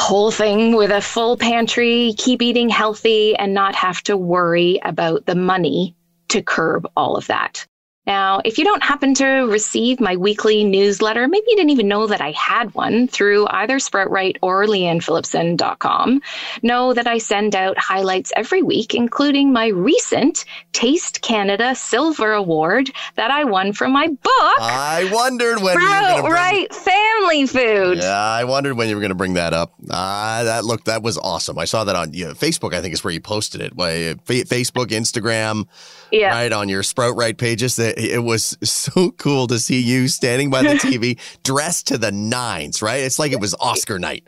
whole 0.01 0.31
thing 0.31 0.75
with 0.75 0.91
a 0.91 1.01
full 1.01 1.37
pantry, 1.37 2.15
keep 2.17 2.41
eating 2.41 2.71
healthy, 2.71 3.37
and 3.37 3.53
not 3.53 3.75
have 3.75 4.03
to 4.05 4.17
worry 4.17 4.81
about 4.83 5.27
the 5.27 5.35
money 5.35 5.95
to 6.29 6.43
curb 6.43 6.89
all 6.97 7.17
of 7.17 7.27
that. 7.27 7.67
Now, 8.07 8.41
if 8.45 8.57
you 8.57 8.65
don't 8.65 8.83
happen 8.83 9.13
to 9.15 9.27
receive 9.47 10.01
my 10.01 10.17
weekly 10.17 10.65
newsletter, 10.65 11.29
maybe 11.29 11.45
you 11.49 11.57
didn't 11.57 11.71
even 11.71 11.87
know 11.87 12.07
that 12.07 12.21
I 12.21 12.31
had 12.33 12.75
one 12.75 13.07
through 13.07 13.47
either 13.49 13.77
Sproutright 13.77 14.37
or 14.41 14.65
leannephillipson.com, 14.65 16.23
know 16.63 16.95
that 16.95 17.07
I 17.07 17.19
send 17.19 17.55
out 17.55 17.79
highlights 17.79 18.33
every 18.35 18.63
week, 18.63 18.95
including 18.95 19.53
my 19.53 19.67
recent 19.69 20.47
Taste 20.73 21.21
Canada 21.21 21.75
Silver 21.75 22.33
Award 22.33 22.91
that 23.17 23.31
I 23.31 23.45
won 23.45 23.75
from 23.75 23.93
my 23.93 24.07
book. 24.07 24.61
I 24.61 25.09
wondered 25.13 25.63
when 25.63 25.79
you 25.79 25.85
were 25.85 25.91
going 25.91 26.17
to 26.17 26.23
bring 26.23 26.33
right, 26.33 26.75
family 26.75 27.47
food. 27.47 27.99
Yeah, 27.99 28.19
I 28.19 28.45
wondered 28.45 28.77
when 28.77 28.89
you 28.89 28.95
were 28.95 29.01
going 29.03 29.11
to 29.11 29.15
bring 29.15 29.35
that 29.35 29.53
up. 29.53 29.75
Ah, 29.91 30.41
that 30.45 30.65
looked 30.65 30.87
that 30.87 31.03
was 31.03 31.19
awesome. 31.19 31.59
I 31.59 31.67
saw 31.67 31.85
that 31.85 31.97
on 31.97 32.15
yeah, 32.15 32.29
Facebook. 32.29 32.73
I 32.73 32.81
think 32.81 32.95
is 32.95 33.05
where 33.05 33.13
you 33.13 33.21
posted 33.21 33.61
it. 33.61 33.77
Facebook, 33.77 34.87
Instagram, 34.87 35.67
Yeah. 36.13 36.31
right 36.31 36.53
on 36.53 36.69
your 36.69 36.83
Sprout 36.83 37.17
Right 37.17 37.37
pages. 37.37 37.77
That 37.77 37.99
it 37.99 38.21
was 38.21 38.57
so 38.63 39.13
cool 39.13 39.47
to 39.49 39.59
see 39.59 39.81
you 39.81 40.09
standing 40.09 40.51
by 40.51 40.63
the 40.63 40.69
TV, 40.75 41.19
dressed 41.43 41.89
to 41.89 41.99
the 41.99 42.13
nines. 42.13 42.83
Right, 42.83 43.03
it's 43.03 43.19
like 43.19 43.33
it 43.33 43.41
was 43.41 43.55
Oscar 43.61 43.99
night. 43.99 44.25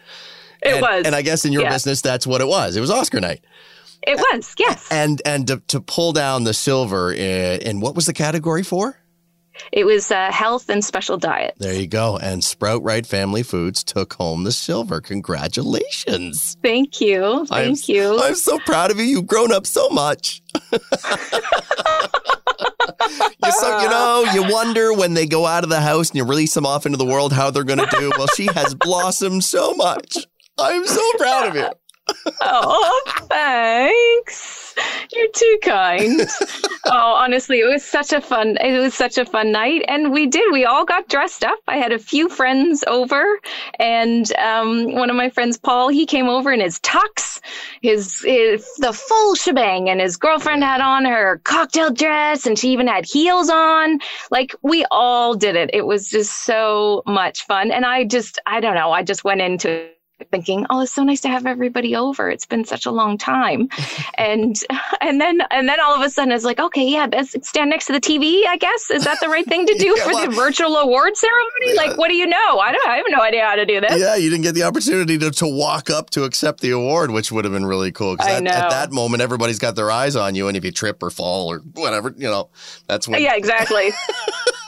It 0.62 0.74
and, 0.74 0.82
was. 0.82 1.06
and 1.06 1.14
I 1.14 1.22
guess 1.22 1.44
in 1.44 1.52
your 1.52 1.62
yeah. 1.62 1.72
business, 1.72 2.00
that's 2.00 2.26
what 2.26 2.40
it 2.40 2.46
was. 2.46 2.76
It 2.76 2.80
was 2.80 2.90
Oscar 2.90 3.20
night. 3.20 3.44
It 4.06 4.16
was, 4.16 4.54
yes. 4.58 4.88
And 4.90 5.22
and 5.24 5.46
to, 5.46 5.62
to 5.68 5.80
pull 5.80 6.12
down 6.12 6.44
the 6.44 6.54
silver 6.54 7.12
in, 7.12 7.60
in 7.60 7.80
what 7.80 7.94
was 7.94 8.06
the 8.06 8.12
category 8.12 8.62
for? 8.62 8.96
It 9.70 9.84
was 9.84 10.10
uh, 10.10 10.32
health 10.32 10.68
and 10.68 10.84
special 10.84 11.18
diet. 11.18 11.54
There 11.58 11.74
you 11.74 11.86
go. 11.86 12.16
And 12.16 12.42
Sprout 12.42 12.82
Right 12.82 13.06
Family 13.06 13.42
Foods 13.42 13.84
took 13.84 14.14
home 14.14 14.44
the 14.44 14.52
silver. 14.52 15.00
Congratulations. 15.00 16.56
Thank 16.62 17.00
you. 17.00 17.46
Thank 17.46 17.78
I'm, 17.88 17.94
you. 17.94 18.20
I'm 18.20 18.34
so 18.34 18.58
proud 18.60 18.90
of 18.90 18.98
you. 18.98 19.04
You've 19.04 19.26
grown 19.26 19.52
up 19.52 19.66
so 19.66 19.88
much. 19.90 20.41
You, 20.72 20.78
so, 23.52 23.80
you 23.80 23.88
know, 23.88 24.24
you 24.34 24.42
wonder 24.52 24.92
when 24.92 25.14
they 25.14 25.26
go 25.26 25.46
out 25.46 25.64
of 25.64 25.70
the 25.70 25.80
house 25.80 26.10
and 26.10 26.16
you 26.16 26.24
release 26.24 26.54
them 26.54 26.66
off 26.66 26.86
into 26.86 26.98
the 26.98 27.04
world 27.04 27.32
how 27.32 27.50
they're 27.50 27.64
going 27.64 27.78
to 27.78 27.88
do. 27.90 28.12
Well, 28.16 28.28
she 28.28 28.46
has 28.46 28.74
blossomed 28.74 29.44
so 29.44 29.74
much. 29.74 30.18
I'm 30.58 30.86
so 30.86 31.02
proud 31.18 31.48
of 31.48 31.54
you. 31.56 31.68
Oh, 32.40 33.02
thanks. 33.28 34.74
You're 35.12 35.28
too 35.34 35.58
kind. 35.62 36.20
oh, 36.86 37.14
honestly, 37.14 37.60
it 37.60 37.66
was 37.66 37.84
such 37.84 38.12
a 38.12 38.20
fun. 38.20 38.56
It 38.60 38.78
was 38.78 38.94
such 38.94 39.18
a 39.18 39.24
fun 39.24 39.52
night, 39.52 39.84
and 39.88 40.12
we 40.12 40.26
did. 40.26 40.52
We 40.52 40.64
all 40.64 40.84
got 40.84 41.08
dressed 41.08 41.44
up. 41.44 41.58
I 41.68 41.76
had 41.76 41.92
a 41.92 41.98
few 41.98 42.28
friends 42.28 42.84
over, 42.86 43.38
and 43.78 44.32
um, 44.36 44.94
one 44.94 45.10
of 45.10 45.16
my 45.16 45.30
friends, 45.30 45.58
Paul, 45.58 45.88
he 45.88 46.06
came 46.06 46.28
over 46.28 46.52
in 46.52 46.60
his 46.60 46.78
tux, 46.80 47.40
his, 47.82 48.22
his 48.22 48.66
the 48.78 48.92
full 48.92 49.34
shebang, 49.34 49.88
and 49.88 50.00
his 50.00 50.16
girlfriend 50.16 50.64
had 50.64 50.80
on 50.80 51.04
her 51.04 51.40
cocktail 51.44 51.90
dress, 51.90 52.46
and 52.46 52.58
she 52.58 52.70
even 52.70 52.86
had 52.86 53.04
heels 53.04 53.50
on. 53.50 54.00
Like 54.30 54.54
we 54.62 54.86
all 54.90 55.34
did 55.34 55.56
it. 55.56 55.70
It 55.72 55.86
was 55.86 56.08
just 56.08 56.44
so 56.44 57.02
much 57.06 57.44
fun, 57.46 57.70
and 57.70 57.84
I 57.84 58.04
just, 58.04 58.38
I 58.46 58.60
don't 58.60 58.74
know, 58.74 58.92
I 58.92 59.02
just 59.02 59.24
went 59.24 59.40
into 59.40 59.88
thinking, 60.30 60.66
"Oh, 60.70 60.80
it's 60.80 60.92
so 60.92 61.02
nice 61.02 61.20
to 61.22 61.28
have 61.28 61.46
everybody 61.46 61.94
over. 61.96 62.30
It's 62.30 62.46
been 62.46 62.64
such 62.64 62.86
a 62.86 62.90
long 62.90 63.18
time," 63.18 63.68
and 64.18 64.56
and 65.00 65.20
then 65.20 65.40
and 65.50 65.68
then 65.68 65.80
all 65.80 65.94
of 65.94 66.02
a 66.02 66.10
sudden 66.10 66.32
it's 66.32 66.44
like, 66.44 66.60
"Okay, 66.60 66.86
yeah, 66.88 67.06
stand 67.42 67.70
next 67.70 67.86
to 67.86 67.92
the 67.92 68.00
TV. 68.00 68.46
I 68.46 68.56
guess 68.56 68.90
is 68.90 69.04
that 69.04 69.18
the 69.20 69.28
right 69.28 69.46
thing 69.46 69.66
to 69.66 69.74
do 69.78 69.94
Yeah, 69.96 70.04
for 70.04 70.12
well- 70.12 70.30
the 70.30 70.34
virtual 70.36 70.76
award 70.76 71.16
ceremony? 71.16 71.74
Like, 71.76 71.96
what 71.98 72.08
do 72.08 72.14
you 72.14 72.26
know? 72.26 72.58
I 72.58 72.72
don't. 72.72 72.88
I 72.88 72.96
have 72.96 73.06
no 73.10 73.20
idea 73.20 73.44
how 73.44 73.54
to 73.56 73.66
do 73.66 73.80
this. 73.80 73.98
Yeah, 74.00 74.16
you 74.16 74.30
didn't 74.30 74.42
get 74.44 74.54
the 74.54 74.62
opportunity 74.64 75.18
to, 75.18 75.30
to 75.30 75.46
walk 75.46 75.90
up 75.90 76.10
to 76.10 76.24
accept 76.24 76.60
the 76.60 76.70
award, 76.70 77.10
which 77.10 77.32
would 77.32 77.44
have 77.44 77.52
been 77.52 77.66
really 77.66 77.92
cool. 77.92 78.16
I 78.20 78.32
at, 78.32 78.46
at 78.46 78.70
that 78.70 78.92
moment, 78.92 79.22
everybody's 79.22 79.58
got 79.58 79.76
their 79.76 79.90
eyes 79.90 80.16
on 80.16 80.34
you. 80.34 80.48
And 80.48 80.56
if 80.56 80.64
you 80.64 80.70
trip 80.72 81.02
or 81.02 81.10
fall 81.10 81.48
or 81.48 81.58
whatever, 81.74 82.14
you 82.16 82.28
know, 82.28 82.50
that's 82.86 83.08
when. 83.08 83.22
Yeah, 83.22 83.34
exactly. 83.34 83.90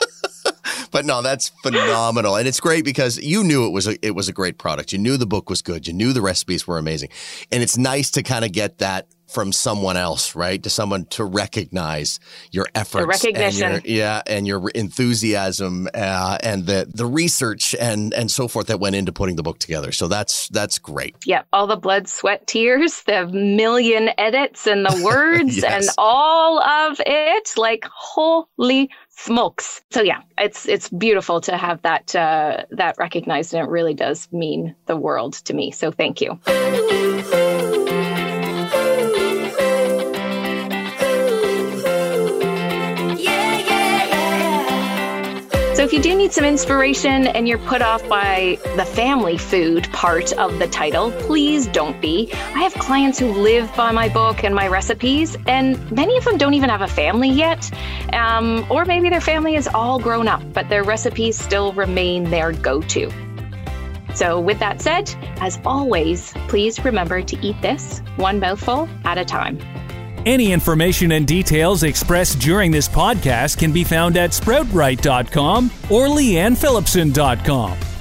But 0.91 1.05
no, 1.05 1.21
that's 1.21 1.49
phenomenal, 1.63 2.35
and 2.35 2.47
it's 2.47 2.59
great 2.59 2.85
because 2.85 3.17
you 3.17 3.43
knew 3.43 3.65
it 3.65 3.71
was 3.71 3.87
a 3.87 4.05
it 4.05 4.15
was 4.15 4.29
a 4.29 4.33
great 4.33 4.57
product. 4.57 4.91
You 4.91 4.99
knew 4.99 5.17
the 5.17 5.25
book 5.25 5.49
was 5.49 5.61
good. 5.61 5.87
You 5.87 5.93
knew 5.93 6.13
the 6.13 6.21
recipes 6.21 6.67
were 6.67 6.77
amazing, 6.77 7.09
and 7.51 7.61
it's 7.61 7.77
nice 7.77 8.11
to 8.11 8.23
kind 8.23 8.45
of 8.45 8.51
get 8.51 8.79
that 8.79 9.07
from 9.27 9.51
someone 9.51 9.97
else, 9.97 10.35
right? 10.35 10.61
To 10.63 10.69
someone 10.69 11.05
to 11.05 11.23
recognize 11.23 12.19
your 12.51 12.67
efforts, 12.75 13.03
the 13.03 13.07
recognition, 13.07 13.71
and 13.71 13.85
your, 13.85 13.97
yeah, 13.97 14.21
and 14.27 14.47
your 14.47 14.69
enthusiasm, 14.69 15.87
uh, 15.93 16.37
and 16.41 16.65
the 16.65 16.89
the 16.93 17.05
research 17.05 17.75
and 17.75 18.13
and 18.13 18.29
so 18.29 18.47
forth 18.47 18.67
that 18.67 18.79
went 18.79 18.95
into 18.95 19.11
putting 19.11 19.35
the 19.35 19.43
book 19.43 19.59
together. 19.59 19.91
So 19.91 20.07
that's 20.07 20.47
that's 20.49 20.77
great. 20.79 21.15
Yeah, 21.25 21.43
all 21.51 21.67
the 21.67 21.75
blood, 21.75 22.07
sweat, 22.07 22.47
tears, 22.47 23.03
the 23.03 23.27
million 23.27 24.09
edits, 24.17 24.67
and 24.67 24.85
the 24.85 25.03
words, 25.03 25.57
yes. 25.57 25.65
and 25.65 25.95
all 25.97 26.59
of 26.59 27.01
it. 27.05 27.53
Like 27.57 27.85
holy 27.93 28.89
smokes! 29.15 29.81
So 29.91 30.01
yeah, 30.01 30.21
it's 30.37 30.67
it's 30.67 30.89
beautiful 30.89 31.41
to 31.41 31.57
have 31.57 31.81
that 31.83 32.15
uh, 32.15 32.63
that 32.71 32.95
recognized, 32.97 33.53
and 33.53 33.65
it 33.65 33.69
really 33.69 33.93
does 33.93 34.27
mean 34.31 34.75
the 34.85 34.95
world 34.95 35.33
to 35.45 35.53
me. 35.53 35.71
So 35.71 35.91
thank 35.91 36.21
you. 36.21 36.39
You 45.95 46.01
do 46.01 46.13
need 46.13 46.33
some 46.33 46.43
inspiration 46.43 47.25
and 47.25 47.47
you're 47.47 47.57
put 47.57 47.81
off 47.81 48.05
by 48.09 48.59
the 48.75 48.83
family 48.83 49.37
food 49.37 49.89
part 49.93 50.33
of 50.33 50.59
the 50.59 50.67
title, 50.67 51.09
please 51.21 51.67
don't 51.67 52.01
be. 52.01 52.29
I 52.33 52.63
have 52.63 52.73
clients 52.73 53.17
who 53.17 53.31
live 53.31 53.73
by 53.77 53.93
my 53.93 54.09
book 54.09 54.43
and 54.43 54.53
my 54.53 54.67
recipes, 54.67 55.37
and 55.47 55.89
many 55.89 56.17
of 56.17 56.25
them 56.25 56.37
don't 56.37 56.53
even 56.53 56.69
have 56.69 56.81
a 56.81 56.87
family 56.89 57.29
yet. 57.29 57.71
Um, 58.11 58.65
or 58.69 58.83
maybe 58.83 59.09
their 59.09 59.21
family 59.21 59.55
is 59.55 59.69
all 59.69 59.97
grown 59.97 60.27
up, 60.27 60.41
but 60.51 60.67
their 60.67 60.83
recipes 60.83 61.39
still 61.39 61.71
remain 61.71 62.25
their 62.25 62.51
go 62.51 62.81
to. 62.81 63.09
So, 64.13 64.41
with 64.41 64.59
that 64.59 64.81
said, 64.81 65.15
as 65.39 65.61
always, 65.65 66.33
please 66.49 66.83
remember 66.83 67.21
to 67.21 67.37
eat 67.41 67.61
this 67.61 67.99
one 68.17 68.41
mouthful 68.41 68.89
at 69.05 69.17
a 69.17 69.23
time. 69.23 69.59
Any 70.25 70.51
information 70.53 71.11
and 71.11 71.27
details 71.27 71.83
expressed 71.83 72.39
during 72.39 72.71
this 72.71 72.87
podcast 72.87 73.59
can 73.59 73.71
be 73.71 73.83
found 73.83 74.17
at 74.17 74.31
sproutright.com 74.31 75.65
or 75.89 76.07
leannephillipson.com. 76.07 77.94